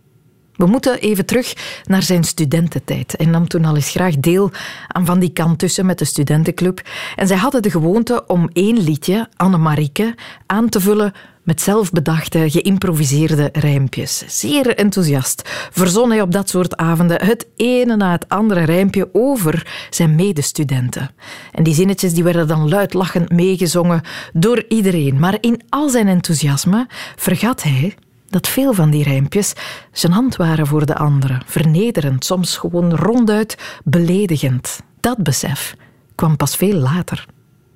We 0.56 0.66
moeten 0.66 1.00
even 1.00 1.26
terug 1.26 1.54
naar 1.84 2.02
zijn 2.02 2.24
studententijd. 2.24 3.14
Hij 3.16 3.26
nam 3.26 3.48
toen 3.48 3.64
al 3.64 3.74
eens 3.74 3.90
graag 3.90 4.16
deel 4.16 4.50
aan 4.88 5.06
van 5.06 5.18
die 5.18 5.32
kant 5.32 5.58
tussen 5.58 5.86
met 5.86 5.98
de 5.98 6.04
studentenclub. 6.04 6.82
En 7.16 7.26
zij 7.26 7.36
hadden 7.36 7.62
de 7.62 7.70
gewoonte 7.70 8.24
om 8.26 8.50
één 8.52 8.78
liedje, 8.78 9.28
Annemarieke, 9.36 10.14
aan 10.46 10.68
te 10.68 10.80
vullen 10.80 11.12
met 11.42 11.60
zelfbedachte, 11.60 12.50
geïmproviseerde 12.50 13.48
rijmpjes. 13.52 14.24
Zeer 14.26 14.76
enthousiast 14.76 15.42
verzon 15.70 16.10
hij 16.10 16.20
op 16.20 16.32
dat 16.32 16.48
soort 16.48 16.76
avonden 16.76 17.24
het 17.24 17.46
ene 17.56 17.96
na 17.96 18.12
het 18.12 18.28
andere 18.28 18.64
rijmpje 18.64 19.08
over 19.12 19.86
zijn 19.90 20.14
medestudenten. 20.14 21.10
En 21.52 21.62
die 21.62 21.74
zinnetjes 21.74 22.14
die 22.14 22.24
werden 22.24 22.48
dan 22.48 22.68
luidlachend 22.68 23.30
meegezongen 23.30 24.02
door 24.32 24.64
iedereen. 24.68 25.18
Maar 25.18 25.38
in 25.40 25.62
al 25.68 25.88
zijn 25.88 26.08
enthousiasme 26.08 26.86
vergat 27.16 27.62
hij 27.62 27.94
dat 28.32 28.48
veel 28.48 28.72
van 28.72 28.90
die 28.90 29.04
rijmpjes 29.04 29.52
zijn 29.92 30.12
hand 30.12 30.36
waren 30.36 30.66
voor 30.66 30.86
de 30.86 30.96
anderen, 30.96 31.42
vernederend, 31.46 32.24
soms 32.24 32.56
gewoon 32.56 32.94
ronduit 32.94 33.80
beledigend. 33.84 34.80
Dat 35.00 35.16
besef 35.16 35.74
kwam 36.14 36.36
pas 36.36 36.56
veel 36.56 36.74
later. 36.74 37.26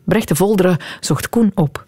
Brecht 0.05 0.29
de 0.29 0.35
Volderen 0.35 0.77
zocht 1.01 1.29
Koen 1.29 1.51
op. 1.55 1.87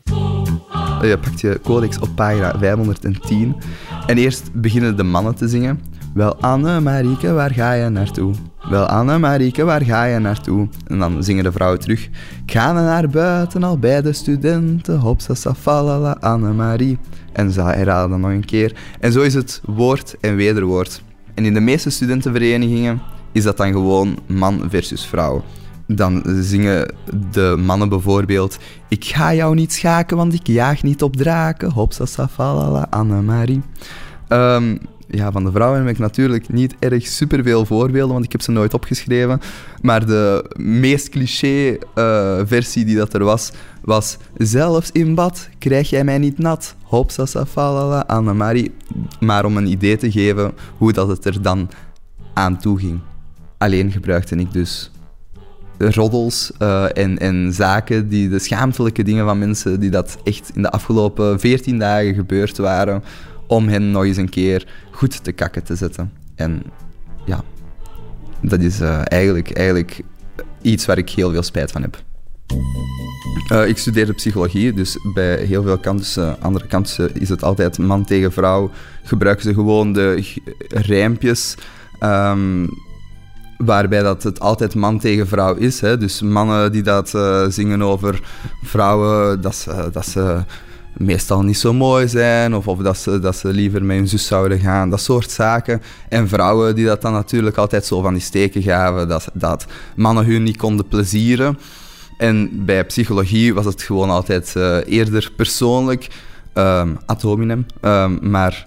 Je 1.00 1.18
pakt 1.20 1.40
je 1.40 1.60
codex 1.62 1.98
op 1.98 2.08
pagina 2.14 2.58
510 2.58 3.56
en 4.06 4.16
eerst 4.16 4.50
beginnen 4.52 4.96
de 4.96 5.02
mannen 5.02 5.34
te 5.34 5.48
zingen. 5.48 5.80
Wel 6.14 6.36
Anne 6.36 6.80
Marieke, 6.80 7.32
waar 7.32 7.52
ga 7.52 7.72
je 7.72 7.88
naartoe? 7.88 8.34
Wel 8.70 8.86
Anne 8.86 9.18
Marieke, 9.18 9.64
waar 9.64 9.84
ga 9.84 10.04
je 10.04 10.18
naartoe? 10.18 10.68
En 10.86 10.98
dan 10.98 11.22
zingen 11.24 11.44
de 11.44 11.52
vrouwen 11.52 11.80
terug. 11.80 12.04
Ik 12.44 12.52
ga 12.52 12.72
naar 12.72 13.08
buiten 13.08 13.62
al 13.62 13.78
bij 13.78 14.02
de 14.02 14.12
studenten. 14.12 14.98
Hopsa 14.98 15.34
safalala 15.34 16.16
Anne 16.20 16.52
Marie. 16.52 16.98
En 17.38 17.52
ze 17.52 17.62
herhalen 17.62 18.10
dan 18.10 18.20
nog 18.20 18.30
een 18.30 18.44
keer. 18.44 18.72
En 19.00 19.12
zo 19.12 19.20
is 19.20 19.34
het 19.34 19.60
woord 19.64 20.16
en 20.20 20.36
wederwoord. 20.36 21.02
En 21.34 21.44
in 21.44 21.54
de 21.54 21.60
meeste 21.60 21.90
studentenverenigingen 21.90 23.00
is 23.32 23.42
dat 23.42 23.56
dan 23.56 23.72
gewoon 23.72 24.18
man 24.26 24.66
versus 24.68 25.06
vrouw. 25.06 25.44
Dan 25.86 26.22
zingen 26.40 26.94
de 27.30 27.56
mannen 27.64 27.88
bijvoorbeeld... 27.88 28.58
Ik 28.88 29.04
ga 29.04 29.34
jou 29.34 29.54
niet 29.54 29.72
schaken, 29.72 30.16
want 30.16 30.34
ik 30.34 30.46
jaag 30.46 30.82
niet 30.82 31.02
op 31.02 31.16
draken. 31.16 31.70
Hopsa 31.70 32.06
safalala 32.06 32.86
Annemarie. 32.90 33.62
Um, 34.28 34.78
ja, 35.10 35.32
van 35.32 35.44
de 35.44 35.52
vrouwen 35.52 35.80
heb 35.80 35.88
ik 35.88 35.98
natuurlijk 35.98 36.52
niet 36.52 36.74
erg 36.78 37.06
superveel 37.06 37.64
voorbeelden, 37.66 38.12
want 38.12 38.24
ik 38.24 38.32
heb 38.32 38.40
ze 38.40 38.50
nooit 38.50 38.74
opgeschreven. 38.74 39.40
Maar 39.82 40.06
de 40.06 40.50
meest 40.56 41.08
cliché 41.08 41.78
uh, 41.94 42.40
versie 42.44 42.84
die 42.84 42.96
dat 42.96 43.14
er 43.14 43.24
was, 43.24 43.52
was... 43.88 44.16
Zelfs 44.36 44.90
in 44.92 45.14
bad 45.14 45.48
krijg 45.58 45.90
jij 45.90 46.04
mij 46.04 46.18
niet 46.18 46.38
nat. 46.38 46.74
Hopsa 46.82 47.26
safalala 47.26 48.00
Annemarie. 48.00 48.74
Maar 49.20 49.44
om 49.44 49.56
een 49.56 49.66
idee 49.66 49.96
te 49.96 50.10
geven 50.10 50.52
hoe 50.76 50.92
dat 50.92 51.08
het 51.08 51.24
er 51.24 51.42
dan 51.42 51.70
aan 52.34 52.58
toe 52.58 52.78
ging. 52.78 53.00
Alleen 53.58 53.90
gebruikte 53.90 54.36
ik 54.36 54.52
dus 54.52 54.90
roddels 55.78 56.50
uh, 56.58 56.96
en, 56.96 57.18
en 57.18 57.52
zaken, 57.52 58.08
die, 58.08 58.28
de 58.28 58.38
schaamtelijke 58.38 59.02
dingen 59.02 59.24
van 59.24 59.38
mensen 59.38 59.80
die 59.80 59.90
dat 59.90 60.18
echt 60.24 60.50
in 60.54 60.62
de 60.62 60.70
afgelopen 60.70 61.40
14 61.40 61.78
dagen 61.78 62.14
gebeurd 62.14 62.56
waren, 62.56 63.02
om 63.46 63.68
hen 63.68 63.90
nog 63.90 64.04
eens 64.04 64.16
een 64.16 64.28
keer 64.28 64.66
goed 64.90 65.24
te 65.24 65.32
kakken 65.32 65.64
te 65.64 65.76
zetten. 65.76 66.12
En 66.34 66.62
ja, 67.24 67.42
dat 68.40 68.60
is 68.60 68.80
uh, 68.80 69.00
eigenlijk, 69.04 69.52
eigenlijk 69.52 70.00
iets 70.62 70.86
waar 70.86 70.98
ik 70.98 71.10
heel 71.10 71.30
veel 71.30 71.42
spijt 71.42 71.70
van 71.70 71.82
heb. 71.82 72.06
Uh, 73.52 73.68
ik 73.68 73.78
studeerde 73.78 74.12
psychologie, 74.12 74.72
dus 74.72 74.98
bij 75.14 75.44
heel 75.44 75.62
veel 75.62 75.78
kanten, 75.78 76.40
andere 76.40 76.66
kanten 76.66 77.20
is 77.20 77.28
het 77.28 77.42
altijd 77.42 77.78
man 77.78 78.04
tegen 78.04 78.32
vrouw. 78.32 78.70
Gebruiken 79.02 79.44
ze 79.44 79.54
gewoon 79.54 79.92
de 79.92 80.24
rijmpjes. 80.68 81.54
Um, 82.02 82.68
waarbij 83.58 84.02
dat 84.02 84.22
het 84.22 84.40
altijd 84.40 84.74
man 84.74 84.98
tegen 84.98 85.26
vrouw 85.26 85.54
is. 85.54 85.80
Hè? 85.80 85.98
Dus 85.98 86.22
mannen 86.22 86.72
die 86.72 86.82
dat 86.82 87.12
uh, 87.14 87.46
zingen 87.48 87.82
over 87.82 88.20
vrouwen, 88.62 89.40
dat 89.40 89.54
ze, 89.54 89.88
dat 89.92 90.06
ze 90.06 90.44
meestal 90.96 91.42
niet 91.42 91.58
zo 91.58 91.72
mooi 91.72 92.08
zijn, 92.08 92.54
of, 92.54 92.68
of 92.68 92.78
dat, 92.78 92.98
ze, 92.98 93.18
dat 93.18 93.36
ze 93.36 93.48
liever 93.48 93.84
met 93.84 93.96
hun 93.96 94.08
zus 94.08 94.26
zouden 94.26 94.58
gaan, 94.58 94.90
dat 94.90 95.00
soort 95.00 95.30
zaken. 95.30 95.82
En 96.08 96.28
vrouwen 96.28 96.74
die 96.74 96.86
dat 96.86 97.02
dan 97.02 97.12
natuurlijk 97.12 97.56
altijd 97.56 97.84
zo 97.84 98.00
van 98.00 98.12
die 98.12 98.22
steken 98.22 98.62
gaven, 98.62 99.08
dat, 99.08 99.28
dat 99.32 99.66
mannen 99.96 100.24
hun 100.24 100.42
niet 100.42 100.56
konden 100.56 100.88
plezieren. 100.88 101.58
En 102.18 102.64
bij 102.64 102.84
psychologie 102.84 103.54
was 103.54 103.64
het 103.64 103.82
gewoon 103.82 104.10
altijd 104.10 104.54
uh, 104.56 104.76
eerder 104.86 105.32
persoonlijk, 105.36 106.08
um, 106.54 108.18
maar 108.30 108.66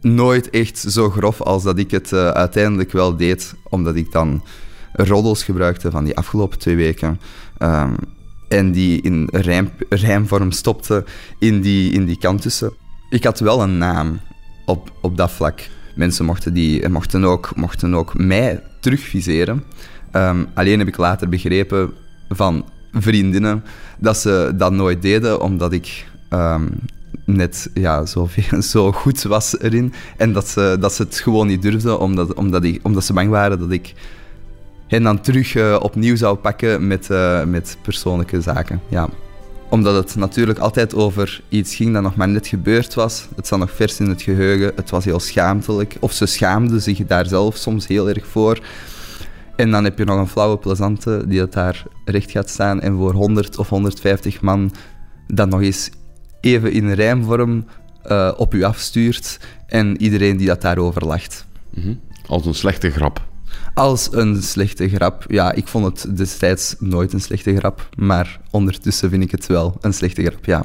nooit 0.00 0.50
echt 0.50 0.78
zo 0.78 1.10
grof 1.10 1.42
als 1.42 1.62
dat 1.62 1.78
ik 1.78 1.90
het 1.90 2.12
uh, 2.12 2.28
uiteindelijk 2.28 2.92
wel 2.92 3.16
deed, 3.16 3.54
omdat 3.68 3.94
ik 3.94 4.12
dan 4.12 4.42
roddels 4.92 5.44
gebruikte 5.44 5.90
van 5.90 6.04
die 6.04 6.16
afgelopen 6.16 6.58
twee 6.58 6.76
weken. 6.76 7.20
Um, 7.58 7.96
en 8.48 8.72
die 8.72 9.00
in 9.02 9.28
rijm, 9.32 9.70
rijmvorm 9.88 10.50
stopte 10.50 11.04
in 11.38 11.60
die, 11.60 11.92
in 11.92 12.04
die 12.04 12.18
kant 12.18 12.42
tussen. 12.42 12.72
Ik 13.10 13.24
had 13.24 13.40
wel 13.40 13.62
een 13.62 13.78
naam 13.78 14.20
op, 14.66 14.92
op 15.00 15.16
dat 15.16 15.30
vlak. 15.30 15.60
Mensen 15.94 16.24
mochten, 16.24 16.54
die, 16.54 16.88
mochten, 16.88 17.24
ook, 17.24 17.56
mochten 17.56 17.94
ook 17.94 18.18
mij 18.18 18.62
terugviseren. 18.80 19.64
Alleen 20.54 20.78
heb 20.78 20.88
ik 20.88 20.96
later 20.96 21.28
begrepen 21.28 21.92
van 22.36 22.64
vriendinnen 22.92 23.64
dat 23.98 24.16
ze 24.16 24.52
dat 24.54 24.72
nooit 24.72 25.02
deden, 25.02 25.40
omdat 25.40 25.72
ik 25.72 26.06
um, 26.30 26.70
net 27.24 27.70
ja, 27.74 28.06
zo, 28.06 28.28
zo 28.72 28.92
goed 28.92 29.22
was 29.22 29.60
erin. 29.60 29.92
En 30.16 30.32
dat 30.32 30.48
ze, 30.48 30.76
dat 30.80 30.92
ze 30.92 31.02
het 31.02 31.18
gewoon 31.18 31.46
niet 31.46 31.62
durfden, 31.62 31.98
omdat, 31.98 32.34
omdat, 32.34 32.64
omdat 32.82 33.04
ze 33.04 33.12
bang 33.12 33.30
waren 33.30 33.58
dat 33.58 33.70
ik 33.70 33.94
hen 34.86 35.02
dan 35.02 35.20
terug 35.20 35.54
uh, 35.54 35.76
opnieuw 35.80 36.16
zou 36.16 36.36
pakken 36.36 36.86
met, 36.86 37.08
uh, 37.10 37.44
met 37.44 37.76
persoonlijke 37.82 38.40
zaken. 38.40 38.80
Ja. 38.88 39.08
Omdat 39.68 39.94
het 39.94 40.16
natuurlijk 40.16 40.58
altijd 40.58 40.94
over 40.94 41.40
iets 41.48 41.74
ging 41.74 41.92
dat 41.92 42.02
nog 42.02 42.16
maar 42.16 42.28
net 42.28 42.46
gebeurd 42.46 42.94
was. 42.94 43.28
Het 43.36 43.46
zat 43.46 43.58
nog 43.58 43.70
vers 43.70 44.00
in 44.00 44.08
het 44.08 44.22
geheugen. 44.22 44.72
Het 44.76 44.90
was 44.90 45.04
heel 45.04 45.20
schaamtelijk. 45.20 45.96
Of 46.00 46.12
ze 46.12 46.26
schaamden 46.26 46.82
zich 46.82 47.06
daar 47.06 47.26
zelf 47.26 47.56
soms 47.56 47.86
heel 47.86 48.08
erg 48.08 48.26
voor. 48.26 48.58
En 49.56 49.70
dan 49.70 49.84
heb 49.84 49.98
je 49.98 50.04
nog 50.04 50.18
een 50.18 50.28
flauwe 50.28 50.58
plezante 50.58 51.24
die 51.26 51.40
het 51.40 51.52
daar 51.52 51.84
recht 52.04 52.30
gaat 52.30 52.48
staan 52.48 52.80
en 52.80 52.96
voor 52.96 53.12
100 53.12 53.58
of 53.58 53.68
150 53.68 54.40
man 54.40 54.72
dat 55.26 55.48
nog 55.48 55.62
eens 55.62 55.90
even 56.40 56.72
in 56.72 56.92
rijmvorm 56.92 57.64
uh, 58.06 58.32
op 58.36 58.54
u 58.54 58.62
afstuurt 58.62 59.40
en 59.66 60.02
iedereen 60.02 60.36
die 60.36 60.46
dat 60.46 60.60
daarover 60.60 61.06
lacht. 61.06 61.46
Mm 61.70 61.82
-hmm. 61.82 62.00
Als 62.26 62.46
een 62.46 62.54
slechte 62.54 62.90
grap 62.90 63.22
als 63.74 64.08
een 64.12 64.42
slechte 64.42 64.88
grap. 64.88 65.24
Ja, 65.28 65.52
ik 65.52 65.68
vond 65.68 65.84
het 65.84 66.16
destijds 66.16 66.74
nooit 66.78 67.12
een 67.12 67.20
slechte 67.20 67.56
grap, 67.56 67.88
maar 67.96 68.40
ondertussen 68.50 69.10
vind 69.10 69.22
ik 69.22 69.30
het 69.30 69.46
wel 69.46 69.76
een 69.80 69.94
slechte 69.94 70.22
grap, 70.22 70.44
ja. 70.44 70.64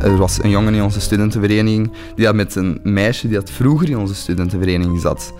Er 0.00 0.16
was 0.16 0.42
een 0.42 0.50
jongen 0.50 0.74
in 0.74 0.82
onze 0.82 1.00
studentenvereniging 1.00 1.92
die 2.14 2.24
dat 2.24 2.34
met 2.34 2.54
een 2.54 2.80
meisje 2.82 3.26
die 3.28 3.36
dat 3.36 3.50
vroeger 3.50 3.90
in 3.90 3.98
onze 3.98 4.14
studentenvereniging 4.14 5.00
zat, 5.00 5.32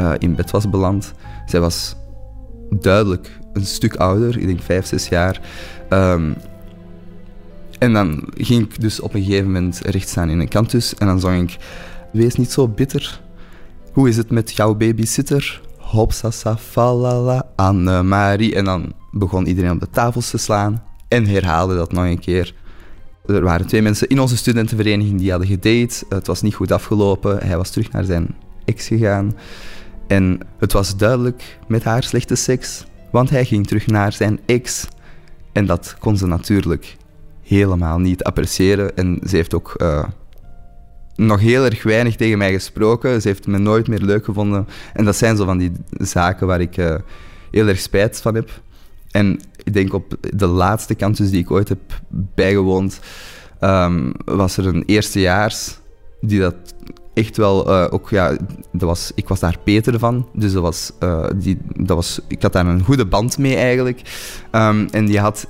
uh, 0.00 0.12
in 0.18 0.34
bed 0.34 0.50
was 0.50 0.70
beland. 0.70 1.12
Zij 1.46 1.60
was 1.60 1.96
duidelijk 2.70 3.38
een 3.52 3.66
stuk 3.66 3.96
ouder, 3.96 4.38
ik 4.38 4.46
denk 4.46 4.62
vijf, 4.62 4.86
zes 4.86 5.08
jaar. 5.08 5.40
Um, 5.90 6.36
en 7.78 7.92
dan 7.92 8.24
ging 8.34 8.64
ik 8.64 8.80
dus 8.80 9.00
op 9.00 9.14
een 9.14 9.22
gegeven 9.22 9.46
moment 9.46 9.80
recht 9.84 10.08
staan 10.08 10.30
in 10.30 10.40
een 10.40 10.48
kantus 10.48 10.94
en 10.94 11.06
dan 11.06 11.20
zong 11.20 11.42
ik... 11.42 11.58
Wees 12.12 12.34
niet 12.34 12.52
zo 12.52 12.68
bitter, 12.68 13.20
hoe 13.92 14.08
is 14.08 14.16
het 14.16 14.30
met 14.30 14.52
jouw 14.52 14.74
babysitter? 14.74 15.60
Hopsasa, 15.76 16.56
falala, 16.56 17.46
Anne-Marie. 17.56 18.54
En 18.54 18.64
dan 18.64 18.92
begon 19.10 19.46
iedereen 19.46 19.70
op 19.70 19.80
de 19.80 19.90
tafels 19.90 20.30
te 20.30 20.38
slaan 20.38 20.82
en 21.08 21.26
herhaalde 21.26 21.74
dat 21.74 21.92
nog 21.92 22.04
een 22.04 22.18
keer. 22.18 22.54
Er 23.26 23.42
waren 23.42 23.66
twee 23.66 23.82
mensen 23.82 24.08
in 24.08 24.20
onze 24.20 24.36
studentenvereniging 24.36 25.18
die 25.18 25.30
hadden 25.30 25.48
gedate. 25.48 26.04
Het 26.08 26.26
was 26.26 26.42
niet 26.42 26.54
goed 26.54 26.72
afgelopen. 26.72 27.38
Hij 27.46 27.56
was 27.56 27.70
terug 27.70 27.92
naar 27.92 28.04
zijn 28.04 28.36
ex 28.64 28.86
gegaan. 28.86 29.36
En 30.10 30.40
het 30.58 30.72
was 30.72 30.96
duidelijk 30.96 31.58
met 31.68 31.84
haar 31.84 32.02
slechte 32.02 32.34
seks, 32.34 32.84
want 33.10 33.30
hij 33.30 33.44
ging 33.44 33.66
terug 33.66 33.86
naar 33.86 34.12
zijn 34.12 34.40
ex. 34.46 34.88
En 35.52 35.66
dat 35.66 35.96
kon 35.98 36.16
ze 36.16 36.26
natuurlijk 36.26 36.96
helemaal 37.42 37.98
niet 37.98 38.24
appreciëren. 38.24 38.96
En 38.96 39.20
ze 39.28 39.36
heeft 39.36 39.54
ook 39.54 39.74
uh, 39.82 40.04
nog 41.14 41.40
heel 41.40 41.64
erg 41.64 41.82
weinig 41.82 42.16
tegen 42.16 42.38
mij 42.38 42.52
gesproken. 42.52 43.20
Ze 43.20 43.28
heeft 43.28 43.46
me 43.46 43.58
nooit 43.58 43.88
meer 43.88 44.00
leuk 44.00 44.24
gevonden. 44.24 44.66
En 44.92 45.04
dat 45.04 45.16
zijn 45.16 45.36
zo 45.36 45.44
van 45.44 45.58
die 45.58 45.72
zaken 45.90 46.46
waar 46.46 46.60
ik 46.60 46.76
uh, 46.76 46.94
heel 47.50 47.66
erg 47.66 47.80
spijt 47.80 48.20
van 48.20 48.34
heb. 48.34 48.50
En 49.10 49.40
ik 49.64 49.72
denk 49.72 49.92
op 49.92 50.16
de 50.34 50.46
laatste 50.46 50.96
campus 50.96 51.30
die 51.30 51.40
ik 51.40 51.50
ooit 51.50 51.68
heb 51.68 52.00
bijgewoond, 52.08 53.00
um, 53.60 54.12
was 54.24 54.56
er 54.56 54.66
een 54.66 54.82
eerstejaars 54.86 55.78
die 56.20 56.40
dat 56.40 56.74
echt 57.14 57.36
wel 57.36 57.68
uh, 57.68 57.86
ook, 57.90 58.10
ja, 58.10 58.36
dat 58.72 58.88
was, 58.88 59.12
ik 59.14 59.28
was 59.28 59.40
daar 59.40 59.58
Peter 59.64 59.98
van, 59.98 60.28
dus 60.32 60.52
dat 60.52 60.62
was, 60.62 60.92
uh, 61.00 61.26
die, 61.36 61.58
dat 61.76 61.96
was, 61.96 62.20
ik 62.28 62.42
had 62.42 62.52
daar 62.52 62.66
een 62.66 62.84
goede 62.84 63.06
band 63.06 63.38
mee 63.38 63.56
eigenlijk. 63.56 64.00
Um, 64.52 64.88
en 64.90 65.06
die 65.06 65.20
had 65.20 65.46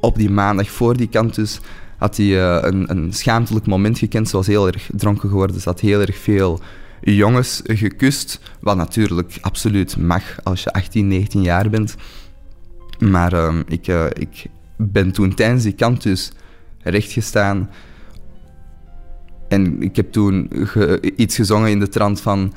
op 0.00 0.16
die 0.16 0.30
maandag 0.30 0.70
voor 0.70 0.96
die 0.96 1.08
campus 1.08 1.60
had 2.00 2.16
hij 2.16 2.26
uh, 2.26 2.58
een, 2.60 2.90
een 2.90 3.12
schaamtelijk 3.12 3.66
moment 3.66 3.98
gekend. 3.98 4.28
Ze 4.28 4.36
was 4.36 4.46
heel 4.46 4.66
erg 4.66 4.90
dronken 4.92 5.28
geworden. 5.28 5.60
Ze 5.60 5.68
had 5.68 5.80
heel 5.80 6.00
erg 6.00 6.16
veel 6.16 6.60
jongens 7.00 7.60
gekust. 7.64 8.40
Wat 8.60 8.76
natuurlijk 8.76 9.38
absoluut 9.40 9.96
mag 9.96 10.22
als 10.42 10.62
je 10.62 10.72
18, 10.72 11.08
19 11.08 11.42
jaar 11.42 11.70
bent. 11.70 11.94
Maar 12.98 13.32
uh, 13.32 13.54
ik, 13.66 13.86
ik 14.12 14.46
ben 14.76 15.12
toen 15.12 15.34
tijdens 15.34 15.62
die 15.62 15.74
campus 15.74 16.32
rechtgestaan. 16.82 17.70
En 19.50 19.82
ik 19.82 19.96
heb 19.96 20.12
toen 20.12 20.50
iets 21.16 21.36
gezongen 21.36 21.70
in 21.70 21.78
de 21.78 21.88
trant 21.88 22.20
van... 22.20 22.52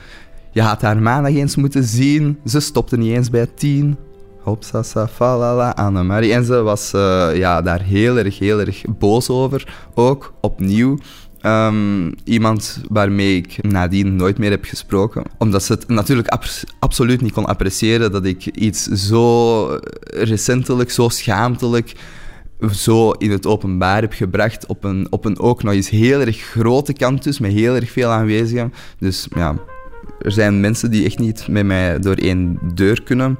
Je 0.51 0.61
had 0.61 0.81
haar 0.81 0.97
maandag 0.97 1.33
eens 1.33 1.55
moeten 1.55 1.83
zien. 1.83 2.37
Ze 2.45 2.59
stopte 2.59 2.97
niet 2.97 3.15
eens 3.15 3.29
bij 3.29 3.47
tien. 3.55 3.97
Hopsasa, 4.39 5.07
falala, 5.07 5.69
Annemarie. 5.69 6.33
En 6.33 6.45
ze 6.45 6.61
was 6.61 6.93
uh, 6.95 7.29
ja, 7.35 7.61
daar 7.61 7.81
heel 7.81 8.17
erg, 8.17 8.39
heel 8.39 8.59
erg 8.59 8.83
boos 8.99 9.29
over. 9.29 9.75
Ook 9.93 10.33
opnieuw. 10.41 10.97
Um, 11.45 12.13
iemand 12.23 12.81
waarmee 12.89 13.35
ik 13.35 13.63
nadien 13.63 14.15
nooit 14.15 14.37
meer 14.37 14.49
heb 14.49 14.65
gesproken. 14.65 15.23
Omdat 15.37 15.63
ze 15.63 15.73
het 15.73 15.87
natuurlijk 15.87 16.27
abs 16.27 16.63
absoluut 16.79 17.21
niet 17.21 17.31
kon 17.31 17.45
appreciëren 17.45 18.11
dat 18.11 18.25
ik 18.25 18.45
iets 18.45 18.83
zo 18.83 19.65
recentelijk, 20.03 20.91
zo 20.91 21.09
schaamtelijk, 21.09 21.95
zo 22.72 23.11
in 23.11 23.32
het 23.32 23.45
openbaar 23.45 24.01
heb 24.01 24.14
gebracht. 24.14 24.66
Op 24.66 24.84
een, 24.84 25.07
op 25.09 25.26
een 25.26 25.39
ook 25.39 25.64
nog 25.64 25.74
eens 25.74 25.89
heel 25.89 26.20
erg 26.20 26.38
grote 26.38 26.93
campus 26.93 27.39
met 27.39 27.51
heel 27.51 27.76
erg 27.76 27.91
veel 27.91 28.09
aanwezigen. 28.09 28.74
Dus 28.99 29.28
ja, 29.36 29.55
er 30.22 30.32
zijn 30.32 30.59
mensen 30.59 30.91
die 30.91 31.05
echt 31.05 31.20
niet 31.20 31.47
met 31.47 31.66
mij 31.66 31.99
door 31.99 32.16
één 32.16 32.59
deur 32.74 33.03
kunnen 33.03 33.38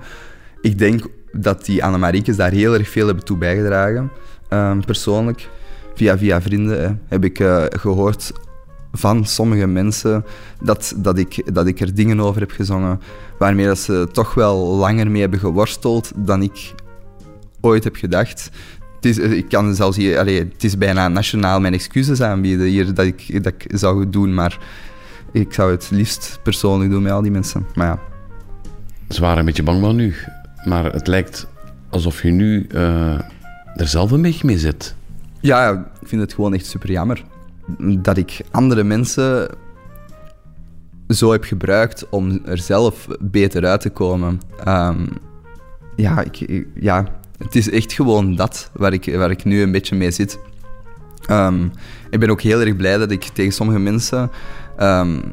ik 0.64 0.78
denk 0.78 1.06
dat 1.32 1.66
die 1.66 1.84
Annemariekes 1.84 2.36
daar 2.36 2.52
heel 2.52 2.74
erg 2.74 2.90
veel 2.90 3.06
hebben 3.06 3.26
toe 3.26 3.38
bijgedragen. 3.38 4.12
Um, 4.50 4.86
persoonlijk, 4.86 5.50
via, 5.96 6.18
via 6.18 6.42
vrienden, 6.42 7.02
heb 7.08 7.24
ik 7.24 7.40
uh, 7.40 7.64
gehoord 7.70 8.32
van 8.92 9.26
sommige 9.26 9.68
mensen 9.68 10.26
dat, 10.62 10.94
dat, 10.98 11.18
ik, 11.18 11.54
dat 11.54 11.68
ik 11.68 11.80
er 11.80 11.96
dingen 11.96 12.20
over 12.20 12.42
heb 12.42 12.52
gezongen 12.52 13.00
waarmee 13.38 13.66
dat 13.66 13.80
ze 13.80 14.08
toch 14.12 14.34
wel 14.34 14.58
langer 14.58 15.12
mee 15.12 15.22
hebben 15.22 15.40
geworsteld 15.40 16.12
dan 16.16 16.42
ik 16.42 16.74
ooit 17.62 17.84
heb 17.84 17.96
gedacht. 17.96 18.50
Het 19.04 19.18
is, 19.18 19.32
ik 19.32 19.50
kan 19.50 19.76
zelfs 19.76 19.98
hier, 19.98 20.20
allee, 20.20 20.40
het 20.40 20.64
is 20.64 20.78
bijna 20.78 21.08
nationaal 21.08 21.60
mijn 21.60 21.74
excuses 21.74 22.22
aanbieden 22.22 22.68
hier 22.68 22.94
dat 22.94 23.06
ik, 23.06 23.44
dat 23.44 23.54
ik 23.54 23.66
zou 23.78 24.10
doen, 24.10 24.34
maar 24.34 24.60
ik 25.32 25.54
zou 25.54 25.72
het 25.72 25.90
liefst 25.92 26.40
persoonlijk 26.44 26.92
doen 26.92 27.04
met 27.04 27.12
al 27.12 27.22
die 27.22 27.32
mensen. 27.32 27.66
Maar 27.76 27.88
ja. 27.88 28.00
Ze 29.10 29.22
waren 29.22 29.38
een 29.38 29.46
beetje 29.46 29.64
bang 29.64 29.82
van 29.82 29.96
nu. 29.96 30.16
Maar 30.66 30.94
het 30.94 31.08
lijkt 31.08 31.48
alsof 31.90 32.22
je 32.22 32.32
nu 32.32 32.68
uh, 32.72 33.14
er 33.76 33.88
zelf 33.88 34.12
een 34.12 34.22
beetje 34.22 34.46
mee 34.46 34.58
zit. 34.58 34.96
Ja, 35.40 35.72
ik 36.02 36.08
vind 36.08 36.22
het 36.22 36.34
gewoon 36.34 36.54
echt 36.54 36.66
super 36.66 36.92
jammer. 36.92 37.24
Dat 37.80 38.18
ik 38.18 38.42
andere 38.52 38.84
mensen 38.84 39.50
zo 41.08 41.32
heb 41.32 41.44
gebruikt 41.44 42.10
om 42.10 42.40
er 42.46 42.58
zelf 42.58 43.08
beter 43.20 43.66
uit 43.66 43.82
te 43.82 43.90
komen. 43.90 44.40
Um, 44.68 45.08
ja, 45.96 46.22
ik, 46.22 46.66
ja, 46.76 47.22
het 47.44 47.56
is 47.56 47.70
echt 47.70 47.94
gewoon 47.94 48.36
dat 48.36 48.70
waar 48.74 48.94
ik, 48.94 49.16
waar 49.16 49.32
ik 49.32 49.44
nu 49.44 49.62
een 49.62 49.72
beetje 49.72 49.96
mee 49.96 50.12
zit. 50.12 50.40
Um, 51.30 51.72
ik 52.10 52.20
ben 52.20 52.30
ook 52.30 52.42
heel 52.42 52.62
erg 52.62 52.76
blij 52.76 52.98
dat 52.98 53.12
ik 53.12 53.24
tegen 53.24 53.54
sommige 53.54 53.80
mensen 53.80 54.32
um, 54.80 55.24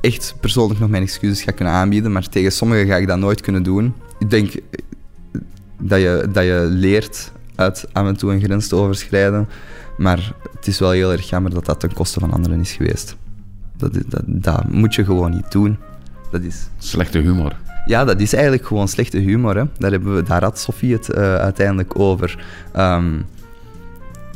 echt 0.00 0.34
persoonlijk 0.40 0.80
nog 0.80 0.88
mijn 0.88 1.02
excuses 1.02 1.42
ga 1.42 1.52
kunnen 1.52 1.74
aanbieden, 1.74 2.12
maar 2.12 2.28
tegen 2.28 2.52
sommigen 2.52 2.86
ga 2.86 2.96
ik 2.96 3.06
dat 3.06 3.18
nooit 3.18 3.40
kunnen 3.40 3.62
doen 3.62 3.94
ik 4.18 4.30
denk 4.30 4.54
dat 5.78 6.00
je, 6.00 6.28
dat 6.32 6.44
je 6.44 6.66
leert 6.70 7.32
uit 7.54 7.86
af 7.92 8.06
en 8.06 8.16
toe 8.16 8.32
een 8.32 8.40
grens 8.40 8.68
te 8.68 8.76
overschrijden. 8.76 9.48
Maar 9.96 10.32
het 10.54 10.66
is 10.66 10.78
wel 10.78 10.90
heel 10.90 11.12
erg 11.12 11.28
jammer 11.28 11.54
dat 11.54 11.64
dat 11.64 11.80
ten 11.80 11.92
koste 11.92 12.20
van 12.20 12.32
anderen 12.32 12.60
is 12.60 12.72
geweest. 12.72 13.16
Dat, 13.76 13.92
dat, 14.06 14.22
dat 14.26 14.68
moet 14.68 14.94
je 14.94 15.04
gewoon 15.04 15.30
niet 15.30 15.52
doen. 15.52 15.78
Dat 16.30 16.42
is... 16.42 16.68
Slechte 16.78 17.18
humor. 17.18 17.56
Ja, 17.86 18.04
dat 18.04 18.20
is 18.20 18.32
eigenlijk 18.32 18.66
gewoon 18.66 18.88
slechte 18.88 19.18
humor. 19.18 19.56
Hè. 19.56 19.64
Daar, 19.78 19.90
hebben 19.90 20.14
we, 20.14 20.22
daar 20.22 20.42
had 20.42 20.58
Sofie 20.58 20.92
het 20.92 21.08
uh, 21.08 21.34
uiteindelijk 21.34 21.98
over. 21.98 22.44
Um, 22.76 23.26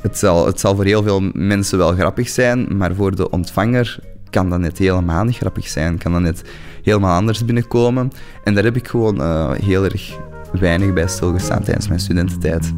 het, 0.03 0.19
zal, 0.19 0.47
het 0.47 0.61
zal 0.61 0.75
voor 0.75 0.85
heel 0.85 1.03
veel 1.03 1.21
mensen 1.33 1.79
wel 1.79 1.93
grappig 1.93 2.29
zijn, 2.29 2.77
maar 2.77 2.95
voor 2.95 3.17
de 3.17 3.31
ontvanger 3.31 3.99
kan 4.31 4.51
dat 4.51 4.59
net 4.59 4.79
helemaal 4.79 5.25
niet 5.25 5.37
grappig 5.37 5.69
zijn. 5.69 5.99
Kan 5.99 6.13
dat 6.13 6.21
net 6.21 6.43
helemaal 6.83 7.17
anders 7.17 7.45
binnenkomen. 7.45 8.13
En 8.45 8.55
daar 8.55 8.65
heb 8.65 8.77
ik 8.77 8.89
gewoon 8.89 9.21
uh, 9.21 9.51
heel 9.51 9.85
erg 9.85 10.19
weinig 10.53 10.93
bij 10.93 11.09
stilgestaan 11.09 11.63
tijdens 11.63 11.89
mijn 11.89 12.01
studententijd. 12.01 12.73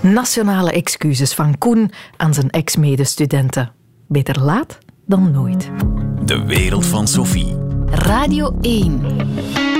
Nationale 0.00 0.72
excuses 0.72 1.34
van 1.34 1.58
Koen 1.58 1.90
aan 2.16 2.34
zijn 2.34 2.50
ex-medestudenten. 2.50 3.72
Beter 4.08 4.40
laat 4.40 4.78
dan 5.06 5.30
nooit. 5.30 5.70
De 6.24 6.44
wereld 6.44 6.86
van 6.86 7.08
Sophie. 7.08 7.71
Radio 7.92 8.50
1. 8.62 9.71